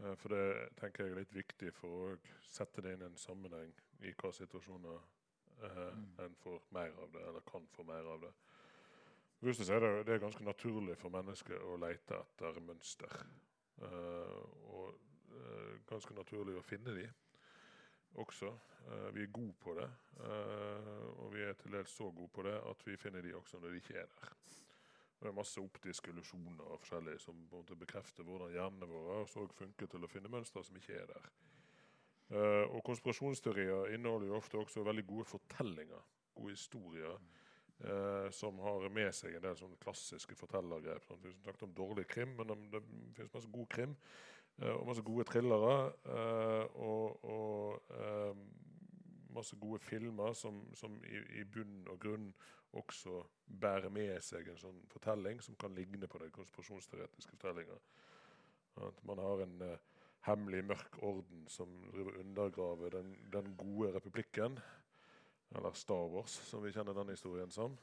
Eh, 0.00 0.14
for 0.20 0.34
det 0.34 0.44
tenker 0.80 1.04
jeg 1.04 1.14
er 1.14 1.20
litt 1.22 1.34
viktig 1.36 1.72
for 1.76 1.98
å 1.98 2.38
sette 2.48 2.84
det 2.84 2.94
inn 2.96 3.04
i 3.04 3.10
en 3.10 3.20
sammenheng 3.20 3.72
i 4.02 4.14
hva 4.18 4.32
situasjoner 4.36 4.98
eh, 4.98 5.84
mm. 5.98 6.08
en 6.26 6.38
får 6.42 6.66
mer 6.76 6.96
av 7.04 7.12
det, 7.14 7.26
eller 7.28 7.46
kan 7.48 7.68
få 7.76 7.86
mer 7.88 8.08
av 8.14 8.24
det. 8.26 8.32
Først 9.42 9.70
er 9.74 9.82
det, 9.82 9.92
det 10.06 10.14
er 10.14 10.22
ganske 10.22 10.44
naturlig 10.46 10.94
for 11.00 11.10
mennesker 11.10 11.64
å 11.66 11.78
lete 11.82 12.20
etter 12.20 12.60
mønster. 12.62 13.16
Eh, 13.82 14.38
og 14.70 14.92
eh, 15.34 15.80
ganske 15.90 16.14
naturlig 16.14 16.54
å 16.60 16.66
finne 16.66 16.94
dem 16.94 17.10
også. 18.14 18.52
Uh, 18.82 19.14
vi 19.14 19.22
er 19.22 19.26
gode 19.32 19.54
på 19.60 19.74
det. 19.74 19.88
Uh, 20.20 21.22
og 21.24 21.34
vi 21.34 21.42
er 21.42 21.52
til 21.52 21.72
dels 21.72 21.90
så 21.90 22.10
gode 22.10 22.28
på 22.34 22.42
det 22.42 22.54
at 22.70 22.86
vi 22.86 22.96
finner 22.96 23.22
de 23.22 23.34
også 23.34 23.60
når 23.60 23.68
de 23.70 23.82
ikke 23.82 23.98
er 24.00 24.10
der. 24.20 24.32
Det 25.22 25.30
er 25.30 25.36
masse 25.36 25.62
optiske 25.62 26.10
illusjoner 26.10 26.66
og 26.66 26.80
forskjellig 26.82 27.12
som 27.22 27.44
bekrefter 27.78 28.26
hvordan 28.26 28.50
hjernene 28.50 28.88
våre 28.90 29.20
også 29.22 29.44
funker 29.54 29.86
til 29.86 30.02
å 30.02 30.10
finne 30.10 30.30
mønstre 30.32 30.64
som 30.66 30.78
ikke 30.80 30.96
er 30.98 31.06
der. 31.12 31.28
Uh, 32.32 32.64
og 32.72 32.80
Konspirasjonsteorier 32.88 33.92
inneholder 33.94 34.32
jo 34.32 34.40
ofte 34.40 34.58
også 34.58 34.82
veldig 34.82 35.04
gode 35.06 35.28
fortellinger, 35.30 36.02
gode 36.34 36.56
historier, 36.56 37.22
uh, 37.84 38.26
som 38.34 38.58
har 38.64 38.88
med 38.90 39.12
seg 39.14 39.36
en 39.36 39.46
del 39.46 39.58
sånne 39.60 39.78
klassiske 39.84 40.34
fortellergrep. 40.40 41.06
Sånn, 41.06 41.22
vi 41.22 41.36
snakket 41.36 41.66
om 41.68 41.76
dårlig 41.76 42.08
krim, 42.10 42.34
men 42.40 42.66
det 42.72 42.82
finnes 43.14 43.34
masse 43.36 43.52
god 43.52 43.68
krim. 43.76 43.94
Uh, 44.58 44.72
og 44.74 44.88
masse 44.90 45.06
gode 45.06 45.28
thrillere. 45.30 45.76
og, 46.82 47.24
og 47.36 47.94
masse 49.42 49.58
gode 49.60 49.82
filmer 49.82 50.32
som, 50.38 50.62
som 50.78 50.96
i, 51.04 51.20
i 51.42 51.44
bunn 51.44 51.82
og 51.90 52.00
grunn 52.00 52.30
også 52.78 53.20
bærer 53.60 53.92
med 53.92 54.16
seg 54.24 54.48
en 54.48 54.60
sånn 54.60 54.78
fortelling 54.92 55.42
som 55.44 55.58
kan 55.60 55.74
ligne 55.76 56.08
på 56.08 56.20
den 56.22 56.32
konspirasjonsteoretiske 56.32 57.36
fortellinga. 57.36 57.76
At 58.86 59.02
man 59.04 59.20
har 59.20 59.42
en 59.44 59.58
uh, 59.66 59.74
hemmelig, 60.24 60.62
mørk 60.64 60.98
orden 61.02 61.44
som 61.50 61.72
undergraver 62.20 62.94
den, 62.96 63.16
den, 63.32 63.56
gode 63.60 63.92
republikken. 63.96 64.58
Eller 65.52 65.76
Star 65.76 66.08
Wars, 66.08 66.38
som 66.48 66.62
vi 66.64 66.72
kjenner 66.72 66.96
den 66.96 67.12
historien 67.12 67.50
som. 67.52 67.76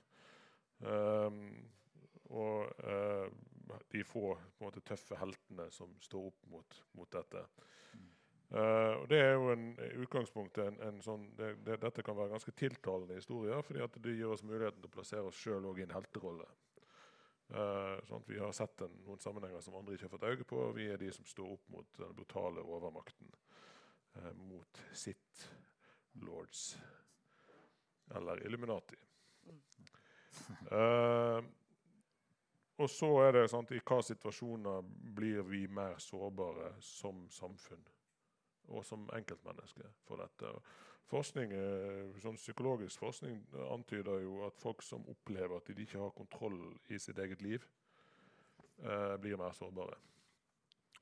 Um, 0.80 1.43
og 2.34 2.72
uh, 2.82 3.28
de 3.91 4.03
få 4.07 4.32
måte, 4.62 4.82
tøffe 4.82 5.20
heltene 5.20 5.68
som 5.74 5.93
står 6.01 6.32
opp 6.32 6.47
mot, 6.49 6.80
mot 6.97 7.12
dette. 7.14 7.43
Uh, 8.50 9.02
og 9.02 9.10
Det 9.10 9.18
er 9.22 9.36
jo 9.38 9.52
en, 9.54 9.66
utgangspunkt, 10.02 10.58
en, 10.58 10.80
en 10.82 10.95
sånn, 11.06 11.28
det, 11.38 11.52
det, 11.68 11.76
Dette 11.84 12.02
kan 12.02 12.16
være 12.18 12.32
ganske 12.32 12.54
tiltalende 12.58 13.20
historier, 13.20 13.62
fordi 13.62 13.84
at 13.86 14.00
det 14.02 14.16
gir 14.18 14.32
oss 14.34 14.41
muligheten 14.41 14.82
til 14.82 14.89
å 14.89 14.93
plassere 14.95 15.30
oss 15.30 15.38
sjøl 15.38 15.68
i 15.78 15.86
en 15.86 15.93
helterolle. 15.93 16.47
Uh, 17.50 17.97
sånn 18.10 18.26
vi 18.26 18.39
har 18.41 18.54
sett 18.54 18.82
en, 18.86 18.95
noen 19.06 19.22
sammenhenger 19.22 19.62
som 19.62 19.78
andre 19.78 19.93
ikke 19.93 20.08
har 20.08 20.14
fått 20.16 20.26
øye 20.32 20.47
på. 20.50 20.64
og 20.64 20.74
Vi 20.80 20.88
er 20.89 20.97
de 21.02 21.12
som 21.14 21.28
står 21.30 21.52
opp 21.60 21.70
mot 21.76 22.00
den 22.00 22.16
brutale 22.18 22.64
overmakten. 22.66 23.30
Uh, 24.18 24.34
mot 24.50 24.82
sitt 24.97 25.45
lords, 26.26 26.74
eller 28.18 28.41
Illuminati. 28.45 28.97
Og 32.80 32.89
så 32.89 33.10
er 33.22 33.36
det 33.36 33.45
sant, 33.52 33.70
i 33.76 33.82
hva 33.86 34.02
situasjoner 34.02 34.89
blir 35.14 35.45
vi 35.45 35.68
mer 35.70 36.00
sårbare 36.02 36.74
som 36.82 37.28
samfunn 37.30 37.86
og 38.70 38.86
som 38.86 39.09
enkeltmenneske 39.15 39.89
for 40.07 40.22
dette. 40.22 40.53
Forskning, 41.09 41.53
eh, 41.57 42.20
sånn 42.22 42.38
Psykologisk 42.38 43.01
forskning 43.01 43.39
antyder 43.74 44.22
jo 44.22 44.43
at 44.45 44.59
folk 44.61 44.84
som 44.86 45.05
opplever 45.09 45.57
at 45.57 45.65
de 45.65 45.82
ikke 45.82 46.01
har 46.01 46.13
kontroll 46.13 46.59
i 46.89 46.99
sitt 47.01 47.17
eget 47.17 47.41
liv, 47.41 47.65
eh, 48.84 49.17
blir 49.17 49.38
mer 49.38 49.51
sårbare. 49.51 49.97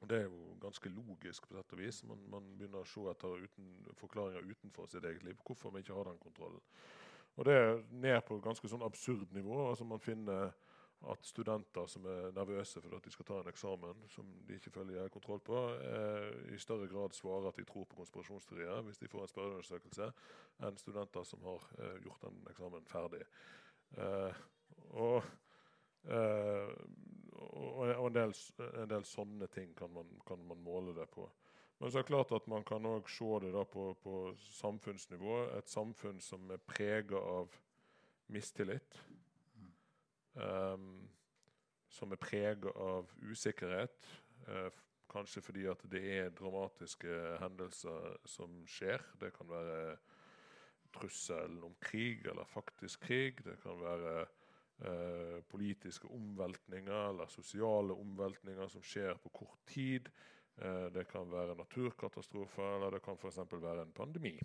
Og 0.01 0.07
Det 0.09 0.17
er 0.17 0.23
jo 0.23 0.55
ganske 0.61 0.89
logisk, 0.89 1.47
på 1.47 1.55
sett 1.55 1.73
og 1.73 1.79
vis. 1.79 2.03
Man, 2.03 2.29
man 2.29 2.57
begynner 2.57 2.83
å 2.83 2.87
se 2.87 3.01
etter 3.09 3.43
uten, 3.43 3.85
forklaringer 3.97 4.45
utenfor 4.45 4.85
sitt 4.87 5.03
eget 5.03 5.23
liv. 5.23 5.37
Hvorfor 5.45 5.71
man 5.71 5.81
ikke 5.81 5.93
har 5.97 6.03
den 6.03 6.19
kontrollen. 6.21 6.61
Og 7.37 7.45
det 7.45 7.53
er 7.53 7.83
ned 7.91 8.21
på 8.25 8.37
et 8.37 8.43
ganske 8.43 8.69
sånn 8.69 8.85
absurd 8.85 9.33
nivå. 9.33 9.69
altså 9.69 9.85
Man 9.85 9.99
finner 9.99 10.53
at 11.05 11.25
studenter 11.25 11.85
som 11.87 12.05
er 12.09 12.31
nervøse 12.33 12.81
for 12.81 12.97
at 12.97 13.05
de 13.05 13.11
skal 13.13 13.25
ta 13.27 13.39
en 13.41 13.49
eksamen 13.51 13.99
som 14.09 14.29
de 14.47 14.55
ikke 14.57 14.73
følger 14.73 15.11
kontroll 15.13 15.39
på, 15.45 15.59
eh, 15.77 16.55
i 16.55 16.57
større 16.57 16.87
grad 16.89 17.13
svarer 17.13 17.47
at 17.47 17.57
de 17.57 17.65
tror 17.69 17.85
på 17.85 17.99
konspirasjonsteorier 18.01 18.81
hvis 18.81 18.97
de 18.97 19.09
får 19.11 19.21
en 19.21 19.33
spørreundersøkelse, 19.33 20.09
enn 20.65 20.81
studenter 20.81 21.23
som 21.23 21.45
har 21.45 21.67
eh, 21.77 21.99
gjort 22.03 22.25
den 22.25 22.41
eksamen 22.49 22.89
ferdig. 22.89 23.21
Eh, 23.97 24.41
og 24.97 25.23
og, 26.07 28.07
en, 28.07 28.13
del, 28.15 28.33
en, 28.63 28.89
del, 28.89 29.03
sånne 29.05 29.49
ting 29.51 29.73
kan 29.77 29.91
man, 29.93 30.07
kan 30.27 30.39
man, 30.47 30.61
måle 30.63 30.93
det 30.95 31.07
på. 31.11 31.25
Men 31.77 31.91
så 31.91 31.99
er 31.99 32.05
det 32.05 32.09
klart 32.09 32.31
at 32.33 32.47
man 32.49 32.63
kan 32.65 32.85
òg 32.89 33.09
se 33.11 33.27
det 33.43 33.65
på, 33.73 33.89
på, 34.01 34.13
samfunnsnivå. 34.57 35.35
Et 35.57 35.69
samfunn 35.69 36.21
som 36.23 36.47
er 36.53 36.63
prega 36.63 37.19
av 37.19 37.53
mistillit. 38.33 39.01
Um, 40.37 41.07
som 41.89 42.11
er 42.13 42.19
prega 42.21 42.71
av 42.77 43.09
usikkerhet. 43.25 44.09
Uh, 44.45 44.69
kanskje 45.09 45.41
fordi 45.41 45.65
at 45.71 45.81
det 45.89 46.03
er 46.17 46.33
dramatiske 46.35 47.13
hendelser 47.41 48.17
som 48.27 48.59
skjer. 48.69 49.03
Det 49.21 49.31
kan 49.33 49.49
være 49.49 49.97
trusselen 50.97 51.63
om 51.65 51.75
krig 51.81 52.27
eller 52.27 52.45
faktisk 52.51 53.07
krig. 53.07 53.41
Det 53.45 53.57
kan 53.63 53.79
være 53.81 54.15
uh, 54.83 55.39
politiske 55.49 56.11
omveltninger 56.11 57.09
eller 57.09 57.33
sosiale 57.33 57.97
omveltninger 57.97 58.69
som 58.71 58.83
skjer 58.85 59.17
på 59.23 59.33
kort 59.41 59.63
tid. 59.73 60.11
Uh, 60.61 60.87
det 60.93 61.07
kan 61.09 61.31
være 61.31 61.57
naturkatastrofer, 61.57 62.75
eller 62.75 62.97
det 62.97 63.03
kan 63.05 63.17
f.eks. 63.17 63.41
være 63.51 63.87
en 63.87 63.95
pandemi. 63.95 64.37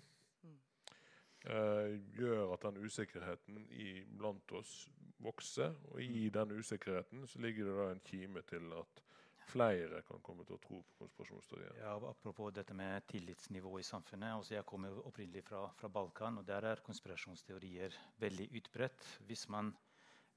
Eh, 1.43 1.97
gjør 2.15 2.53
at 2.55 2.63
den 2.63 2.85
usikkerheten 2.85 3.65
i, 3.75 4.03
blant 4.15 4.51
oss 4.55 4.85
vokser. 5.23 5.73
Og 5.91 5.99
i 6.03 6.27
mm. 6.27 6.33
den 6.37 6.53
usikkerheten 6.59 7.27
så 7.27 7.41
ligger 7.43 7.67
det 7.67 7.79
da 7.79 7.87
en 7.91 8.05
kime 8.07 8.43
til 8.47 8.71
at 8.79 9.03
flere 9.51 9.99
kan 10.07 10.21
komme 10.23 10.45
til 10.47 10.55
å 10.55 10.61
tro 10.63 10.79
på 10.87 11.01
konspirasjonsteorier. 11.01 11.75
Ja, 11.81 11.97
apropos 12.09 12.53
dette 12.55 12.75
med 12.77 13.03
tillitsnivå 13.11 13.75
i 13.79 13.85
samfunnet. 13.85 14.37
Altså 14.37 14.55
jeg 14.55 14.67
kommer 14.69 15.03
opprinnelig 15.03 15.43
fra, 15.49 15.65
fra 15.79 15.91
Balkan, 15.91 16.39
og 16.39 16.47
der 16.47 16.69
er 16.71 16.83
konspirasjonsteorier 16.85 17.97
veldig 18.23 18.47
utbredt. 18.61 19.09
Hvis 19.27 19.49
man 19.51 19.73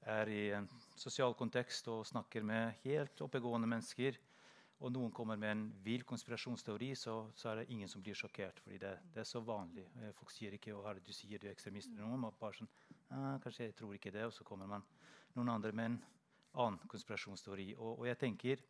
er 0.07 0.29
i 0.29 0.41
en 0.59 0.67
sosial 0.99 1.33
kontekst 1.39 1.87
og 1.91 2.05
snakker 2.07 2.43
med 2.45 2.83
helt 2.83 3.23
oppegående 3.23 3.69
mennesker, 3.71 4.19
og 4.77 4.91
noen 4.93 5.11
kommer 5.11 5.39
med 5.41 5.51
en 5.51 5.63
vill 5.81 6.03
konspirasjonsteori, 6.05 6.91
så, 6.95 7.15
så, 7.35 7.49
er 7.49 7.61
det 7.61 7.71
ingen 7.73 7.89
som 7.89 8.01
blir 8.05 8.17
sjokkert. 8.17 8.59
fordi 8.61 8.77
det, 8.77 8.93
det, 9.13 9.23
er 9.23 9.29
så 9.29 9.41
vanlig. 9.41 9.87
Eh, 9.97 10.11
folk 10.13 10.31
sier 10.31 10.53
ikke 10.53 10.75
hva 10.77 10.93
du 11.01 11.13
sier 11.13 11.41
du 11.41 11.47
er 11.47 11.55
ekstremist. 11.55 11.89
Noen 11.97 12.21
noe, 12.21 12.35
bare 12.39 12.59
sånn, 12.59 12.69
Kanskje 13.41 13.69
jeg 13.69 13.75
tror 13.79 13.95
ikke 13.95 14.13
det. 14.13 14.25
Og 14.27 14.33
så 14.35 14.45
kommer 14.45 14.69
man 14.69 14.85
noen 15.33 15.49
andre 15.49 15.71
med 15.73 15.91
en 15.91 15.99
annen 16.61 16.91
konspirasjonsteori. 16.91 17.71
Og, 17.77 18.03
og 18.03 18.07
jeg 18.09 18.21
tenker 18.21 18.61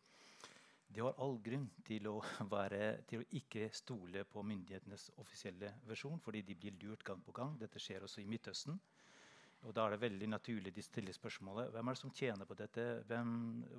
de 0.88 1.02
har 1.04 1.18
all 1.20 1.36
grunn 1.44 1.66
til 1.84 2.08
å, 2.08 2.16
være, 2.56 3.02
til 3.08 3.20
å 3.20 3.28
ikke 3.36 3.68
stole 3.76 4.24
på 4.24 4.44
myndighetenes 4.46 5.10
offisielle 5.20 5.74
versjon, 5.88 6.20
fordi 6.24 6.40
de 6.42 6.56
blir 6.56 6.78
lurt 6.80 7.04
gang 7.04 7.20
på 7.24 7.34
gang. 7.36 7.58
Dette 7.60 7.82
skjer 7.82 8.06
også 8.06 8.22
i 8.22 8.28
Midtøsten. 8.30 8.80
Og 9.66 9.74
Da 9.74 9.86
er 9.86 9.90
det 9.90 10.00
veldig 10.00 10.28
naturlig 10.28 10.74
de 10.74 10.82
stiller 10.82 11.12
spørsmålet 11.12 11.72
hvem 11.74 11.88
er 11.88 11.96
det 11.96 12.00
som 12.00 12.12
tjener 12.14 12.46
på 12.46 12.54
dette, 12.54 12.84
hvem, 13.08 13.30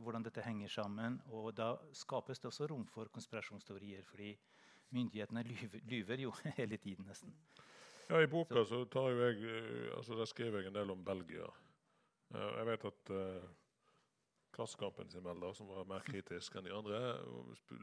hvordan 0.03 0.25
dette 0.25 0.43
henger 0.43 0.67
sammen. 0.67 1.21
Og 1.27 1.55
Da 1.57 1.75
skapes 1.93 2.39
det 2.39 2.51
også 2.51 2.67
rom 2.67 2.86
for 2.88 3.07
konspirasjonsteorier, 3.13 4.03
fordi 4.03 4.34
myndighetene 4.91 5.43
lyver, 5.43 5.80
lyver 5.84 6.25
jo 6.25 6.34
hele 6.59 6.77
tiden. 6.77 7.05
nesten. 7.07 7.34
Ja, 8.09 8.21
I 8.21 8.27
boka 8.27 8.65
så, 8.65 8.86
tar 8.86 9.09
jo 9.09 9.21
jeg, 9.21 9.41
eh, 9.45 9.97
altså 9.97 10.17
der 10.17 10.25
skriver 10.25 10.59
jeg 10.59 10.67
en 10.67 10.75
del 10.75 10.91
om 10.91 11.05
Belgia. 11.05 11.45
Eh, 12.34 12.57
jeg 12.57 12.65
vet 12.65 12.86
at 12.86 13.11
uh, 13.13 13.49
Klassekampen 14.51 15.09
sin 15.09 15.23
melder, 15.23 15.53
som 15.53 15.67
var 15.69 15.86
mer 15.86 16.01
kritisk 16.03 16.55
enn 16.57 16.65
de 16.65 16.73
andre, 16.73 16.99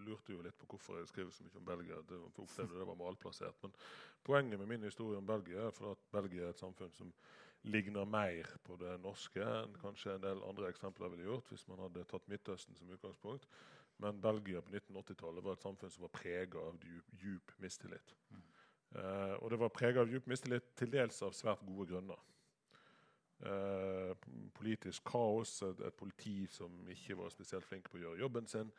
lurte 0.04 0.34
jo 0.34 0.42
litt 0.42 0.56
på 0.58 0.66
hvorfor 0.72 0.98
jeg 0.98 1.08
skriver 1.08 1.30
så 1.30 1.46
mye 1.46 1.60
om 1.60 1.68
Belgia. 1.68 2.00
Det, 2.10 2.18
det 2.74 2.88
var 2.90 2.98
malplassert. 2.98 3.62
Men 3.62 3.72
poenget 4.26 4.58
med 4.58 4.68
min 4.68 4.84
historie 4.84 5.18
om 5.18 5.26
Belgia 5.26 5.68
er 5.68 5.76
for 5.76 5.94
at 5.94 6.02
Belgia 6.12 6.48
er 6.48 6.56
et 6.56 6.60
samfunn 6.60 6.92
som 6.92 7.12
ligner 7.62 8.04
mer 8.04 8.50
på 8.66 8.76
det 8.80 8.92
norske 9.02 9.42
enn 9.42 9.74
kanskje 9.80 10.14
en 10.14 10.22
del 10.22 10.42
andre 10.46 10.70
eksempler 10.70 11.10
ville 11.12 11.26
gjort 11.26 11.50
hvis 11.50 11.66
man 11.70 11.82
hadde 11.86 12.04
tatt 12.10 12.28
Midtøsten 12.30 12.78
som 12.78 12.92
utgangspunkt. 12.94 13.48
Men 14.02 14.20
Belgia 14.20 14.60
på 14.60 14.74
1980-tallet 14.74 15.44
var 15.44 15.56
et 15.56 15.64
samfunn 15.64 15.90
som 15.90 16.04
var 16.04 16.12
prega 16.12 16.60
av 16.60 16.82
djup, 17.16 17.52
mistillit. 17.64 18.12
Mm. 18.30 18.42
Eh, 19.00 19.34
og 19.40 19.50
det 19.50 19.60
var 19.60 19.72
prega 19.72 20.02
av 20.02 20.12
djup 20.12 20.28
mistillit 20.28 20.68
til 20.76 20.92
dels 20.92 21.22
av 21.24 21.32
svært 21.36 21.64
gode 21.64 21.88
grunner. 21.94 22.20
Eh, 23.40 24.12
politisk 24.56 25.04
kaos, 25.08 25.62
et, 25.64 25.80
et, 25.88 25.96
politi 25.96 26.46
som 26.48 26.76
ikke 26.92 27.16
var 27.18 27.32
spesielt 27.32 27.66
flink 27.68 27.88
på 27.90 27.98
å 27.98 28.04
gjøre 28.04 28.22
jobben 28.24 28.46
sin. 28.52 28.70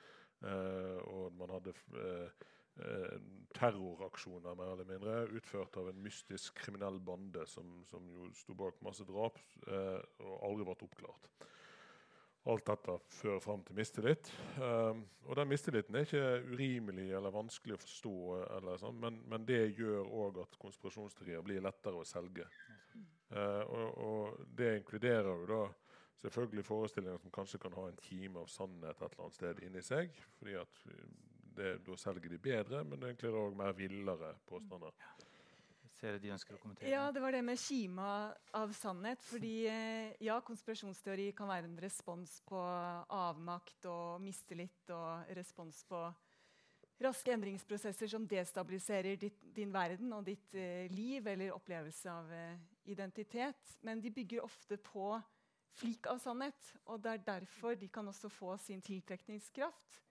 eh, 0.46 1.02
og 1.10 1.34
man 1.34 1.50
hadde 1.50 1.74
Eh, 1.98 2.30
terroraksjoner 3.58 4.56
mer 4.56 4.74
eller 4.74 4.86
mindre, 4.86 5.22
utført 5.38 5.78
av 5.78 5.90
en 5.90 6.02
mystisk 6.04 6.58
kriminell 6.62 7.00
bande 7.04 7.46
som, 7.50 7.80
som 7.90 8.10
jo 8.14 8.30
sto 8.38 8.56
bak 8.58 8.80
masse 8.86 9.06
drap 9.08 9.40
eh, 9.68 10.02
og 10.22 10.36
aldri 10.50 10.68
ble 10.68 10.76
oppklart. 10.76 11.32
Alt 12.48 12.64
dette 12.70 12.94
fører 13.12 13.42
fram 13.44 13.64
til 13.68 13.76
mistillit. 13.76 14.30
Eh, 14.62 15.02
og 15.26 15.40
den 15.40 15.50
mistilliten 15.52 15.98
er 15.98 16.06
ikke 16.06 16.54
urimelig 16.54 17.10
eller 17.18 17.36
vanskelig 17.36 17.76
å 17.76 17.82
forstå, 17.82 18.16
eller 18.60 18.84
sånn, 18.84 19.02
men, 19.04 19.20
men, 19.28 19.48
det 19.48 19.64
gjør 19.80 20.14
òg 20.22 20.42
at 20.46 20.62
konspirasjonsteorier 20.62 21.44
blir 21.46 21.66
lettere 21.66 22.00
å 22.04 22.08
selge. 22.08 22.48
Eh, 22.96 23.64
og, 23.66 23.88
og, 24.06 24.46
det 24.60 24.78
inkluderer 24.78 25.34
jo 25.34 25.50
da 25.50 25.64
selvfølgelig 26.22 26.66
forestillinger 26.66 27.20
som 27.22 27.34
kanskje 27.34 27.60
kan 27.62 27.76
ha 27.78 27.90
en 27.90 28.00
kime 28.02 28.42
av 28.42 28.48
sannhet 28.50 28.96
et 28.96 29.10
eller 29.12 29.26
annet 29.26 29.38
sted 29.38 29.60
inni 29.66 29.84
seg. 29.86 30.16
fordi 30.40 30.56
at 30.58 30.80
det, 31.58 31.78
da 31.86 31.98
selger 32.00 32.34
de 32.34 32.40
bedre, 32.42 32.84
men 32.88 33.02
det 33.02 33.16
er 33.18 33.38
òg 33.38 33.58
mer 33.58 33.74
villere 33.78 34.36
påstander. 34.50 34.94
Ser 35.98 36.20
de 36.22 36.30
ønsker 36.30 36.54
å 36.54 36.62
kommentere? 36.62 36.92
Ja, 36.92 37.08
det 37.10 37.24
var 37.24 37.34
det 37.34 37.42
med 37.42 37.58
kima 37.58 38.30
av 38.54 38.74
sannhet. 38.78 39.24
fordi 39.26 39.66
eh, 39.72 40.14
ja, 40.22 40.38
konspirasjonsteori 40.46 41.32
kan 41.38 41.50
være 41.50 41.66
en 41.66 41.80
respons 41.82 42.38
på 42.46 42.60
avmakt 43.18 43.88
og 43.90 44.22
mistillit 44.22 44.94
og 44.94 45.32
respons 45.38 45.82
på 45.90 46.04
raske 47.02 47.34
endringsprosesser 47.34 48.10
som 48.14 48.28
destabiliserer 48.30 49.18
ditt, 49.22 49.42
din 49.56 49.74
verden 49.74 50.14
og 50.14 50.26
ditt 50.28 50.54
eh, 50.58 50.86
liv 50.94 51.28
eller 51.34 51.56
opplevelse 51.56 52.14
av 52.14 52.32
eh, 52.34 52.62
identitet. 52.94 53.78
Men 53.82 54.02
de 54.02 54.14
bygger 54.14 54.46
ofte 54.46 54.78
på 54.78 55.16
flik 55.78 56.10
av 56.10 56.22
sannhet, 56.22 56.74
og 56.90 57.02
det 57.04 57.14
er 57.14 57.26
derfor 57.26 57.78
de 57.78 57.90
kan 57.94 58.08
også 58.10 58.30
få 58.34 58.56
sin 58.62 58.82
tiltrekningskraft. 58.82 60.02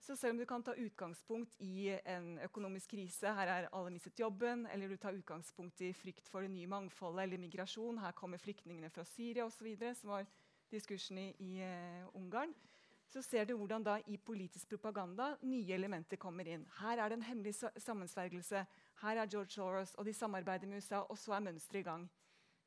Så 0.00 0.16
selv 0.16 0.32
om 0.32 0.38
du 0.40 0.46
kan 0.48 0.62
ta 0.64 0.72
utgangspunkt 0.80 1.58
i 1.60 1.90
en 2.08 2.38
økonomisk 2.40 2.94
krise, 2.94 3.34
her 3.36 3.50
er 3.52 3.68
alle 3.68 3.92
mistet 3.92 4.20
jobben, 4.20 4.64
eller 4.72 4.88
du 4.88 4.96
tar 4.96 5.16
utgangspunkt 5.16 5.82
i 5.84 5.92
frykt 5.92 6.28
for 6.32 6.40
det 6.40 6.50
nye 6.54 6.70
mangfoldet 6.70 7.26
eller 7.26 7.42
migrasjon, 7.42 8.00
her 8.00 8.16
kommer 8.16 8.40
flyktningene 8.40 8.88
fra 8.90 9.04
Syria 9.04 9.44
osv., 9.44 9.68
som 9.98 10.14
var 10.14 10.24
diskursen 10.72 11.18
i, 11.18 11.26
i 11.44 11.50
uh, 11.60 12.16
Ungarn, 12.16 12.54
så 13.10 13.20
ser 13.26 13.44
du 13.44 13.56
hvordan 13.58 13.84
da 13.84 13.96
i 14.06 14.16
politisk 14.16 14.70
propaganda 14.70 15.34
nye 15.42 15.74
elementer 15.74 16.16
kommer 16.20 16.48
inn. 16.48 16.64
Her 16.78 17.02
er 17.02 17.10
det 17.10 17.18
en 17.18 17.26
hemmelig 17.26 17.56
sammensvergelse. 17.58 18.62
Her 19.02 19.20
er 19.20 19.30
George 19.32 19.50
Soros, 19.50 19.94
og 19.98 20.06
de 20.06 20.14
samarbeider 20.14 20.70
med 20.70 20.78
USA, 20.78 21.02
og 21.02 21.18
så 21.18 21.34
er 21.36 21.44
mønsteret 21.44 21.82
i 21.82 21.88
gang. 21.88 22.06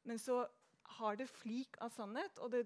Men 0.03 0.19
så 0.19 0.43
har 0.99 1.15
det 1.15 1.31
flik 1.31 1.79
av 1.81 1.93
sannhet, 1.95 2.43
og 2.43 2.51
det 2.51 2.65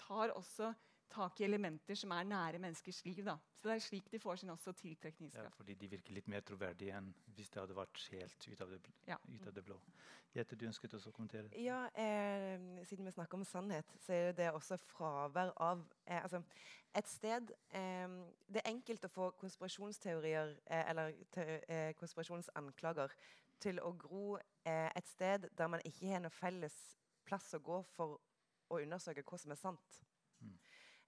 tar 0.00 0.32
også 0.32 0.72
tak 1.12 1.40
i 1.40 1.44
elementer 1.44 1.98
som 1.98 2.16
er 2.16 2.26
nære 2.28 2.62
menneskers 2.62 3.04
liv. 3.04 3.20
Da. 3.28 3.36
Så 3.58 3.68
Det 3.68 3.74
er 3.74 3.78
slik 3.82 4.10
de 4.12 4.18
får 4.22 4.36
sin 4.36 4.50
også 4.50 4.72
tiltrekningskraft. 4.72 5.44
Ja, 5.44 5.50
fordi 5.56 5.74
de 5.74 5.88
virker 5.90 6.14
litt 6.14 6.28
mer 6.30 6.40
troverdige 6.46 6.94
enn 6.94 7.08
hvis 7.34 7.50
det 7.50 7.58
hadde 7.60 7.74
vært 7.74 8.04
helt 8.12 8.46
ut 8.48 8.60
av 8.60 8.70
det, 8.70 8.78
ja. 9.08 9.16
ut 9.28 9.46
av 9.46 9.54
det 9.54 9.64
blå. 9.66 9.78
Jette, 10.36 10.56
du 10.56 10.66
ønsket 10.68 10.94
også 10.94 11.10
å 11.10 11.16
kommentere? 11.16 11.50
Ja, 11.58 11.80
eh, 11.98 12.84
Siden 12.86 13.08
vi 13.08 13.14
snakker 13.16 13.40
om 13.40 13.44
sannhet, 13.44 13.90
så 14.04 14.12
er 14.14 14.32
det 14.38 14.52
også 14.52 14.78
fravær 14.92 15.50
av 15.56 15.82
eh, 16.06 16.22
altså, 16.22 16.42
Et 16.94 17.08
sted 17.08 17.50
eh, 17.74 18.14
Det 18.46 18.62
er 18.62 18.70
enkelt 18.70 19.04
å 19.04 19.12
få 19.12 19.30
konspirasjonsteorier 19.40 20.54
eh, 20.66 20.90
eller 20.90 21.18
te, 21.34 21.60
eh, 21.66 21.90
konspirasjonsanklager 21.98 23.16
til 23.58 23.80
å 23.82 23.90
gro 23.98 24.36
eh, 24.38 24.90
et 24.94 25.08
sted 25.08 25.48
der 25.58 25.66
man 25.66 25.82
ikke 25.84 26.12
har 26.12 26.22
noe 26.22 26.30
felles 26.30 26.76
plass 27.26 27.50
å 27.54 27.58
gå 27.58 27.82
for 27.96 28.20
å 28.70 28.78
undersøke 28.78 29.24
hva 29.26 29.38
som 29.40 29.52
er 29.52 29.58
sant. 29.58 29.98
Mm. 30.40 30.54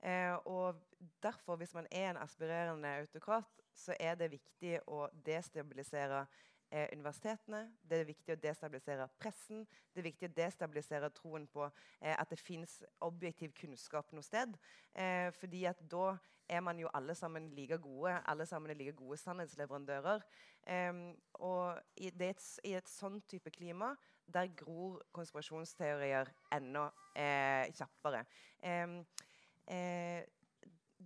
Eh, 0.03 0.37
og 0.47 0.81
derfor, 1.23 1.57
hvis 1.57 1.75
man 1.75 1.87
er 1.91 2.11
en 2.11 2.17
aspirerende 2.17 2.89
autokrat, 2.89 3.61
så 3.75 3.95
er 4.01 4.15
det 4.15 4.31
viktig 4.33 4.79
å 4.89 5.07
destabilisere 5.27 6.25
eh, 6.71 6.89
universitetene. 6.93 7.67
Det 7.83 8.01
er 8.01 8.09
viktig 8.09 8.35
å 8.35 8.41
destabilisere 8.41 9.09
pressen. 9.21 9.67
Det 9.93 10.03
er 10.03 10.09
viktig 10.09 10.31
å 10.31 10.35
destabilisere 10.37 11.11
troen 11.15 11.47
på 11.53 11.67
eh, 12.01 12.15
at 12.17 12.31
det 12.31 12.41
fins 12.41 12.81
objektiv 13.05 13.55
kunnskap 13.61 14.13
noe 14.13 14.25
sted. 14.25 14.57
Eh, 14.95 15.29
fordi 15.37 15.65
at 15.71 15.81
da 15.91 16.15
er 16.51 16.65
man 16.67 16.81
jo 16.83 16.91
alle 16.95 17.15
sammen 17.15 17.51
like 17.55 17.79
gode. 17.79 18.17
Alle 18.27 18.47
sammen 18.47 18.73
er 18.73 18.79
like 18.81 18.97
gode 18.99 19.21
sannhetsleverandører. 19.21 20.25
og 21.33 21.79
i, 21.97 22.11
et, 22.21 22.43
i 22.65 22.73
et 22.75 22.89
sånn 22.89 23.21
type 23.29 23.51
klima 23.51 23.95
der 24.31 24.51
gror 24.57 25.01
konspirasjonsteorier 25.13 26.29
enda 26.53 26.91
eh, 27.15 27.71
kjappere. 27.75 28.25
Eh, 29.71 30.23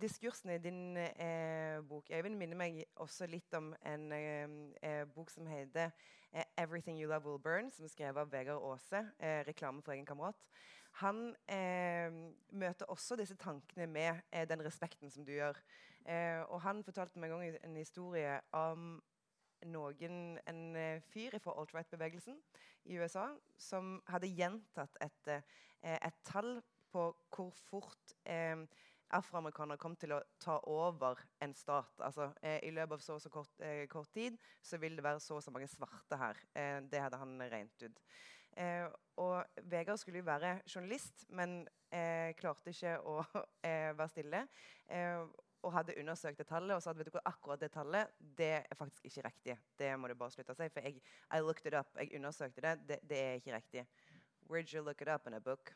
diskursen 0.01 0.49
i 0.49 0.57
din 0.57 0.97
eh, 0.97 1.87
bok 1.87 2.09
Øyvind, 2.09 2.37
minner 2.37 2.57
meg 2.57 2.79
også 2.95 3.27
litt 3.29 3.53
om 3.53 3.75
en 3.85 4.11
eh, 4.11 4.55
eh 4.81 5.03
bok 5.13 5.29
som 5.29 5.45
heter 5.47 5.91
eh, 6.33 6.43
'Everything 6.57 6.97
You 7.01 7.09
Love 7.09 7.29
Will 7.29 7.39
Burn', 7.39 7.71
som 7.71 7.85
er 7.85 7.89
skrevet 7.89 8.17
av 8.17 8.31
Vegard 8.31 8.63
Aase. 8.71 9.11
Eh, 9.19 9.45
reklame 9.47 9.83
for 9.83 9.91
egen 9.91 10.05
kamerat. 10.05 10.35
Han 10.91 11.35
eh, 11.47 12.11
møter 12.49 12.85
også 12.85 13.15
disse 13.15 13.35
tankene 13.35 13.87
med 13.87 14.21
den 14.49 14.65
respekten 14.65 15.11
som 15.11 15.25
du 15.25 15.31
gjør. 15.31 15.61
og 16.49 16.61
han 16.61 16.83
fortalte 16.83 17.19
meg 17.19 17.31
en 17.31 17.39
gang 17.39 17.57
en 17.63 17.75
historie 17.75 18.41
om 18.51 19.03
noen, 19.65 20.39
en 20.47 20.75
fyr 21.01 21.39
fra 21.39 21.59
alt-right-bevegelsen 21.59 22.37
i 22.85 22.97
USA 22.97 23.25
som 23.57 24.03
hadde 24.07 24.27
gjentatt 24.27 24.97
et, 25.01 25.43
et 25.81 26.13
tall 26.23 26.61
på 26.95 27.05
hvor 27.35 27.51
fort 27.67 28.15
eh, 28.23 28.63
afroamerikanere 29.15 29.79
kom 29.81 29.95
til 29.99 30.15
å 30.15 30.21
ta 30.41 30.57
over 30.71 31.19
en 31.43 31.53
stat. 31.55 31.91
Altså, 32.03 32.31
eh, 32.41 32.61
I 32.65 32.71
løpet 32.73 32.97
av 32.97 33.03
så 33.03 33.17
og 33.17 33.23
så 33.23 33.31
kort, 33.33 33.53
eh, 33.59 33.85
kort, 33.91 34.11
tid 34.13 34.37
så 34.63 34.79
vil 34.81 34.95
det 34.97 35.03
være 35.05 35.19
så 35.23 35.37
og 35.37 35.43
så 35.43 35.53
mange 35.53 35.69
svarte 35.71 36.19
her. 36.19 36.39
Eh, 36.55 36.79
det 36.91 37.01
hadde 37.03 37.19
han 37.21 37.37
regnet 37.41 37.87
ut. 37.87 38.01
Eh, 38.57 38.87
og 39.19 39.43
Vegard 39.63 39.99
skulle 39.99 40.21
jo 40.21 40.27
være 40.27 40.61
journalist, 40.63 41.25
men 41.29 41.65
eh, 41.91 42.31
klarte 42.39 42.71
ikke 42.71 42.97
å 43.03 43.19
eh, 43.67 43.91
være 43.97 44.13
stille. 44.13 44.47
og 45.65 45.71
hadde 45.73 45.95
undersøkt 45.97 46.37
det 46.37 46.45
tallet 46.45 46.75
og 46.75 46.81
sa 46.83 46.91
at 46.91 46.97
vet 46.99 47.07
du 47.09 47.15
hva, 47.15 47.23
akkurat 47.25 47.57
det 47.59 47.71
tallet 47.73 48.11
det 48.37 48.51
er 48.59 48.77
faktisk 48.77 49.07
ikke 49.09 49.23
riktig. 49.25 49.55
Det 49.79 49.87
må 49.97 50.07
du 50.07 50.13
bare 50.13 50.29
slutte 50.29 50.53
å 50.53 50.59
si. 50.59 50.67
For 50.69 50.85
jeg, 50.85 51.01
I 51.33 51.39
looked 51.41 51.65
it 51.65 51.73
up, 51.73 51.89
jeg 51.97 52.13
undersøkte 52.19 52.61
det. 52.61 52.75
Det, 52.85 52.99
det 53.09 53.23
er 53.23 53.41
ikke 53.41 53.55
riktig. 53.55 53.87
Where'd 54.45 54.69
you 54.71 54.85
look 54.85 55.01
it 55.01 55.09
up 55.09 55.25
in 55.25 55.33
a 55.33 55.41
book? 55.41 55.73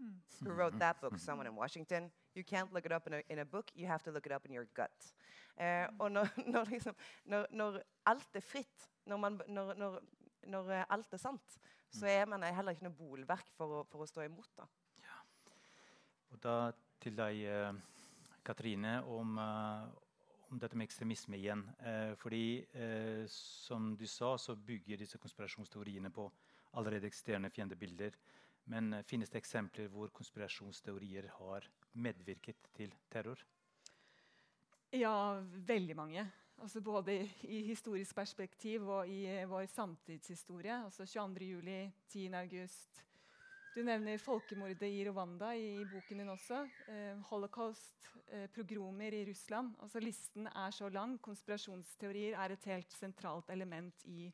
Mm. 0.00 0.14
Who 0.44 0.52
wrote 0.52 0.78
that 0.78 1.00
book? 1.00 1.18
Someone 1.18 1.46
in 1.46 1.56
Washington? 1.56 2.10
You 2.34 2.44
can't 2.44 2.72
look 2.72 2.86
it 2.86 2.92
up 2.92 3.06
in 3.06 3.14
a, 3.14 3.22
in 3.28 3.38
a 3.38 3.44
book. 3.44 3.70
You 3.74 3.86
have 3.86 4.02
to 4.04 4.10
look 4.10 4.26
it 4.26 4.32
up 4.32 4.46
in 4.46 4.52
your 4.52 4.66
gut. 4.74 5.12
Eh, 5.56 5.86
og 5.98 6.12
når, 6.12 6.28
når, 6.52 6.64
liksom, 6.70 6.94
når, 7.24 7.46
når, 7.50 7.80
alt 8.06 8.34
er 8.34 8.40
fritt, 8.40 8.88
når, 9.06 9.16
man, 9.16 9.40
når, 9.48 10.70
eh, 10.70 10.84
alt 10.90 11.12
er 11.12 11.16
sant, 11.16 11.58
så 11.90 12.06
er 12.06 12.26
man 12.26 12.42
heller 12.42 12.76
ikke 12.76 12.84
noe 12.84 12.98
bolverk 12.98 13.48
for 13.56 13.80
å, 13.80 13.84
for 13.88 14.04
å 14.04 14.08
stå 14.10 14.26
imot. 14.26 14.50
Da. 14.58 14.66
Ja. 15.06 15.20
Og 16.30 16.42
da 16.42 16.56
til 17.00 17.16
deg, 17.16 17.40
eh, 17.48 17.72
Katrine, 18.46 19.00
om, 19.10 19.38
uh, 19.38 19.88
om, 20.50 20.58
dette 20.58 20.76
med 20.78 20.86
ekstremisme 20.86 21.36
igjen. 21.36 21.64
Eh, 21.80 22.14
fordi, 22.14 22.66
eh, 22.72 23.24
som 23.28 23.96
du 23.96 24.06
sa, 24.06 24.36
så 24.36 24.54
bygger 24.54 24.96
disse 24.96 25.18
konspirasjonsteoriene 25.18 26.10
på 26.10 26.28
allerede 26.78 27.06
eksisterende 27.06 27.50
fiendebilder. 27.50 28.14
Men 28.72 28.92
uh, 28.94 29.02
finnes 29.06 29.30
det 29.32 29.40
eksempler 29.42 29.90
hvor 29.92 30.10
konspirasjonsteorier 30.14 31.30
har 31.38 31.68
medvirket 31.92 32.70
til 32.76 32.94
terror? 33.12 33.40
Ja, 34.94 35.40
veldig 35.42 35.96
mange. 35.96 36.26
Altså 36.62 36.80
både 36.80 37.18
i 37.44 37.62
historisk 37.66 38.14
perspektiv 38.16 38.88
og 38.88 39.08
i 39.08 39.24
uh, 39.28 39.48
vår 39.50 39.66
samtidshistorie. 39.72 40.84
Altså 40.84 41.06
22. 41.06 41.50
juli, 41.56 41.80
10. 42.08 42.30
august. 42.34 43.06
Du 43.76 43.82
nevner 43.84 44.16
folkemordet 44.16 44.88
i 44.88 45.02
Rwanda 45.04 45.50
i, 45.52 45.66
i 45.82 45.84
boken 45.84 46.22
din 46.22 46.30
også. 46.32 46.62
Eh, 46.88 47.18
holocaust, 47.28 48.06
eh, 48.32 48.46
progromer 48.48 49.12
i 49.12 49.26
Russland. 49.28 49.74
Altså 49.84 50.00
Listen 50.00 50.46
er 50.48 50.70
så 50.72 50.88
lang. 50.88 51.18
Konspirasjonsteorier 51.20 52.38
er 52.40 52.54
et 52.54 52.64
helt 52.70 52.96
sentralt 52.96 53.50
element 53.52 54.06
i 54.08 54.30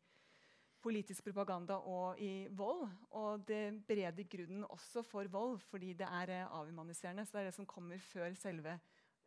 politisk 0.83 1.24
propaganda 1.24 1.78
og 1.89 2.20
i 2.20 2.49
vold. 2.51 2.87
Og 3.18 3.45
det 3.49 3.83
bereder 3.89 4.28
grunnen 4.28 4.64
også 4.68 5.03
for 5.07 5.28
vold, 5.30 5.59
fordi 5.70 5.93
det 5.99 6.09
er 6.09 6.35
eh, 6.35 6.47
avhumaniserende. 6.59 7.26
Så 7.26 7.37
det 7.37 7.43
er 7.43 7.51
det 7.51 7.59
som 7.59 7.66
kommer 7.66 7.99
før 7.99 8.35
selve 8.39 8.78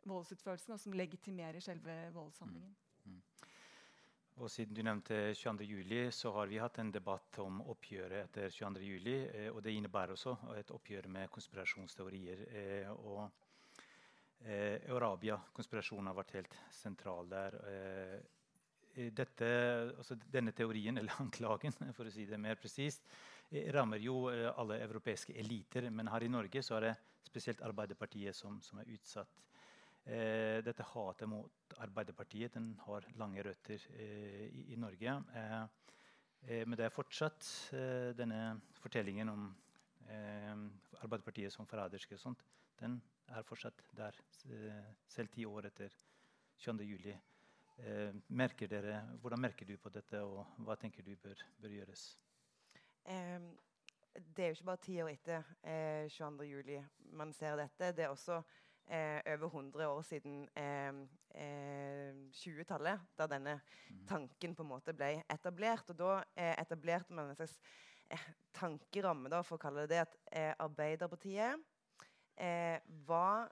voldsutførelsen, 0.06 0.72
og 0.76 0.80
som 0.80 0.92
legitimerer 0.92 1.60
selve 1.60 1.96
voldshandlingen. 2.14 2.76
Mm. 3.04 3.12
Mm. 3.12 3.22
Og 4.36 4.50
Siden 4.52 4.76
du 4.76 4.82
nevnte 4.84 5.32
22.07, 5.32 6.10
så 6.12 6.30
har 6.36 6.46
vi 6.50 6.60
hatt 6.60 6.78
en 6.78 6.92
debatt 6.92 7.38
om 7.40 7.62
oppgjøret 7.72 8.26
etter 8.26 8.52
22.07. 8.52 9.08
Eh, 9.08 9.48
og 9.48 9.62
det 9.64 9.72
innebærer 9.72 10.12
også 10.12 10.36
et 10.58 10.70
oppgjør 10.76 11.08
med 11.08 11.32
konspirasjonsteorier. 11.32 12.44
Eh, 12.52 12.90
og 12.92 13.24
eh, 14.44 14.82
Arabia-konspirasjonen 14.92 16.12
har 16.12 16.18
vært 16.20 16.36
helt 16.36 16.58
sentral 16.70 17.32
der. 17.32 17.56
Eh, 17.72 18.18
dette, 18.96 19.48
altså 19.98 20.16
denne 20.32 20.54
teorien, 20.56 20.98
eller 20.98 21.16
anklagen, 21.24 21.74
for 21.96 22.08
å 22.08 22.12
si 22.12 22.26
det 22.28 22.40
mer 22.40 22.58
presist, 22.60 23.06
eh, 23.50 23.68
rammer 23.74 24.02
jo 24.02 24.26
eh, 24.32 24.48
alle 24.56 24.80
europeiske 24.84 25.36
eliter. 25.36 25.90
Men 25.90 26.12
her 26.12 26.26
i 26.26 26.32
Norge 26.32 26.62
så 26.64 26.78
er 26.78 26.88
det 26.88 26.94
spesielt 27.26 27.62
Arbeiderpartiet 27.66 28.36
som, 28.36 28.60
som 28.64 28.80
er 28.80 28.94
utsatt. 28.94 29.42
Eh, 30.06 30.62
dette 30.62 30.84
hatet 30.86 31.26
mot 31.26 31.74
Arbeiderpartiet 31.82 32.54
den 32.54 32.68
har 32.84 33.02
lange 33.18 33.42
røtter 33.42 33.82
eh, 33.98 34.46
i, 34.46 34.66
i, 34.72 34.76
Norge. 34.78 35.16
Eh, 35.34 35.62
eh 36.46 36.62
men 36.62 36.76
det 36.78 36.86
er 36.86 36.94
fortsatt 36.94 37.48
denne 38.14 38.60
fortellingen 38.78 39.32
om 39.32 39.48
Arbeiderpartiet 41.02 41.50
som 41.50 41.66
forræderske. 41.66 42.14
Den 42.78 43.00
er 43.34 43.42
fortsatt 43.42 43.82
der, 43.98 44.14
selv 45.08 45.32
ti 45.34 45.44
år 45.44 45.66
etter 45.66 45.90
22. 46.62 46.84
juli. 46.86 47.16
Eh, 47.76 48.12
merker 48.28 48.70
dere, 48.70 49.02
hvordan 49.20 49.40
merker 49.40 49.68
du 49.68 49.76
på 49.76 49.90
dette, 49.92 50.20
og 50.24 50.46
hva 50.64 50.76
tenker 50.80 51.04
du 51.04 51.12
bør, 51.20 51.42
bør 51.60 51.74
gjøres? 51.74 52.04
Um, 53.04 53.50
det 54.16 54.44
er 54.44 54.48
jo 54.48 54.56
ikke 54.56 54.70
bare 54.70 54.84
ti 54.86 54.94
år 55.02 55.10
etter 55.12 55.50
eh, 55.60 56.06
22.07 56.08 57.12
man 57.18 57.34
ser 57.36 57.58
dette. 57.60 57.92
Det 57.92 58.06
er 58.06 58.14
også 58.14 58.38
eh, 58.88 59.20
over 59.34 59.46
100 59.50 59.88
år 59.88 60.00
siden 60.08 60.48
eh, 60.56 61.02
20-tallet, 62.32 62.94
eh, 62.96 63.04
da 63.18 63.28
denne 63.28 63.58
mm. 63.60 64.06
tanken 64.08 64.56
på 64.56 64.64
en 64.64 64.72
måte 64.72 64.96
ble 64.96 65.12
etablert. 65.32 65.92
Og 65.92 66.00
da 66.00 66.12
eh, 66.32 66.54
etablerte 66.56 67.12
man 67.12 67.28
en 67.30 67.36
slags 67.36 67.58
tankeramme, 68.56 69.28
da, 69.28 69.42
for 69.44 69.58
å 69.58 69.64
kalle 69.66 69.84
det 69.84 69.98
det, 69.98 70.06
at 70.06 70.60
Arbeiderpartiet 70.62 71.60
var 73.08 73.48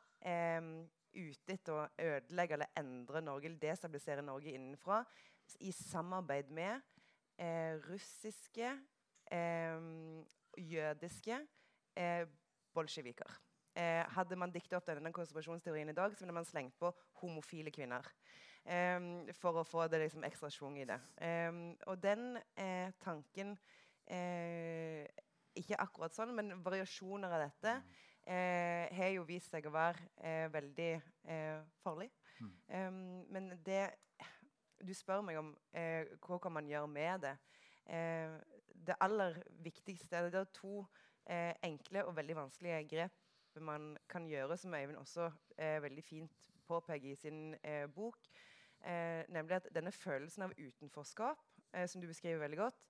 ute 1.14 1.54
etter 1.54 1.76
å 1.76 1.86
ødelegge 2.00 2.58
eller 2.58 2.78
endre 2.78 3.22
Norge 3.24 3.48
eller 3.48 3.62
destabilisere 3.62 4.24
Norge 4.24 4.54
innenfra 4.54 5.02
i 5.60 5.72
samarbeid 5.74 6.50
med 6.54 6.80
eh, 7.38 7.76
russiske, 7.88 8.70
eh, 9.30 9.88
jødiske 10.58 11.40
eh, 11.96 12.24
bolsjeviker. 12.74 13.40
Eh, 13.74 14.04
hadde 14.14 14.38
man 14.38 14.54
diktet 14.54 14.76
opp 14.78 14.86
denne 14.86 15.12
konspirasjonsteorien 15.12 15.90
i 15.90 15.96
dag, 15.96 16.14
så 16.14 16.24
ville 16.24 16.36
man 16.36 16.46
slengt 16.46 16.78
på 16.78 16.92
homofile 17.22 17.72
kvinner. 17.74 18.06
Um, 18.64 19.26
for 19.36 19.58
å 19.60 19.66
få 19.68 19.82
det 19.92 19.98
liksom 20.00 20.22
ekstra 20.24 20.48
schwung 20.48 20.78
i 20.80 20.86
det. 20.88 20.96
Um, 21.20 21.74
og 21.84 21.98
den 22.00 22.38
eh, 22.56 22.94
tanken 23.04 23.50
eh, 24.08 25.04
Ikke 25.52 25.76
akkurat 25.84 26.16
sånn, 26.16 26.32
men 26.32 26.54
variasjoner 26.64 27.34
av 27.36 27.44
dette 27.44 27.74
mm 27.76 28.13
eh, 28.27 28.89
har 28.97 29.12
jo 29.14 29.25
vist 29.29 29.53
seg 29.53 29.66
å 29.68 29.75
være 29.75 30.07
eh, 30.20 30.47
veldig 30.53 30.91
eh, 31.31 31.61
farlig. 31.85 32.11
Mm. 32.41 32.55
Um, 32.68 33.25
men 33.31 33.53
det 33.66 33.91
Du 34.85 34.93
spør 34.93 35.22
meg 35.25 35.39
om 35.41 35.55
eh, 35.72 36.05
hva 36.27 36.37
kan 36.43 36.53
man 36.53 36.66
gjøre 36.68 36.89
med 36.91 37.22
det. 37.25 37.37
Eh, 37.87 38.35
det 38.85 38.97
aller 39.01 39.39
viktigste 39.64 40.27
Det 40.29 40.41
er 40.43 40.51
to 40.53 40.83
eh, 41.31 41.55
enkle 41.62 42.03
og 42.05 42.16
veldig 42.16 42.37
vanskelige 42.37 42.83
grep 42.91 43.20
man 43.62 43.95
kan 44.11 44.27
gjøre, 44.27 44.57
som 44.59 44.75
Øyvind 44.75 44.99
også 44.99 45.29
veldig 45.57 46.03
fint 46.03 46.49
påpeker 46.66 47.12
i 47.12 47.14
sin 47.14 47.55
bok. 47.95 48.18
nemlig 49.29 49.55
at 49.55 49.68
denne 49.75 49.93
følelsen 49.93 50.43
av 50.43 50.53
utenforskap, 50.59 51.39
som 51.87 52.01
du 52.01 52.07
beskriver 52.07 52.39
veldig 52.39 52.59
godt, 52.59 52.83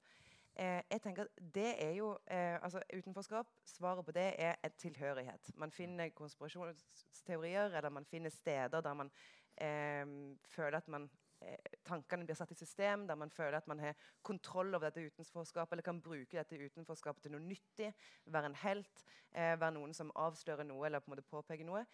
Eh, 0.57 0.83
jeg 0.91 1.03
tenker 1.03 1.27
at 1.27 1.41
det 1.55 1.71
er 1.83 1.97
jo 1.99 2.13
eh, 2.31 2.59
altså 2.63 2.83
Utenforskap, 2.97 3.47
svaret 3.67 4.05
på 4.07 4.13
det 4.15 4.29
er 4.39 4.55
et 4.65 4.75
tilhørighet. 4.79 5.51
Man 5.59 5.71
finner 5.71 6.09
konspirasjonsteorier, 6.15 7.75
eller 7.77 7.91
man 7.91 8.05
finner 8.05 8.31
steder 8.31 8.81
der 8.81 8.95
man 8.95 9.11
eh, 9.59 10.07
føler 10.49 10.79
at 10.79 10.89
man 10.89 11.11
tankene 11.85 12.27
blir 12.27 12.37
satt 12.39 12.53
i 12.55 12.59
system, 12.59 13.07
der 13.09 13.19
man 13.19 13.33
føler 13.33 13.59
at 13.59 13.69
man 13.69 13.81
har 13.83 13.97
kontroll 14.23 14.75
over 14.75 14.89
dette 14.89 15.05
utenforskapet, 15.07 15.75
eller 15.75 15.87
kan 15.87 16.03
bruke 16.03 16.37
dette 16.37 16.59
utenforskapet 16.59 17.27
til 17.27 17.35
noe 17.35 17.45
nyttig, 17.45 17.91
være 18.27 18.53
en 18.53 18.61
helt, 18.65 19.05
eh, 19.33 19.55
være 19.61 19.75
noen 19.77 19.95
som 19.95 20.13
avslører 20.17 20.67
noe 20.69 20.87
eller 20.87 21.03
på 21.03 21.11
en 21.11 21.17
måte 21.17 21.29
påpeker 21.29 21.67
noe. 21.69 21.85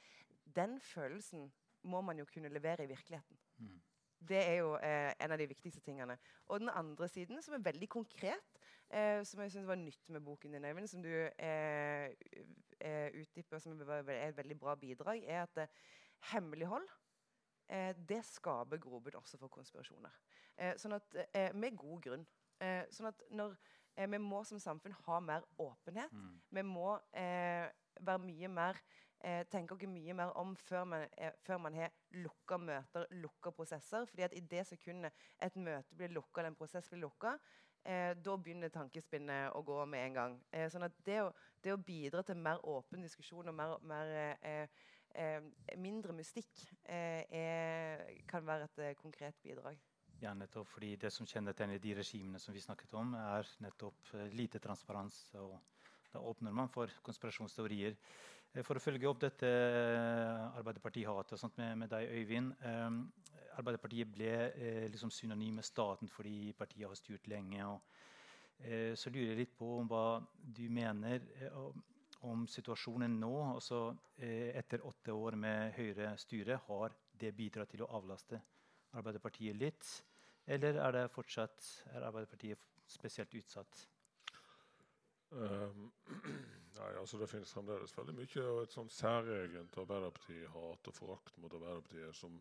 Den 0.44 0.80
følelsen 0.80 1.50
må 1.82 2.00
man 2.00 2.18
jo 2.18 2.28
kunne 2.28 2.52
levere 2.52 2.84
i 2.84 2.90
virkeligheten. 2.90 3.38
Mm. 3.58 3.80
Det 4.28 4.36
er 4.36 4.56
jo 4.60 4.74
eh, 4.76 5.12
en 5.20 5.32
av 5.32 5.38
de 5.40 5.48
viktigste 5.48 5.80
tingene. 5.80 6.16
Og 6.52 6.60
den 6.60 6.68
andre 6.68 7.08
siden, 7.08 7.40
som 7.42 7.54
er 7.56 7.64
veldig 7.64 7.88
konkret, 7.88 8.58
eh, 8.90 9.22
som 9.24 9.40
jeg 9.40 9.54
syns 9.54 9.68
var 9.68 9.80
nytt 9.80 10.10
med 10.12 10.20
boken 10.20 10.52
din, 10.52 10.64
Øyvind, 10.64 10.88
som 10.88 11.02
du 11.02 11.08
eh, 11.08 12.12
eh 12.80 13.20
utdyper, 13.20 13.58
som 13.58 13.80
er 13.80 14.10
et 14.10 14.36
veldig 14.36 14.58
bra 14.58 14.74
bidrag, 14.74 15.24
er 15.24 15.42
at 15.42 15.58
eh, 15.58 15.66
hemmelighold 16.32 16.88
eh, 17.68 17.94
det 18.08 18.24
skaper 18.24 18.76
grobunn 18.76 19.16
også 19.16 19.38
for 19.38 19.48
konspirasjoner. 19.48 20.12
sånn 20.76 20.92
at, 20.92 21.14
Med 21.54 21.76
god 21.76 22.02
grunn. 22.02 22.26
sånn 22.92 23.06
at 23.08 23.22
når 23.30 23.54
vi 23.96 24.18
må 24.18 24.44
som 24.44 24.58
samfunn 24.58 24.92
ha 25.06 25.20
mer 25.20 25.42
åpenhet. 25.58 26.12
Mm. 26.12 26.40
Vi 26.50 26.62
må 26.62 26.98
være 27.14 28.18
mye 28.18 28.48
mer 28.48 28.76
eh, 29.24 29.42
tenker 29.52 29.78
dere 29.78 29.90
mye 29.92 30.14
mer 30.16 30.36
om 30.40 30.54
før 30.56 30.84
man, 30.88 31.08
eh, 31.16 31.32
før 31.46 31.58
man 31.58 31.74
har 31.74 31.90
lukka 32.10 32.58
møter, 32.58 33.06
lukka 33.10 33.50
prosesser. 33.50 34.06
fordi 34.06 34.22
at 34.22 34.34
i 34.34 34.40
det 34.40 34.66
sekundet 34.66 35.12
et 35.42 35.56
møte 35.56 35.96
blir 35.96 36.08
lukka, 36.08 36.40
eller 36.40 36.50
en 36.50 36.56
prosess 36.56 36.88
blir 36.88 37.00
lukka, 37.00 37.38
eh, 37.84 38.14
da 38.14 38.36
begynner 38.36 38.68
tankespinnet 38.68 39.52
å 39.52 39.62
gå 39.64 39.84
med 39.86 40.06
en 40.06 40.14
gang. 40.14 40.40
Eh, 40.52 40.68
sånn 40.68 40.86
at 40.86 40.96
det 41.04 41.20
å, 41.22 41.32
det 41.62 41.72
å, 41.72 41.76
bidra 41.76 42.22
til 42.22 42.36
mer 42.36 42.60
åpen 42.64 43.02
diskusjon 43.02 43.48
og 43.48 43.54
mer, 43.54 43.76
mer 43.82 44.38
eh, 44.42 44.66
eh, 45.14 45.40
mindre 45.76 46.12
mystikk 46.12 46.66
er, 46.84 48.04
kan 48.28 48.46
være 48.46 48.68
et 48.78 48.98
konkret 48.98 49.36
bidrag. 49.42 49.78
Ja, 50.20 50.34
nettopp 50.34 50.68
fordi 50.68 50.96
Det 50.96 51.12
som 51.12 51.26
kjennetegner 51.26 51.78
de 51.78 51.94
regimene 51.96 52.38
som 52.38 52.52
vi 52.54 52.60
snakket 52.60 52.92
om, 52.94 53.14
er 53.14 53.48
nettopp 53.60 54.12
lite 54.32 54.58
transparens. 54.58 55.34
og 55.34 55.58
Da 56.12 56.20
åpner 56.20 56.52
man 56.52 56.68
for 56.68 56.90
konspirasjonsteorier. 57.02 57.96
Eh, 58.50 58.64
for 58.66 58.78
å 58.78 58.82
følge 58.82 59.06
opp 59.10 59.20
dette 59.22 59.46
eh, 59.46 60.58
Arbeiderparti-hatet 60.58 61.58
med, 61.60 61.76
med, 61.84 61.92
deg, 61.92 62.10
Øyvind. 62.18 62.54
Eh, 62.66 62.88
Arbeiderpartiet 63.60 64.10
ble 64.10 64.32
eh, 64.48 64.86
liksom 64.90 65.12
synonym 65.14 65.60
med 65.60 65.66
staten 65.66 66.10
fordi 66.10 66.52
partiet 66.58 66.88
har 66.88 66.98
styrt 66.98 67.28
lenge. 67.30 67.66
Og, 67.66 68.00
eh, 68.64 68.92
så 68.98 69.12
lurer 69.12 69.32
jeg 69.32 69.42
litt 69.44 69.56
på 69.58 69.70
hva 69.90 70.04
du 70.42 70.64
mener 70.72 71.22
eh, 71.38 71.60
om 72.26 72.46
situasjonen 72.50 73.20
nå. 73.20 73.34
Altså, 73.54 73.84
etter 74.20 74.82
åtte 74.84 75.14
år 75.14 75.38
med 75.40 75.76
Høyre-styre, 75.78 76.58
har 76.66 76.96
det 77.20 77.30
bidratt 77.36 77.70
til 77.72 77.86
å 77.86 77.92
avlaste 77.96 78.40
Arbeiderpartiet 78.98 79.56
litt? 79.56 79.86
Eller 80.50 80.76
er 80.82 80.96
det 80.96 81.06
fortsatt 81.14 81.70
er 81.94 82.04
Arbeiderpartiet 82.10 82.66
spesielt 82.90 83.32
utsatt? 83.38 83.86
Um, 85.30 85.92
nei, 86.78 86.90
altså 86.98 87.18
Det 87.20 87.28
finnes 87.30 87.52
fremdeles 87.54 87.94
veldig 87.94 88.16
mye 88.18 88.44
av 88.50 88.60
et 88.64 88.74
sånn 88.74 88.90
særegent 88.90 89.76
Arbeiderparti-hat 89.78 90.90
og 90.90 90.96
forakt 90.96 91.36
mot 91.38 91.54
Arbeiderpartiet 91.54 92.18
som 92.18 92.40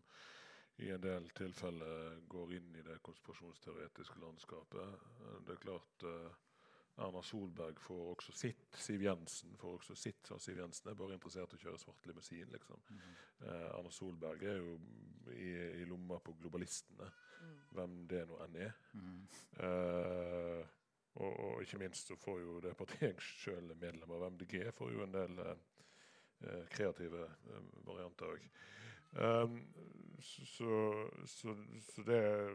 i 0.80 0.88
en 0.90 1.02
del 1.02 1.26
tilfeller 1.36 2.22
går 2.32 2.54
inn 2.56 2.76
i 2.80 2.82
det 2.86 2.96
konspirasjonsteoretiske 3.04 4.20
landskapet. 4.22 5.02
Det 5.44 5.52
er 5.52 5.60
klart 5.60 6.06
uh, 6.08 6.30
Erna 7.04 7.20
Solberg 7.22 7.80
får 7.84 8.06
også 8.14 8.32
sitt. 8.36 8.78
Siv 8.80 9.04
Jensen 9.04 9.56
får 9.60 9.76
også 9.76 9.96
sitt. 9.98 10.30
og 10.32 10.40
Siv 10.40 10.58
Jensen 10.62 10.90
er 10.90 10.96
bare 10.96 11.18
interessert 11.18 11.52
i 11.52 11.60
å 11.60 11.62
kjøre 11.66 11.82
svart 11.82 12.08
limousin. 12.08 12.48
liksom. 12.54 12.80
Mm 12.88 13.02
uh, 13.44 13.68
Erna 13.76 13.92
Solberg 13.92 14.42
er 14.42 14.56
jo 14.56 14.78
i, 15.36 15.52
i 15.82 15.84
lomma 15.88 16.18
på 16.24 16.32
globalistene, 16.40 17.06
mm. 17.40 17.56
hvem 17.76 17.96
det 18.10 18.26
nå 18.28 18.40
enn 18.44 18.56
er. 18.56 18.72
Mm 18.92 19.06
-hmm. 19.06 20.66
Og, 21.14 21.30
og, 21.30 21.62
ikke 21.62 21.80
minst 21.80 22.08
så 22.08 22.16
får 22.16 22.40
jo 22.40 22.58
det 22.64 22.76
partiet 22.78 23.08
jeg 23.08 23.24
sjøl 23.24 23.72
er 23.72 23.80
medlem 23.80 24.12
av 24.14 24.28
MDG, 24.30 24.60
får 24.76 24.92
jo 24.94 25.04
en 25.04 25.14
del 25.16 25.40
eh, 25.42 26.66
kreative 26.70 27.24
eh, 27.26 27.70
varianter 27.86 28.34
òg. 28.36 28.46
Um, 29.10 29.56
så, 30.22 30.76
så, 31.26 31.56
så, 31.82 32.02
det 32.06 32.16
er 32.16 32.52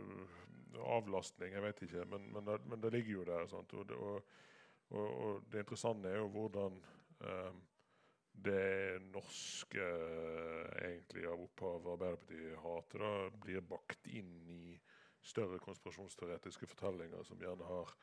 avlastning, 0.88 1.52
jeg 1.52 1.64
vet 1.66 1.82
ikke, 1.84 2.06
men, 2.08 2.30
men, 2.32 2.48
det, 2.48 2.60
men 2.70 2.82
det, 2.84 2.92
ligger 2.96 3.12
jo 3.12 3.26
der. 3.28 3.56
Og 3.60 3.88
det, 3.90 3.96
og, 3.96 4.36
og, 4.90 5.42
det, 5.52 5.66
interessante 5.66 6.10
er 6.10 6.22
jo 6.22 6.30
hvordan 6.32 6.80
um, 7.20 7.64
det 8.46 9.02
norske 9.12 9.86
egentlig 10.84 11.28
av 11.28 11.44
opphav 11.44 11.88
Arbeiderpartiet 11.96 12.60
hater, 12.64 13.04
da, 13.04 13.14
blir 13.44 13.68
bakt 13.68 14.08
inn 14.12 14.36
i 14.52 14.76
større 15.26 15.60
konspirasjonsteoretiske 15.64 16.68
fortellinger 16.70 17.24
som 17.26 17.42
gjerne 17.42 17.66
har 17.66 17.94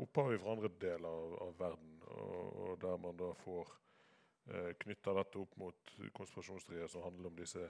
opphav 0.00 0.38
fra 0.38 0.52
andre 0.56 0.70
deler 0.80 1.08
av, 1.08 1.38
av 1.46 1.54
verden, 1.58 1.94
og, 2.12 2.60
og, 2.64 2.74
der 2.82 3.00
man 3.00 3.16
da 3.20 3.30
får 3.42 3.72
eh, 4.48 4.70
knytta 4.84 5.16
dette 5.18 5.40
opp 5.42 5.56
mot 5.60 5.96
konspirasjonsteorier 6.16 6.90
som 6.90 7.04
handler 7.06 7.32
om 7.32 7.38
disse 7.38 7.66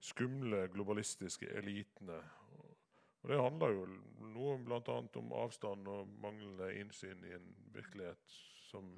skumle 0.00 0.66
globalistiske 0.72 1.48
elitene. 1.56 2.18
Og 3.22 3.30
det 3.32 3.42
handler 3.42 3.72
jo 3.74 3.86
noe 4.34 4.58
bl.a. 4.62 4.96
om 5.18 5.32
avstand 5.34 5.88
og 5.90 6.10
manglende 6.22 6.68
innsyn 6.78 7.24
i 7.26 7.32
en 7.34 7.48
virkelighet 7.74 8.36
som, 8.68 8.92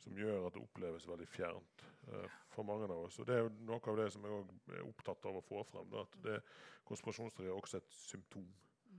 som 0.00 0.16
gjør 0.18 0.48
at 0.48 0.56
det 0.56 0.64
oppleves 0.64 1.06
veldig 1.08 1.28
fjernt 1.30 1.84
eh, 2.08 2.40
for 2.54 2.66
mange 2.66 2.88
av 2.88 3.04
oss. 3.04 3.20
Og 3.20 3.28
Det 3.28 3.36
er 3.36 3.44
jo 3.44 3.52
noe 3.68 3.92
av 3.92 4.00
det 4.00 4.08
som 4.14 4.26
jeg 4.26 4.40
er 4.78 4.88
opptatt 4.88 5.28
av 5.30 5.38
å 5.38 5.44
få 5.44 5.62
frem. 5.68 5.92
Da, 5.92 6.02
at 6.02 6.18
det 6.24 6.40
konspirasjonsteori 6.88 7.52
er 7.52 7.60
også 7.60 7.78
et 7.78 7.94
symptom. 8.00 8.48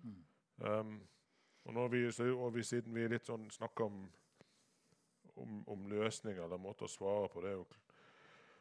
Mm. 0.06 0.24
Um, 0.62 0.96
og, 1.66 1.92
vi, 1.92 2.06
og 2.30 2.54
vi, 2.54 2.64
siden 2.64 2.94
vi 2.94 3.08
litt 3.10 3.26
sånn 3.26 3.48
snakker 3.54 3.88
om, 3.88 4.04
om, 5.42 5.58
om, 5.74 5.88
løsninger 5.90 6.44
eller 6.46 6.62
måter 6.62 6.86
å 6.86 6.92
svare 6.92 7.32
på 7.34 7.42
det 7.46 7.56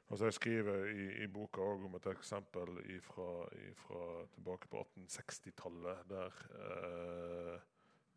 altså 0.08 0.24
Jeg 0.28 0.36
skriver 0.38 0.88
i, 0.88 1.04
i 1.24 1.28
boka 1.28 1.60
om 1.60 1.96
et 1.98 2.08
eksempel 2.12 2.80
ifra, 2.96 3.28
ifra 3.68 4.24
tilbake 4.34 4.68
på 4.72 4.82
1860-tallet, 4.84 6.02
der, 6.08 6.40
eh, 6.60 7.54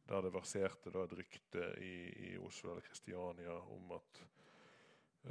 der, 0.07 0.25
det 0.25 0.33
verserte 0.35 0.91
da, 0.93 1.03
et 1.03 1.17
rykte 1.19 1.69
i, 1.83 1.93
i, 2.31 2.33
Oslo 2.39 2.73
eller 2.73 2.87
Kristiania 2.87 3.55
om 3.75 3.95
at 3.95 4.23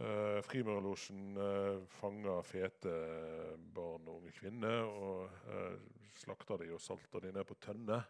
eh, 0.01 0.41
Frimurlosjen 0.49 1.37
eh, 1.37 1.85
fanga 2.01 2.41
fete 2.45 2.97
barn 3.77 4.09
og 4.09 4.21
unge 4.21 4.37
kvinner 4.37 4.85
og 4.85 5.49
eh, 5.53 5.77
slakta 6.17 6.61
de 6.61 6.73
og 6.73 6.81
salta 6.81 7.21
de 7.25 7.33
ned 7.37 7.45
på 7.49 7.57
tønner. 7.61 8.09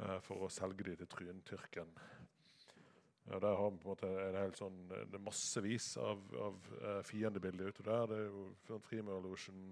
Eh, 0.00 0.18
for 0.24 0.46
å 0.46 0.52
selge 0.52 0.86
de 0.86 0.96
til 1.00 1.10
Tryntyrken. 1.12 1.90
Ja, 3.28 3.38
der 3.38 3.54
har 3.54 3.70
vi 3.70 3.78
på 3.78 3.86
en 3.86 3.92
måte 3.92 4.08
en 4.08 4.38
helt 4.40 4.58
sånn, 4.58 4.78
det 4.90 5.14
er 5.14 5.22
massevis 5.22 5.92
av, 6.00 6.22
av 6.42 6.64
uh, 6.82 7.02
fiendebilder 7.06 7.70
ute 7.70 7.84
der. 7.86 8.08
Det 8.10 8.16
er 8.18 8.72
jo 8.72 8.78
Frimurlosjen, 8.82 9.68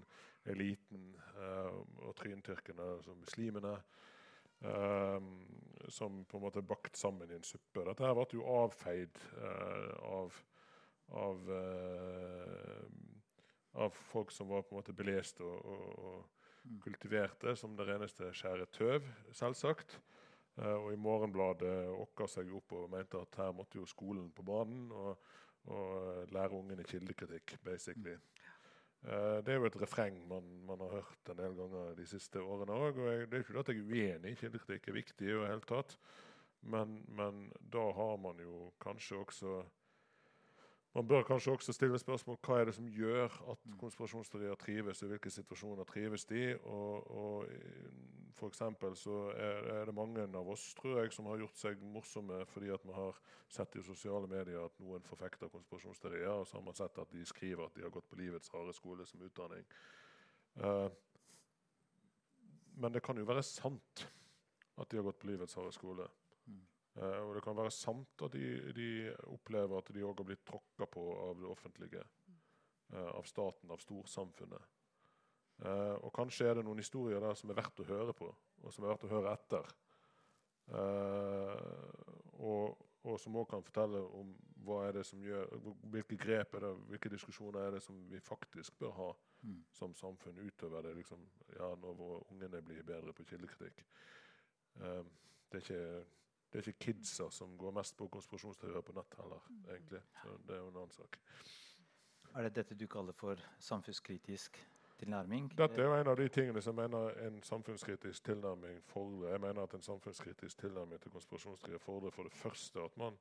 eliten 0.49 1.09
eh, 1.35 1.81
og 2.07 2.15
Tryntyrkene, 2.17 2.85
altså 2.95 3.13
muslimene. 3.13 3.75
eh, 4.61 5.27
som 5.89 6.23
på 6.25 6.37
en 6.37 6.43
måte 6.45 6.61
er 6.61 6.69
bakt 6.69 6.97
sammen 6.97 7.29
i 7.29 7.35
en 7.35 7.45
suppe. 7.45 7.83
Dette 7.83 8.05
her 8.05 8.15
ble 8.15 8.25
jo 8.37 8.47
avfeid 8.47 9.19
av, 10.05 10.37
av, 11.17 11.49
av, 13.73 14.01
folk 14.13 14.31
som 14.31 14.49
var 14.53 14.63
på 14.63 14.75
en 14.75 14.79
måte 14.79 14.95
belest 14.95 15.41
og, 15.41 15.65
og, 15.65 15.87
og 16.05 16.40
kultiverte 16.83 17.55
som 17.57 17.75
det 17.77 17.87
reneste 17.89 18.31
skjære 18.35 18.67
tøv, 18.75 19.07
selvsagt. 19.35 19.99
Uh, 20.59 20.75
og 20.75 20.89
i 20.93 20.99
Morgenbladet 20.99 21.73
okka 21.95 22.27
seg 22.27 22.51
opp 22.53 22.73
og 22.75 22.89
mente 22.91 23.19
at 23.21 23.37
her 23.39 23.53
måtte 23.55 23.79
jo 23.79 23.87
skolen 23.87 24.27
på 24.35 24.43
banen 24.45 24.89
og, 24.91 25.29
og 25.71 25.93
uh, 25.95 26.25
lære 26.33 26.57
ungene 26.57 26.85
kildekritikk, 26.87 27.55
basically. 27.63 28.17
Uh, 29.01 29.39
det 29.41 29.53
er 29.53 29.61
jo 29.61 29.69
et 29.69 29.79
refreng 29.81 30.19
man, 30.29 30.49
man, 30.67 30.83
har 30.83 30.99
hørt 30.99 31.31
en 31.31 31.39
del 31.39 31.55
ganger 31.57 31.95
de 31.97 32.05
siste 32.05 32.43
årene 32.43 32.75
òg. 32.75 32.99
Og 32.99 33.07
jeg, 33.09 33.29
det 33.31 33.39
er 33.39 33.45
ikke 33.45 33.63
at 33.63 33.71
jeg 33.71 33.79
er 33.79 33.95
uenig, 33.95 34.35
kildekritikk 34.43 34.91
er 34.91 34.99
viktig 34.99 35.29
i 35.29 35.31
det 35.31 35.53
hele 35.53 35.69
tatt. 35.71 35.95
Men, 36.61 36.99
men 37.09 37.47
da 37.73 37.87
har 37.97 38.19
man 38.21 38.43
jo 38.43 38.69
kanskje 38.83 39.23
også 39.23 39.61
man 40.93 41.07
bør 41.07 41.23
kanskje 41.23 41.53
også 41.53 41.73
stille 41.73 41.99
spørsmål 41.99 42.37
hva 42.43 42.57
er 42.59 42.67
det 42.67 42.73
som 42.75 42.87
gjør 42.91 43.31
at 43.53 43.67
konspirasjonsteorier 43.79 44.57
trives, 44.59 45.03
og 45.03 45.13
hvilke 45.13 45.31
situasjoner 45.31 45.87
trives 45.87 46.25
de. 46.27 46.41
Og, 46.67 47.11
og 47.11 47.45
for 48.35 48.51
så 48.95 49.17
er, 49.35 49.69
er, 49.75 49.85
det 49.85 49.95
mange 49.95 50.23
av 50.23 50.49
oss 50.49 50.73
tror 50.75 50.99
jeg, 50.99 51.13
som 51.13 51.29
har 51.31 51.39
gjort 51.39 51.57
seg 51.61 51.83
morsomme 51.93 52.41
fordi 52.51 52.73
at 52.73 52.83
vi 52.83 52.95
har 52.95 53.19
sett 53.47 53.75
i 53.75 53.83
sosiale 53.85 54.27
medier 54.27 54.65
at 54.65 54.79
noen 54.83 55.03
forfekter 55.07 55.51
konspirasjonsteorier, 55.53 56.31
og 56.41 56.47
så 56.47 56.57
har 56.57 56.65
man 56.65 56.75
sett 56.75 56.99
at 56.99 57.13
de 57.13 57.25
skriver 57.25 57.65
at 57.65 57.75
de 57.75 57.85
har 57.85 57.93
gått 57.93 58.09
på 58.09 58.19
livets 58.19 58.51
harde 58.51 58.73
skole 58.75 59.05
som 59.07 59.23
utdanning. 59.23 59.63
Uh, 60.59 60.89
men 62.81 62.91
det 62.91 63.03
kan 63.05 63.17
jo 63.17 63.27
være 63.29 63.43
sant 63.45 64.07
at 64.75 64.89
de 64.91 64.99
har 64.99 65.07
gått 65.07 65.21
på 65.21 65.31
livets 65.31 65.55
harde 65.55 65.71
skole. 65.75 66.07
Uh, 66.91 67.21
og 67.23 67.37
det 67.37 67.43
kan 67.45 67.55
være 67.55 67.71
sant 67.71 68.23
at 68.25 68.33
de, 68.35 68.47
de 68.75 68.87
opplever 69.31 69.79
at 69.79 69.91
de 69.95 70.03
òg 70.03 70.17
har 70.19 70.27
blitt 70.27 70.43
tråkka 70.47 70.89
på 70.91 71.05
av 71.23 71.39
det 71.39 71.47
offentlige. 71.47 72.03
Uh, 72.91 73.07
av 73.15 73.27
staten, 73.29 73.71
av 73.71 73.79
storsamfunnet. 73.79 74.65
Uh, 75.61 75.95
og 76.01 76.11
kanskje 76.15 76.49
er 76.49 76.59
det 76.59 76.65
noen 76.67 76.81
historier 76.81 77.23
der 77.23 77.37
som 77.39 77.53
er 77.53 77.61
verdt 77.61 77.79
å 77.79 77.87
høre 77.87 78.15
på, 78.17 78.27
og 78.27 78.75
som 78.75 78.83
er 78.83 78.91
verdt 78.91 79.07
å 79.07 79.13
høre 79.13 79.35
etter. 79.37 79.71
Og, 80.71 82.77
og, 83.03 83.15
som 83.19 83.35
òg 83.35 83.47
kan 83.49 83.63
fortelle 83.65 83.99
om 84.15 84.29
hva 84.63 84.77
er 84.85 84.99
det 84.99 85.03
som 85.09 85.23
gjør, 85.25 85.49
hvilke 85.91 86.15
grep 86.21 86.53
er 86.55 86.63
det, 86.63 86.69
hvilke 86.93 87.11
diskusjoner 87.11 87.65
er 87.65 87.75
det 87.75 87.81
som 87.83 87.97
vi 88.07 88.21
faktisk 88.23 88.77
bør 88.79 88.93
ha 88.95 89.09
mm. 89.41 89.57
som 89.75 89.95
samfunn 89.99 90.39
utover 90.39 90.85
det 90.85 90.93
liksom, 91.01 91.25
ja, 91.57 91.73
når 91.81 92.23
ungene 92.31 92.61
blir 92.63 92.87
bedre 92.87 93.11
på 93.17 93.25
kildekritikk. 93.27 93.83
Det, 94.77 95.59
er 95.59 95.65
ikke, 95.65 95.83
det 96.51 96.59
er 96.59 96.67
ikke 96.67 96.91
kidsa 96.91 97.29
som 97.31 97.53
går 97.57 97.71
mest 97.71 97.95
på 97.97 98.09
konspirasjonsteorier 98.11 98.83
på 98.83 98.95
nett 98.97 99.15
heller, 99.21 99.43
mm. 99.47 99.61
egentlig. 99.69 100.01
Så 100.21 100.33
det 100.47 100.55
er 100.55 100.59
jo 100.59 100.67
en 100.67 100.79
annen 100.81 100.91
sak. 100.95 101.19
Er 102.35 102.47
det 102.47 102.55
dette 102.55 102.75
du 102.75 102.87
kaller 102.91 103.15
for 103.15 103.39
samfunnskritisk 103.59 104.59
tilnærming? 104.99 105.47
Dette 105.57 105.81
er 105.81 105.87
jo 105.87 105.95
en 105.95 106.11
av 106.11 106.19
de 106.19 106.27
tingene 106.31 106.61
som 106.63 106.75
mener 106.75 107.15
en 107.27 107.39
samfunnskritisk 107.43 108.23
tilnærming 108.27 108.83
fordrer. 108.91 109.31
Jeg 109.31 109.43
mener 109.47 109.63
at 109.63 109.73
en 109.73 109.87
samfunnskritisk 109.87 110.59
tilnærming 110.65 111.01
til 111.01 111.15
konspirasjonsteorier 111.15 111.79
fordrer 111.79 112.15
for 112.15 112.27
det 112.27 112.35
første 112.35 112.83
at 112.83 112.97
man, 112.99 113.19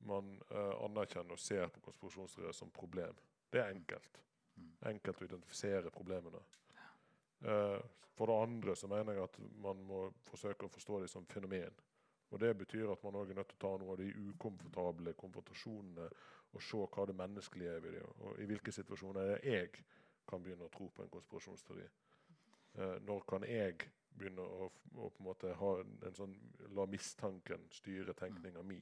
man 0.00 0.30
uh, 0.52 0.84
anerkjenner 0.84 1.36
og 1.36 1.44
ser 1.44 1.72
på 1.72 1.80
konspirasjonsteorier 1.88 2.52
som 2.52 2.70
problem. 2.70 3.16
Det 3.52 3.64
er 3.64 3.72
enkelt. 3.72 4.22
Mm. 4.56 4.72
Enkelt 4.92 5.22
å 5.22 5.28
identifisere 5.30 5.90
problemene. 5.90 6.44
Uh, 7.44 7.80
for 8.18 8.28
det 8.28 8.40
andre 8.42 8.76
så 8.76 8.88
mener 8.90 9.16
jeg 9.16 9.28
at 9.28 9.36
man 9.62 9.80
må 9.88 10.08
forsøke 10.28 10.66
å 10.66 10.72
forstå 10.72 11.04
dem 11.04 11.08
som 11.08 11.26
fenomen. 11.30 11.84
Og 12.30 12.40
Det 12.40 12.50
betyr 12.58 12.90
at 12.92 13.04
man 13.04 13.14
også 13.14 13.32
er 13.32 13.38
nødt 13.40 13.48
til 13.48 13.56
å 13.56 13.62
ta 13.64 13.70
noen 13.78 13.92
av 13.94 14.00
de 14.00 14.08
ukomfortable 14.28 15.14
konfrontasjonene 15.16 16.08
og 16.52 16.64
se 16.64 16.80
hva 16.80 17.06
det 17.08 17.16
menneskelige 17.16 17.76
er 17.76 17.80
ved 17.84 17.96
det, 17.96 18.02
og 18.24 18.40
i 18.40 18.48
hvilke 18.48 18.72
situasjoner 18.72 19.20
er 19.20 19.30
det 19.34 19.52
jeg 19.52 19.84
kan 20.28 20.42
begynne 20.44 20.68
å 20.68 20.72
tro 20.72 20.88
på 20.92 21.04
en 21.04 21.12
konspirasjonsteori? 21.12 21.86
Eh, 22.78 22.96
når 23.04 23.24
kan 23.28 23.44
jeg 23.48 23.88
begynne 24.18 24.44
å, 24.44 24.68
å, 24.68 25.08
på 25.08 25.22
en 25.22 25.28
måte 25.28 25.52
ha 25.56 25.74
en, 25.82 25.98
en 26.04 26.16
sånn 26.16 26.34
La 26.76 26.84
mistanken 26.90 27.68
styre 27.72 28.14
tenkninga 28.16 28.64
mi? 28.66 28.78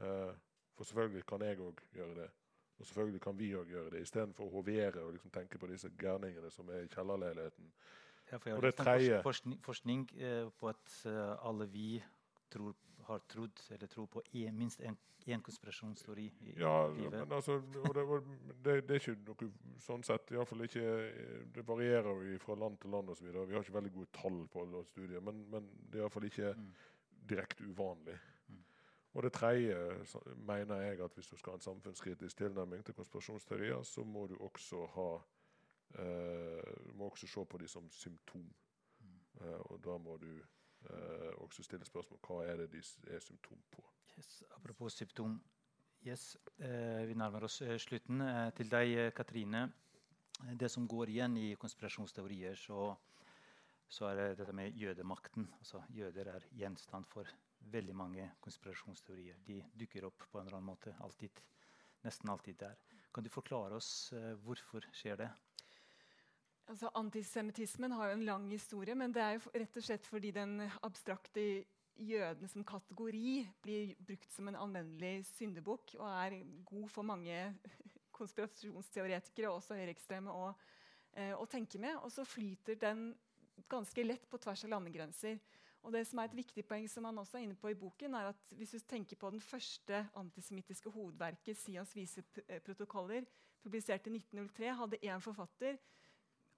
Eh, 0.00 0.32
for 0.76 0.84
selvfølgelig 0.84 1.24
kan 1.28 1.44
jeg 1.44 1.60
òg 1.64 1.80
gjøre 1.96 2.18
det. 2.20 2.30
Og 2.76 2.86
selvfølgelig 2.86 3.20
kan 3.24 3.38
vi 3.38 3.52
òg 3.56 3.70
gjøre 3.72 3.92
det, 3.94 4.02
istedenfor 4.04 4.48
å 4.48 4.58
hovere 4.58 5.04
og 5.06 5.14
liksom 5.14 5.32
tenke 5.32 5.58
på 5.58 5.68
disse 5.70 5.88
gærningene 5.98 6.50
som 6.52 6.68
er 6.68 6.84
i 6.84 6.90
kjellerleiligheten. 6.92 7.70
Ja, 8.26 8.36
for 8.36 8.50
jeg 8.50 8.58
og 8.58 8.66
det 8.66 8.74
tredje 8.74 9.20
forskning, 9.22 9.60
forskning 9.64 10.02
eh, 10.18 10.48
på 10.58 10.68
at 10.68 10.96
uh, 11.06 11.48
alle 11.48 11.68
vi 11.72 12.02
tror, 12.56 12.74
har 13.06 13.22
trodd 13.30 13.62
eller 13.70 13.86
tror 13.92 14.08
på 14.10 14.22
en, 14.32 14.56
minst 14.58 14.82
én 15.26 15.42
konspirasjonsteori 15.42 16.26
i 16.40 16.54
ja, 16.60 16.88
livet? 16.88 17.18
Men 17.18 17.32
altså, 17.32 17.58
det, 17.60 18.04
det, 18.64 18.74
det, 18.88 18.96
er 18.96 19.00
ikke 19.00 19.16
noe 19.26 19.80
sånn 19.82 20.04
sett 20.06 20.30
ikke, 20.32 20.86
Det 21.54 21.66
varierer 21.66 22.22
jo 22.30 22.38
fra 22.42 22.58
land 22.58 22.78
til 22.82 22.94
land 22.94 23.10
osv. 23.10 23.28
Vi 23.32 23.54
har 23.54 23.62
ikke 23.64 23.78
veldig 23.78 23.94
gode 23.98 24.12
tall 24.14 24.40
på 24.52 24.64
alle 24.64 24.84
studier, 24.86 25.20
men, 25.20 25.44
men 25.50 25.70
det 25.90 26.00
er 26.00 26.06
iallfall 26.06 26.28
ikke 26.30 26.54
mm. 26.56 26.72
direkte 27.32 27.66
uvanlig. 27.66 28.18
Mm. 28.48 28.62
Og 29.14 29.26
det 29.26 29.32
tredje 29.32 29.78
mener 30.36 30.84
jeg 30.84 31.00
at 31.04 31.14
hvis 31.18 31.32
du 31.32 31.36
skal 31.36 31.54
ha 31.54 31.60
en 31.60 31.68
samfunnskritisk 31.70 32.42
tilnærming 32.42 32.84
til 32.84 32.94
konspirasjonsteorier, 32.94 33.82
så 33.82 34.04
må 34.04 34.26
du 34.30 34.36
også 34.38 34.86
ha 34.94 35.10
eh, 36.02 36.94
må 36.94 37.10
også 37.10 37.26
se 37.26 37.44
på 37.44 37.58
de 37.58 37.68
som 37.68 37.90
symptom. 37.90 38.46
Eh, 39.40 39.60
og 39.70 39.80
da 39.84 39.98
må 39.98 40.16
du 40.22 40.30
også 41.42 41.64
stille 41.66 41.86
spørsmål 41.88 42.20
hva 42.26 42.40
er 42.46 42.62
det 42.62 42.70
de 42.72 42.82
er 43.14 43.22
symptom 43.24 43.62
på. 43.72 43.84
Yes, 44.16 44.42
apropos 44.56 44.94
symptom. 44.96 45.40
Yes, 46.06 46.36
eh, 46.58 47.02
vi 47.08 47.14
nærmer 47.18 47.44
oss 47.44 47.60
eh, 47.62 47.78
slutten. 47.82 48.20
Eh, 48.22 48.50
til 48.54 48.70
deg, 48.70 48.92
eh, 48.94 49.12
Katrine. 49.12 49.64
Eh, 50.44 50.54
det 50.54 50.70
som 50.70 50.86
går 50.88 51.10
igjen 51.10 51.36
i 51.36 51.54
konspirasjonsteorier, 51.58 52.54
så, 52.54 52.94
så 53.88 54.06
er 54.10 54.20
det 54.20 54.28
dette 54.38 54.54
med 54.54 54.76
jødemakten. 54.78 55.48
Altså, 55.58 55.82
jøder 55.90 56.30
er 56.36 56.46
gjenstand 56.56 57.08
for 57.10 57.28
veldig 57.72 57.96
mange 57.96 58.28
konspirasjonsteorier. 58.44 59.40
De 59.46 59.58
dukker 59.74 60.06
opp 60.06 60.28
på 60.30 60.38
en 60.38 60.46
eller 60.46 60.60
annen 60.60 60.70
måte. 60.70 60.94
Alltid, 61.02 61.42
nesten 62.06 62.30
alltid 62.30 62.60
der. 62.62 62.78
Kan 63.12 63.26
du 63.26 63.32
forklare 63.32 63.80
oss 63.80 64.12
eh, 64.12 64.34
hvorfor 64.44 64.86
skjer 64.94 65.18
det? 65.24 65.30
Altså, 66.66 66.90
antisemittismen 66.98 67.92
har 67.94 68.08
jo 68.10 68.14
en 68.16 68.24
lang 68.26 68.46
historie, 68.50 68.94
men 68.98 69.12
det 69.14 69.22
er 69.22 69.36
jo 69.36 69.50
rett 69.54 69.76
og 69.78 69.84
slett 69.86 70.06
fordi 70.10 70.32
den 70.34 70.64
abstrakte 70.82 71.42
jøden 71.96 72.50
som 72.50 72.64
kategori 72.66 73.44
blir 73.62 73.92
brukt 74.02 74.32
som 74.34 74.50
en 74.50 74.58
anvendelig 74.58 75.28
syndebukk 75.30 75.94
og 76.00 76.08
er 76.10 76.40
god 76.66 76.88
for 76.90 77.06
mange 77.06 77.36
konspirasjonsteoretikere, 78.18 79.52
også 79.52 79.78
høyreekstreme, 79.78 80.32
å, 80.32 80.50
eh, 81.14 81.32
å 81.38 81.46
tenke 81.46 81.78
med. 81.78 82.00
Og 82.02 82.10
så 82.12 82.26
flyter 82.26 82.80
den 82.82 83.12
ganske 83.70 84.02
lett 84.02 84.26
på 84.28 84.40
tvers 84.42 84.66
av 84.66 84.74
landegrenser. 84.74 85.38
Og 85.86 85.94
det 85.94 86.02
som 86.08 86.18
er 86.18 86.26
et 86.26 86.38
viktig 86.40 86.64
poeng 86.66 86.88
som 86.90 87.06
han 87.06 87.22
også 87.22 87.38
er 87.38 87.46
inne 87.46 87.58
på 87.60 87.70
i 87.70 87.78
boken, 87.78 88.16
er 88.18 88.32
at 88.32 88.54
hvis 88.58 88.74
du 88.74 88.80
tenker 88.90 89.20
på 89.20 89.30
den 89.30 89.40
første 89.44 90.02
antisemittiske 90.18 90.90
hovedverket, 90.90 91.60
Sions 91.60 91.94
viseprotokoller, 91.94 93.28
publisert 93.62 94.08
i 94.10 94.16
1903, 94.18 94.72
hadde 94.80 95.04
én 95.06 95.22
forfatter 95.22 95.78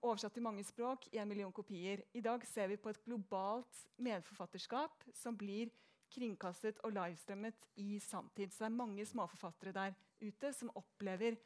oversatt 0.02 0.34
til 0.36 0.44
mange 0.44 0.64
språk, 0.66 1.08
i 1.12 1.18
en 1.18 1.28
million 1.28 1.52
kopier. 1.52 2.04
I 2.14 2.22
dag 2.24 2.44
ser 2.46 2.70
vi 2.70 2.78
på 2.80 2.92
et 2.92 3.02
globalt 3.04 3.84
medforfatterskap 3.96 5.06
som 5.14 5.36
blir 5.38 5.72
kringkastet 6.12 6.80
og 6.86 6.94
livestrømmet 6.96 7.66
i 7.82 7.98
samtid. 8.00 8.52
Så 8.52 8.64
det 8.64 8.70
er 8.70 8.78
mange 8.78 9.06
småforfattere 9.06 9.74
der 9.76 9.96
ute 10.22 10.52
som 10.56 10.72
opplever 10.78 11.36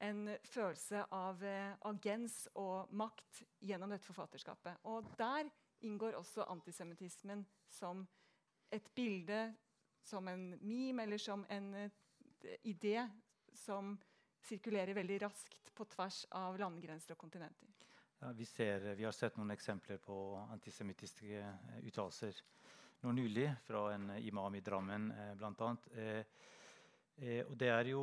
en 0.00 0.28
følelse 0.46 1.02
av 1.14 1.42
eh, 1.44 1.74
agens 1.90 2.44
og 2.58 2.90
makt 2.94 3.42
gjennom 3.66 3.90
dette 3.90 4.06
forfatterskapet. 4.06 4.84
Og 4.86 5.06
der 5.18 5.50
inngår 5.86 6.18
også 6.18 6.46
antisemittismen 6.50 7.44
som 7.70 8.04
et 8.70 8.86
bilde, 8.94 9.54
som 10.04 10.28
en 10.28 10.50
meme 10.60 11.04
eller 11.04 11.20
som 11.20 11.44
en 11.50 11.68
uh, 11.74 11.90
idé 12.64 13.00
som 13.54 13.96
sirkulerer 14.48 14.96
veldig 14.96 15.18
raskt 15.22 15.72
på 15.74 15.86
tvers 15.92 16.24
av 16.36 16.58
landegrenser 16.60 17.14
og 17.14 17.20
kontinenter. 17.20 17.77
Ja, 18.20 18.32
vi, 18.32 18.44
ser, 18.46 18.80
vi, 18.94 19.04
har 19.04 19.12
sett 19.14 19.36
noen 19.38 19.54
eksempler 19.54 20.00
på 20.02 20.14
antisemittiske 20.50 21.36
eh, 21.38 21.74
uttalelser 21.86 22.40
nå 23.04 23.12
nylig 23.14 23.44
fra 23.62 23.92
en 23.94 24.08
imam 24.18 24.56
i 24.58 24.62
Drammen 24.66 25.04
eh, 25.14 25.28
bl.a. 25.38 25.68
Eh, 25.94 26.24
eh, 27.22 27.44
og 27.44 27.54
det 27.60 27.68
er 27.70 27.90
jo 27.92 28.00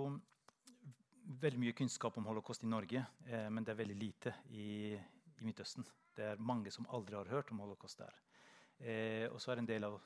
veldig 1.41 1.59
mye 1.59 1.75
kunnskap 1.75 2.15
om 2.15 2.29
holocaust 2.29 2.63
i 2.63 2.69
Norge, 2.71 3.01
eh, 3.27 3.49
men 3.51 3.67
det 3.67 3.73
er 3.73 3.81
veldig 3.81 3.97
lite 3.99 4.33
i, 4.55 4.69
i, 4.95 5.43
Midtøsten. 5.43 5.83
Det 6.15 6.29
er 6.29 6.39
mange 6.39 6.71
som 6.71 6.87
aldri 6.95 7.19
har 7.19 7.33
hørt 7.33 7.51
om 7.51 7.59
holocaust 7.65 7.99
der. 7.99 8.15
Eh, 8.79 9.27
og 9.27 9.43
så 9.43 9.51
er 9.51 9.59
det 9.59 9.65
en 9.65 9.71
del 9.73 9.89
av 9.89 9.99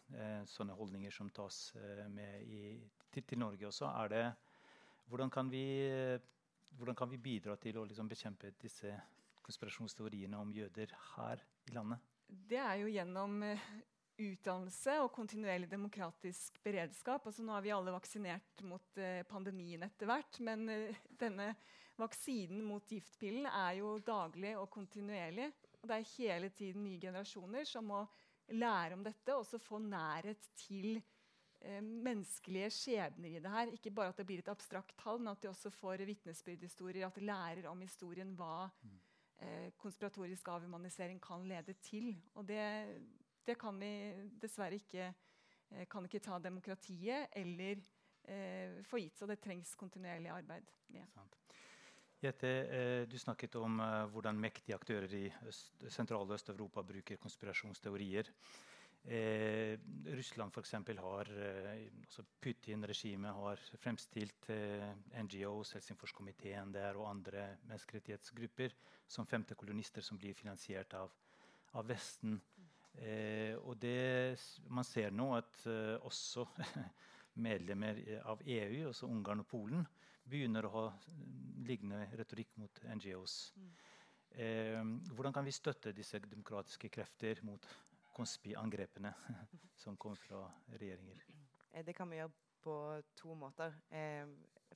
sånne 0.49 0.73
holdninger 0.77 1.13
som 1.13 1.29
tas 1.29 1.61
med 2.09 2.49
i, 2.49 2.73
til, 3.13 3.29
til, 3.29 3.43
Norge 3.45 3.69
også. 3.69 3.93
Er 3.93 4.09
det, 4.15 4.25
hvordan, 5.05 5.29
kan 5.29 5.53
vi, 5.53 5.63
hvordan 6.81 6.97
kan 6.97 7.13
vi 7.13 7.21
bidra 7.29 7.61
til 7.61 7.77
å 7.77 7.85
liksom 7.85 8.09
bekjempe 8.09 8.55
disse 8.57 8.97
konspirasjonsteoriene 9.49 10.37
om 10.37 10.53
jøder 10.53 10.93
her 11.15 11.41
i 11.69 11.73
landet? 11.75 12.05
Det 12.29 12.59
er 12.61 12.77
jo 12.83 12.91
gjennom 12.93 13.41
uh, 13.41 13.69
utdannelse 14.19 14.99
og 15.01 15.11
kontinuerlig 15.15 15.69
demokratisk 15.71 16.59
beredskap. 16.65 17.25
Altså, 17.25 17.45
nå 17.45 17.55
er 17.57 17.65
vi 17.65 17.73
alle 17.73 17.95
vaksinert 17.95 18.63
mot 18.69 19.01
uh, 19.01 19.21
pandemien 19.29 19.85
etter 19.87 20.09
hvert, 20.09 20.41
men 20.45 20.67
uh, 20.69 21.03
denne 21.21 21.53
vaksinen 21.99 22.61
mot 22.63 22.85
giftpillen 22.87 23.49
er 23.49 23.79
jo 23.81 23.97
daglig 24.05 24.53
og 24.59 24.69
kontinuerlig. 24.71 25.49
Og 25.81 25.89
det 25.89 25.97
er 25.97 26.11
hele 26.13 26.51
tiden 26.53 26.85
nye 26.85 27.01
generasjoner 27.01 27.65
som 27.67 27.89
må 27.89 28.03
lære 28.53 28.97
om 28.97 29.01
dette 29.05 29.33
og 29.33 29.43
også 29.43 29.59
få 29.61 29.81
nærhet 29.83 30.51
til 30.57 31.01
menneskelige 31.59 32.69
skjebner 32.71 33.33
i 33.35 33.41
det 33.43 33.51
her. 33.51 33.71
Ikke 33.75 33.91
bare 33.91 34.13
at 34.13 34.19
det 34.21 34.25
blir 34.29 34.39
et 34.39 34.51
abstrakt 34.51 34.93
tall, 35.01 35.19
men 35.19 35.33
at 35.33 35.43
de 35.43 35.49
også 35.49 35.67
får 35.75 36.05
vitnesbyrdhistorier, 36.07 37.03
at 37.07 37.19
de 37.19 37.25
lærer 37.27 37.67
om 37.67 37.81
historien 37.83 38.31
hva 38.39 38.69
mm 38.79 38.93
eh, 38.95 39.08
konspiratorisk 39.79 40.47
avhumanisering 40.51 41.19
kan 41.23 41.45
lede 41.47 41.73
til. 41.83 42.11
Og 42.35 42.47
det, 42.47 42.61
det 43.47 43.57
kan 43.59 43.79
vi 43.79 43.91
dessverre 44.41 44.79
ikke 44.79 45.05
eh, 45.07 45.85
kan 45.89 46.05
ikke 46.05 46.21
ta 46.23 46.39
demokratiet 46.43 47.29
eller 47.39 47.79
eh, 48.27 48.79
få 48.87 49.01
gitt. 49.03 49.17
Så 49.17 49.29
det 49.29 49.39
trengs 49.43 49.75
kontinuerlig 49.79 50.31
arbeid 50.33 50.71
med. 50.93 51.07
Jette, 52.19 52.49
eh, 52.67 53.07
du 53.07 53.15
snakket 53.19 53.55
om 53.55 53.79
eh, 53.79 54.05
hvordan 54.11 54.39
mektige 54.39 54.75
aktører 54.75 55.13
i 55.15 55.27
Øst, 55.47 55.85
Sentral- 55.87 56.27
og 56.27 56.35
Øst-Europa 56.35 56.83
bruker 56.83 57.15
konspirasjonsteorier. 57.15 58.27
Eh, 59.03 59.79
Russland 60.05 60.51
f.eks. 60.51 60.73
har 60.99 61.29
eh, 61.31 61.85
altså 62.03 62.25
Putin-regimet 62.41 63.33
har 63.33 63.61
fremstilt 63.79 64.49
eh, 64.51 64.89
NGOs, 65.23 65.71
Helsingforskomiteen 65.77 66.73
der 66.75 66.99
og 66.99 67.09
andre 67.09 67.45
menneskerettighetsgrupper 67.69 68.75
som 69.07 69.25
femte 69.25 69.55
kolonister 69.55 70.05
som 70.05 70.19
blir 70.19 70.35
finansiert 70.37 70.93
av, 70.99 71.13
av 71.79 71.87
Vesten. 71.89 72.37
Eh, 72.99 73.55
og 73.63 73.79
det, 73.79 74.37
man 74.67 74.85
ser 74.85 75.15
nå 75.15 75.31
at 75.37 75.63
eh, 75.71 75.95
også 76.05 76.45
medlemmer 77.47 78.03
av 78.27 78.43
EU, 78.45 78.89
også 78.91 79.09
Ungarn 79.09 79.45
og 79.45 79.49
Polen, 79.49 79.87
begynner 80.29 80.67
å 80.67 80.73
ha 80.75 80.87
lignende 81.65 82.03
retorikk 82.19 82.51
mot 82.61 82.83
NGOs. 82.99 83.37
Mm. 83.55 83.69
Eh, 84.29 84.81
hvordan 85.15 85.33
kan 85.33 85.47
vi 85.47 85.55
støtte 85.55 85.95
disse 85.95 86.19
demokratiske 86.21 86.91
krefter 86.93 87.41
mot 87.47 87.65
Konspi-angrepene 88.19 89.13
som 89.83 89.97
kom 89.97 90.15
fra 90.19 90.41
regjeringer? 90.75 91.21
Eh, 91.71 91.85
det 91.85 91.95
kan 91.95 92.09
vi 92.11 92.17
gjøre 92.19 92.31
på 92.59 92.73
to 93.15 93.33
måter. 93.33 93.71
Eh, 93.91 94.27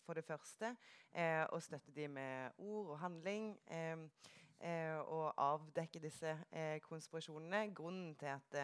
for 0.06 0.16
det 0.16 0.24
første 0.24 0.70
eh, 1.12 1.44
å 1.52 1.60
støtte 1.60 1.92
de 1.96 2.08
med 2.08 2.56
ord 2.64 2.94
og 2.94 3.02
handling. 3.02 3.50
Eh, 3.68 4.06
eh, 4.64 4.96
og 4.96 5.34
avdekke 5.44 6.00
disse 6.00 6.38
eh, 6.56 6.80
konspirasjonene. 6.88 7.66
Grunnen 7.76 8.16
til 8.16 8.32
at 8.32 8.58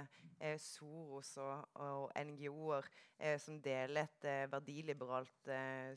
Soros 0.64 1.34
og, 1.44 1.68
og 1.76 2.16
NGO-er 2.16 2.88
som 3.44 3.60
deler 3.60 4.08
et 4.08 4.28
verdiliberalt 4.48 5.50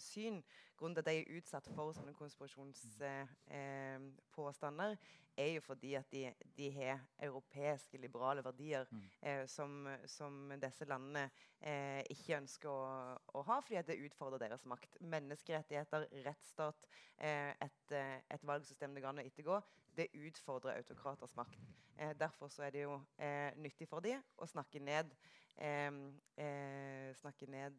syn, 0.02 0.40
grunnen 0.82 0.96
til 0.98 1.04
at 1.04 1.10
de 1.10 1.14
er 1.20 1.34
utsatt 1.38 1.66
for 1.76 1.86
sånne 1.96 2.14
konspirasjonspåstander, 2.18 4.90
er 5.36 5.52
jo 5.54 5.60
fordi 5.64 5.94
at 5.96 6.10
de, 6.12 6.26
de 6.56 6.70
har 6.74 7.00
europeiske 7.22 7.98
liberale 8.00 8.44
verdier 8.44 8.84
mm. 8.90 9.02
eh, 9.22 9.46
som, 9.48 9.88
som, 10.06 10.52
disse 10.60 10.84
landene 10.88 11.30
eh, 11.60 12.02
ikke 12.12 12.36
ønsker 12.42 12.68
å, 12.68 13.16
å, 13.32 13.42
ha, 13.48 13.60
fordi 13.64 13.76
at 13.80 13.88
det 13.88 14.04
utfordrer 14.04 14.38
deres 14.44 14.64
makt. 14.68 14.96
Menneskerettigheter, 15.00 16.06
rettsstat, 16.26 16.88
eh, 17.18 17.52
et, 17.64 17.94
et, 17.96 18.44
valgsystem 18.44 18.94
det 18.94 19.02
går 19.04 19.10
an 19.14 19.22
å 19.22 19.26
ettergå, 19.26 19.56
det 19.96 20.08
utfordrer 20.14 20.80
autokraters 20.80 21.36
makt. 21.36 21.60
Eh, 21.98 22.12
derfor 22.18 22.50
er 22.62 22.70
det 22.70 22.82
jo 22.82 22.98
eh, 23.18 23.52
nyttig 23.56 23.88
for 23.88 24.00
dem 24.04 24.22
å 24.38 24.48
snakke 24.48 24.80
ned, 24.80 25.12
eh, 25.56 27.12
snakke 27.20 27.46
ned 27.50 27.78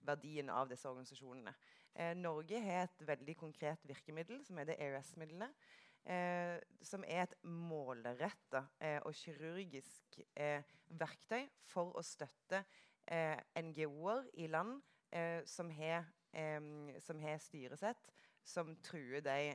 verdien 0.00 0.48
av 0.48 0.68
disse 0.70 0.88
organisasjonene. 0.88 1.52
Norge 2.16 2.60
har 2.62 2.86
et 2.86 3.02
veldig 3.04 3.34
konkret 3.36 3.82
virkemiddel, 3.84 4.38
som 4.46 4.58
er 4.58 4.70
det 4.70 4.76
EØS-midlene 4.80 5.50
eh, 6.04 6.58
som 6.82 7.04
er 7.06 7.24
et 7.26 7.34
målretta 7.44 8.64
eh, 8.80 8.98
og 9.04 9.14
kirurgisk 9.16 10.20
eh, 10.36 10.62
verktøy 11.00 11.44
for 11.68 11.92
å 11.98 12.04
støtte 12.04 12.62
eh, 13.06 13.36
NGO-er 13.60 14.30
i 14.40 14.48
land 14.50 14.80
eh, 15.12 15.42
som 15.46 15.70
har, 15.74 16.08
som 17.02 17.18
har 17.18 17.40
styresett 17.42 18.12
som 18.44 18.72
truer 18.82 19.20
de 19.24 19.54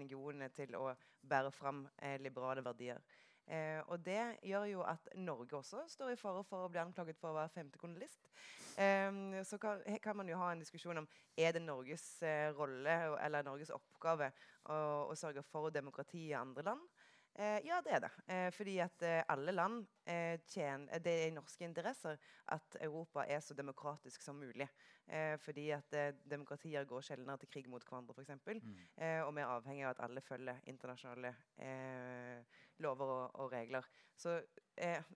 NGO-ene 0.00 0.48
til 0.54 0.76
å 0.78 0.92
bære 1.28 1.50
fram 1.52 1.84
liberale 2.22 2.64
verdier. 2.64 3.00
Eh, 3.50 3.80
og 3.86 4.04
det 4.06 4.36
gjør 4.46 4.64
jo 4.70 4.82
at 4.86 5.08
Norge 5.18 5.56
også 5.58 5.82
står 5.88 6.12
i 6.12 6.18
fare 6.18 6.42
for 6.46 6.64
å 6.64 6.70
bli 6.70 6.78
anklaget 6.78 7.18
for 7.18 7.32
å 7.32 7.38
være 7.40 7.50
femtekolonist. 7.56 8.28
Eh, 8.78 9.40
så 9.46 9.58
kan, 9.58 9.82
kan, 10.02 10.16
man 10.16 10.30
jo 10.30 10.38
ha 10.38 10.52
en 10.52 10.62
diskusjon 10.62 11.02
om 11.02 11.08
er 11.36 11.56
det 11.56 11.62
Norges 11.64 12.04
eh, 12.22 12.52
rolle 12.54 12.94
eller 13.18 13.46
Norges 13.46 13.72
oppgave 13.74 14.30
å, 14.70 14.76
å 15.10 15.18
sørge 15.18 15.42
for 15.42 15.74
demokrati 15.74 16.28
i 16.28 16.36
andre 16.38 16.68
land. 16.70 16.86
Eh, 17.38 17.60
ja, 17.64 17.78
det 17.84 17.92
er 17.94 18.02
det. 18.04 18.10
Eh, 18.26 18.48
fordi 18.52 18.78
at 18.82 19.02
eh, 19.06 19.22
alle 19.28 19.52
land 19.54 19.86
tjener 20.50 20.98
Det 20.98 21.12
er 21.12 21.28
i 21.28 21.34
norske 21.34 21.64
interesser 21.64 22.16
at 22.50 22.76
Europa 22.80 23.22
er 23.28 23.40
så 23.40 23.54
demokratisk 23.54 24.22
som 24.22 24.34
mulig. 24.34 24.68
fordi 25.38 25.70
at 25.70 25.94
demokratier 26.30 26.84
går 26.84 27.00
sjeldnere 27.00 27.38
til 27.38 27.48
krig 27.48 27.68
mot 27.68 27.82
hverandre, 27.82 28.14
f.eks. 28.14 28.30
Mm. 28.46 28.76
og 29.26 29.34
vi 29.34 29.40
er 29.40 29.46
avhengig 29.46 29.84
av 29.84 29.90
at 29.90 30.00
alle 30.04 30.20
følger 30.20 30.60
internasjonale 30.66 31.34
lover 32.78 33.06
og, 33.06 33.40
og 33.40 33.52
regler. 33.52 33.82
Så, 34.16 34.40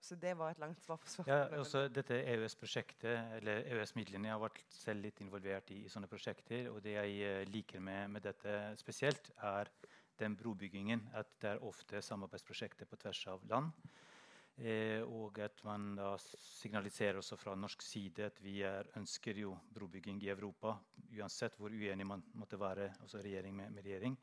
så, 0.01 0.15
det 0.15 0.37
var 0.37 0.51
et 0.51 0.59
langt 0.59 0.83
svar 0.83 0.97
på 0.97 1.07
spørsmålet. 1.07 1.51
Ja, 1.51 1.59
også 1.59 1.87
dette 1.87 2.23
EØS-prosjektet, 2.23 3.37
eller 3.37 3.63
EØS-midlene, 3.63 4.27
Jeg 4.27 4.33
har 4.33 4.41
vært 4.41 4.63
selv 4.69 5.01
litt 5.01 5.21
involvert 5.21 5.71
i, 5.71 5.85
i, 5.85 5.89
sånne 5.89 6.07
prosjekter. 6.07 6.69
Og 6.71 6.83
det 6.83 6.97
jeg 6.97 7.47
liker 7.47 7.79
med, 7.79 8.07
med 8.07 8.21
dette 8.21 8.75
spesielt, 8.77 9.31
er 9.37 9.71
den 10.19 10.35
brobyggingen. 10.39 11.03
At 11.13 11.37
det 11.41 11.53
er 11.53 11.63
ofte 11.65 12.01
samarbeidsprosjekter 12.03 12.89
på 12.89 12.99
tvers 13.01 13.21
av 13.33 13.45
land. 13.49 13.71
Eh, 14.55 15.01
og 15.03 15.39
at 15.43 15.59
man 15.67 15.89
da 15.97 16.13
signaliserer 16.21 17.19
også 17.19 17.35
fra 17.35 17.57
norsk 17.59 17.81
side 17.83 18.29
at 18.29 18.37
vi 18.39 18.61
er, 18.63 18.87
ønsker 18.95 19.41
jo 19.41 19.57
brobygging 19.75 20.21
i 20.23 20.31
Europa. 20.31 20.77
Uansett 21.11 21.57
hvor 21.59 21.73
uenig 21.75 22.07
man 22.07 22.23
måtte 22.39 22.59
være, 22.59 22.93
altså 23.01 23.19
regjering 23.19 23.55
med, 23.55 23.73
med 23.75 23.83
regjering. 23.83 24.15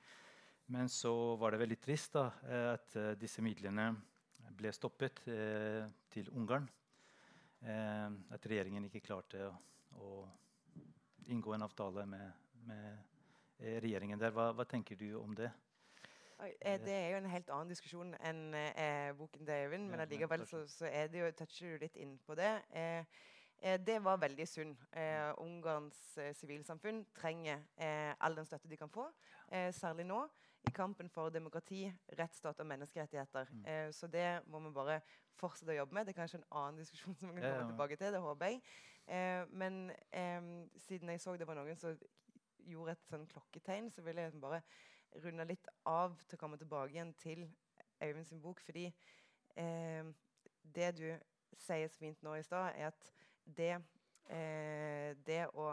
Men 0.73 0.89
så 0.89 1.13
var 1.37 1.53
det 1.53 1.61
veldig 1.61 1.79
trist 1.83 2.15
da, 2.17 2.31
at 2.73 2.95
uh, 2.97 3.13
disse 3.19 3.43
midlene 3.45 3.91
ble 4.57 4.71
stoppet 4.73 5.25
eh, 5.33 5.85
til 6.13 6.29
Ungarn. 6.37 6.69
Eh, 7.63 8.09
at 8.35 8.47
regjeringen 8.49 8.87
ikke 8.89 9.03
klarte 9.05 9.47
å, 9.49 9.53
å, 9.99 10.13
inngå 11.33 11.55
en 11.55 11.67
avtale 11.67 12.05
med, 12.09 12.41
med 12.69 13.69
regjeringen 13.85 14.21
der. 14.21 14.33
Hva, 14.35 14.51
hva 14.57 14.67
tenker 14.69 14.99
du 14.99 15.13
om 15.21 15.35
det? 15.39 15.51
Eh, 16.43 16.81
det 16.81 16.93
er 16.93 17.09
jo 17.09 17.17
en 17.17 17.31
helt 17.31 17.51
annen 17.55 17.71
diskusjon 17.71 18.15
enn 18.27 18.55
eh, 18.55 19.11
boken 19.19 19.47
til 19.47 19.55
Øyvind, 19.55 19.89
men 19.91 20.03
allikevel 20.03 20.47
så, 20.47 20.65
så 20.69 20.89
er 20.91 21.11
det 21.13 21.21
jo, 21.21 21.31
toucher 21.39 21.77
du 21.77 21.85
litt 21.85 21.99
inn 22.03 22.17
på 22.27 22.35
det. 22.39 22.51
Eh, 22.75 23.05
eh, 23.63 23.79
det 23.87 24.01
var 24.05 24.21
veldig 24.23 24.47
synd. 24.49 24.77
Eh, 24.93 25.31
Ungarns 25.43 26.01
eh, 26.19 26.33
sivilsamfunn 26.35 27.05
trenger 27.15 27.63
all 28.21 28.37
den 28.37 28.49
støtte 28.49 28.71
de 28.71 28.77
kan 28.77 28.91
få, 28.91 29.09
særlig 29.73 30.07
nå. 30.09 30.23
I 30.63 30.71
kampen 30.71 31.09
for 31.11 31.31
demokrati, 31.35 31.89
rettsstat 32.19 32.61
og 32.63 32.67
menneskerettigheter. 32.67 33.49
Mm. 33.51 33.93
så 33.93 34.07
det 34.07 34.41
må 34.47 34.61
vi 34.63 34.71
bare 34.71 35.01
fortsette 35.35 35.75
å 35.75 35.81
jobbe 35.81 35.95
med. 35.95 36.07
Det 36.07 36.13
er 36.15 36.21
kanskje 36.21 36.39
en 36.39 36.51
annen 36.51 36.79
diskusjon 36.79 37.17
som 37.19 37.33
vi 37.35 37.43
kan 37.43 37.57
komme 37.57 37.73
tilbake 37.73 37.97
til. 37.97 38.13
det 38.13 38.21
håper 38.21 38.47
jeg. 38.47 38.61
men 39.51 39.91
siden 40.79 41.09
jeg 41.11 41.21
så 41.21 41.37
det 41.37 41.47
var 41.47 41.59
noen 41.59 41.77
som 41.77 41.99
gjorde 42.71 42.95
et 42.95 43.11
sånn 43.11 43.27
klokketegn, 43.27 43.91
så 43.91 44.03
vil 44.07 44.23
jeg 44.23 44.39
bare 44.41 44.63
runde 45.25 45.45
litt 45.45 45.69
av 45.89 46.17
til 46.27 46.37
å 46.37 46.41
komme 46.41 46.59
tilbake 46.61 46.95
igjen 46.95 47.15
til 47.21 47.45
Øyvind 48.03 48.27
sin 48.27 48.43
bok. 48.43 48.61
Fordi 48.61 48.87
eh, 49.57 50.05
det 50.75 50.93
du 50.99 51.09
sier 51.59 51.89
så 51.89 51.99
fint 51.99 52.23
nå 52.23 52.35
i 52.35 52.43
stad, 52.43 52.73
er 52.77 52.87
at 52.93 53.13
det, 53.45 53.75
eh, 54.31 55.13
det 55.27 55.47
å 55.55 55.73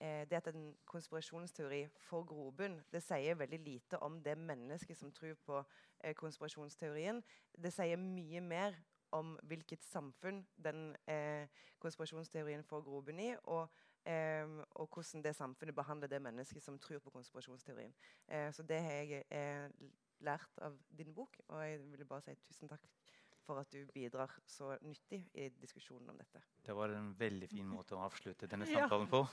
eh, 0.00 0.24
det 0.28 0.36
at 0.36 0.50
en 0.52 0.74
konspirasjonsteori 0.84 1.86
får 2.08 2.26
grobunn, 2.28 2.80
det 2.92 3.02
sier 3.02 3.34
veldig 3.34 3.60
lite 3.64 4.00
om 4.04 4.20
det 4.22 4.38
mennesket 4.38 4.98
som 4.98 5.12
tror 5.12 5.34
på 5.46 5.62
eh, 6.00 6.14
konspirasjonsteorien. 6.14 7.22
Det 7.62 7.72
sier 7.72 7.96
mye 7.96 8.40
mer 8.40 8.76
om 9.16 9.36
hvilket 9.42 9.84
samfunn 9.84 10.42
den 10.56 10.96
eh, 11.08 11.48
konspirasjonsteorien 11.78 12.64
får 12.64 12.82
grobunn 12.82 13.20
i. 13.20 13.34
og 13.44 13.68
Um, 14.06 14.60
og 14.78 14.86
hvordan 14.94 15.22
det 15.24 15.32
samfunnet 15.34 15.74
behandler 15.74 16.06
det 16.06 16.20
mennesket 16.22 16.62
som 16.62 16.78
tror 16.78 17.00
på 17.02 17.10
konspirasjonsteorien. 17.10 17.94
Uh, 18.30 18.52
så 18.54 18.62
det 18.62 18.78
har 18.82 18.92
jeg 18.92 19.24
uh, 19.34 19.88
lært 20.22 20.60
av 20.62 20.76
din 20.98 21.10
bok, 21.14 21.40
og 21.48 21.64
jeg 21.64 21.80
vil 21.90 22.06
bare 22.06 22.22
si 22.22 22.36
tusen 22.44 22.70
takk 22.70 22.86
for 23.42 23.58
at 23.58 23.72
du 23.72 23.80
bidrar 23.94 24.30
så 24.46 24.76
nyttig 24.82 25.24
i 25.34 25.48
diskusjonen 25.58 26.12
om 26.12 26.20
dette. 26.22 26.38
Det 26.62 26.74
var 26.74 26.94
en 26.94 27.10
veldig 27.18 27.48
fin 27.50 27.66
måte 27.66 27.98
å 27.98 28.04
avslutte 28.06 28.46
denne 28.46 28.68
samtalen 28.70 29.10
på. 29.10 29.24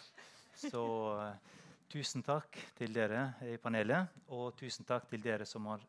Så 0.57 0.83
uh, 1.21 1.53
tusen 1.93 2.25
takk 2.25 2.57
til 2.73 2.97
dere 2.97 3.27
i 3.45 3.59
panelet, 3.61 4.09
og 4.33 4.55
tusen 4.57 4.89
takk 4.89 5.05
til 5.11 5.21
dere 5.21 5.45
som 5.45 5.69
har 5.69 5.85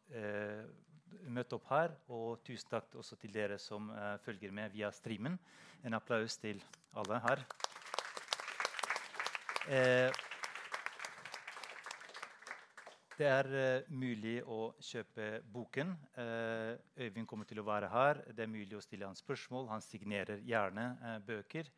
møtt 1.33 1.57
opp 1.57 1.71
her. 1.73 1.97
Og 2.13 2.45
tusen 2.45 2.69
takk 2.77 2.99
også 3.01 3.17
til 3.17 3.33
dere 3.33 3.57
som 3.57 3.89
følger 4.21 4.53
med 4.53 4.77
via 4.77 4.93
streamen. 4.93 5.41
En 5.85 5.97
applaus 5.97 6.37
til 6.37 6.61
alle 6.93 7.23
her. 7.25 7.47
Eh, 9.65 10.13
det 13.17 13.29
er 13.31 13.47
uh, 13.49 13.93
mulig 13.95 14.41
å 14.51 14.75
kjøpe 14.83 15.39
boken. 15.55 15.95
Uh, 16.19 16.75
Øyvind 17.01 17.29
kommer 17.31 17.49
til 17.49 17.63
å 17.63 17.65
være 17.65 17.89
her. 17.89 18.21
Det 18.35 18.45
er 18.45 18.51
mulig 18.51 18.77
å 18.77 18.83
stille 18.85 19.09
han 19.09 19.17
spørsmål. 19.17 19.71
Han 19.71 19.85
signerer 19.85 20.43
gjerne 20.45 20.89
uh, 21.01 21.19
bøker. 21.25 21.71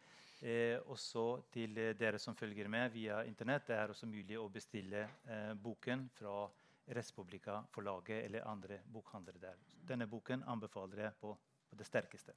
også 0.93 1.23
til 1.51 1.79
dere 1.97 2.19
som 2.19 2.35
følger 2.37 2.69
med 2.69 2.91
via 2.93 3.23
Internett. 3.25 3.67
Det 3.69 3.77
er 3.77 3.89
også 3.89 4.07
mulig 4.07 4.37
å 4.39 4.51
bestille 4.53 5.07
boken 5.63 6.11
fra 6.13 6.51
Respublika 6.93 7.63
forlaget 7.73 8.27
eller 8.27 8.45
andre 8.47 8.83
bokhandlere 8.93 9.41
der. 9.41 9.57
Denne 9.89 10.07
boken 10.07 10.45
anbefaler 10.47 11.07
jeg 11.07 11.17
på, 11.21 11.33
på 11.71 11.77
det 11.77 11.87
sterkeste. 11.87 12.37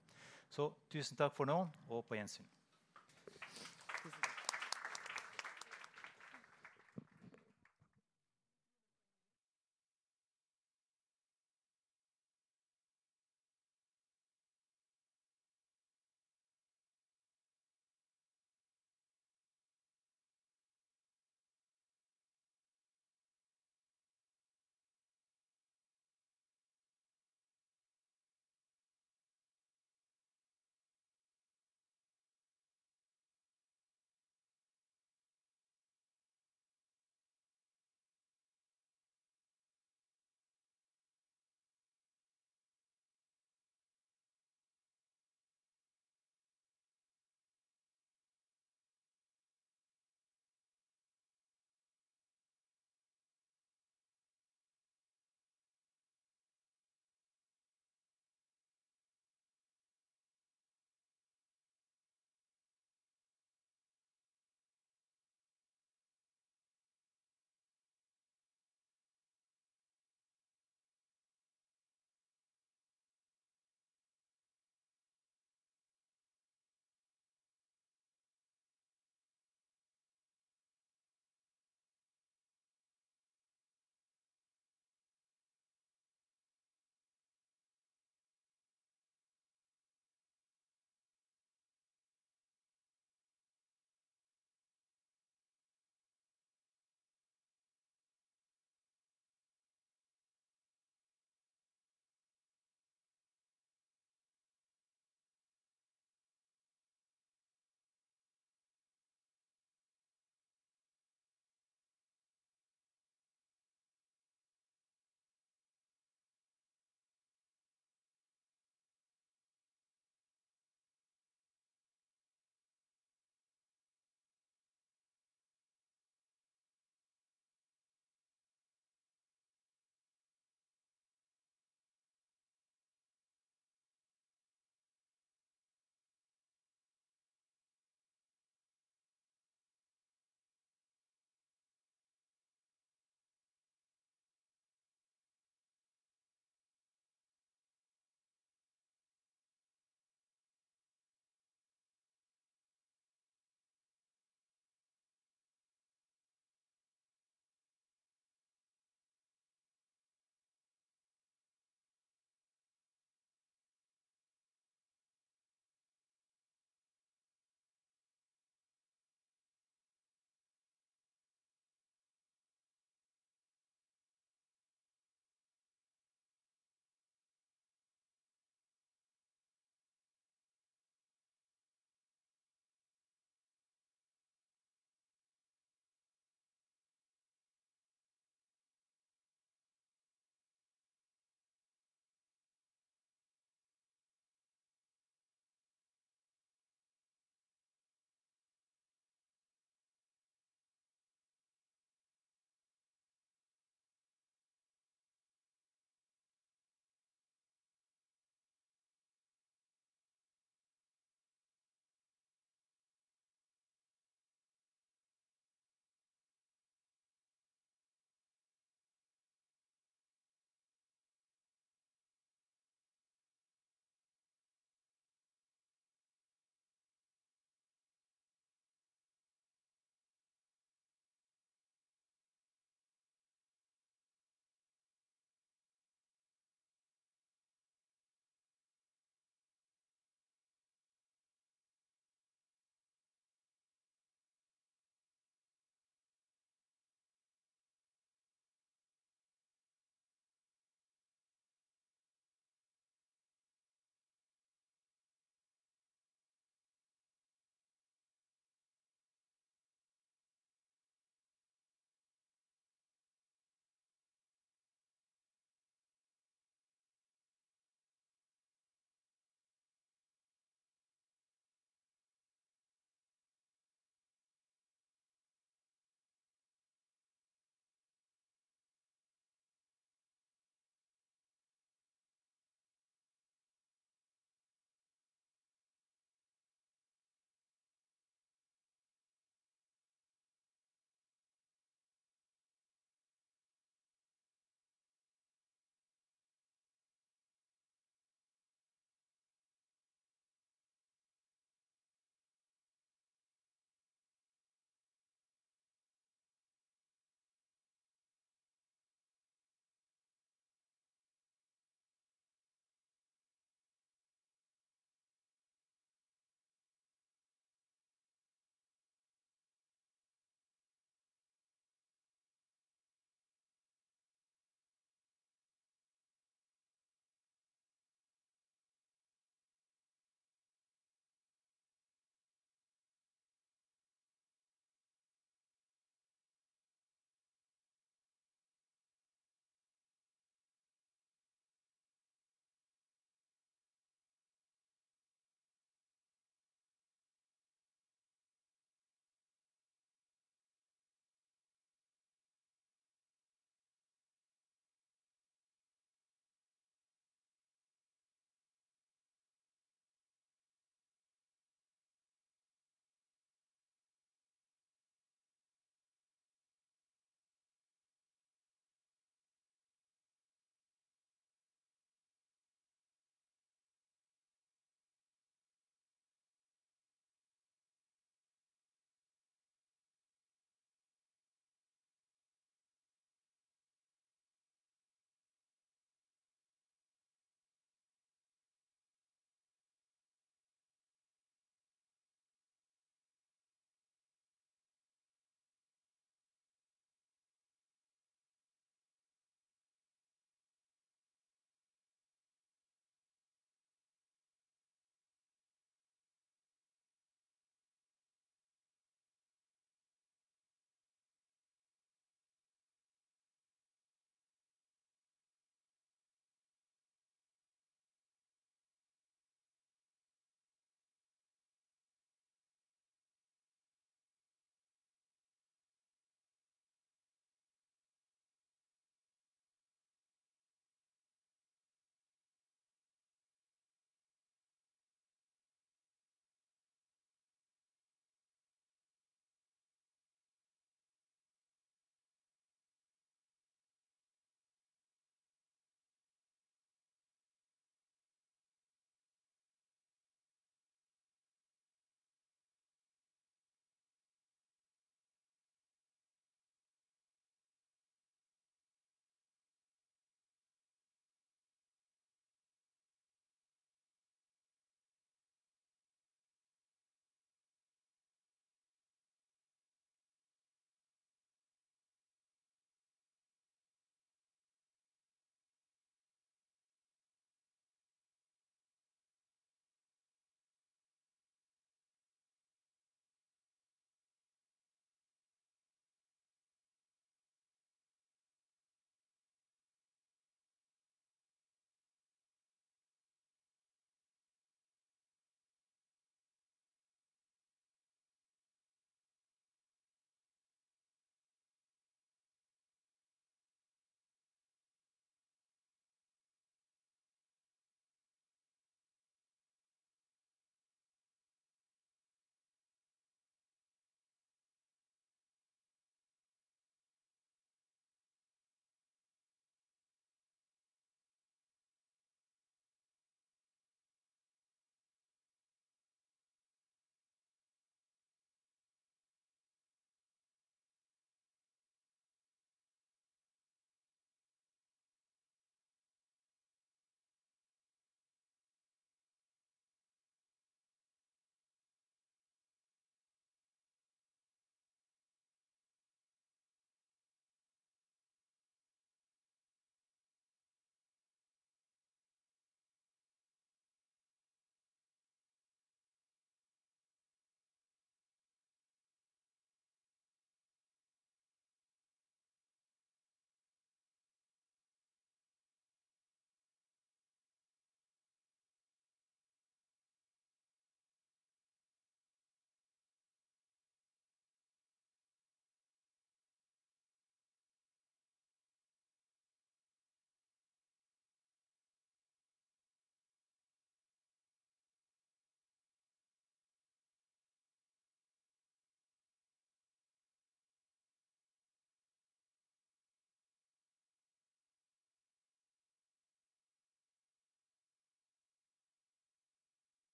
Så 0.50 0.72
tusen 0.90 1.18
takk 1.18 1.36
for 1.36 1.46
nå, 1.46 1.60
og 1.90 2.08
på 2.08 2.16
gjensyn. 2.16 2.48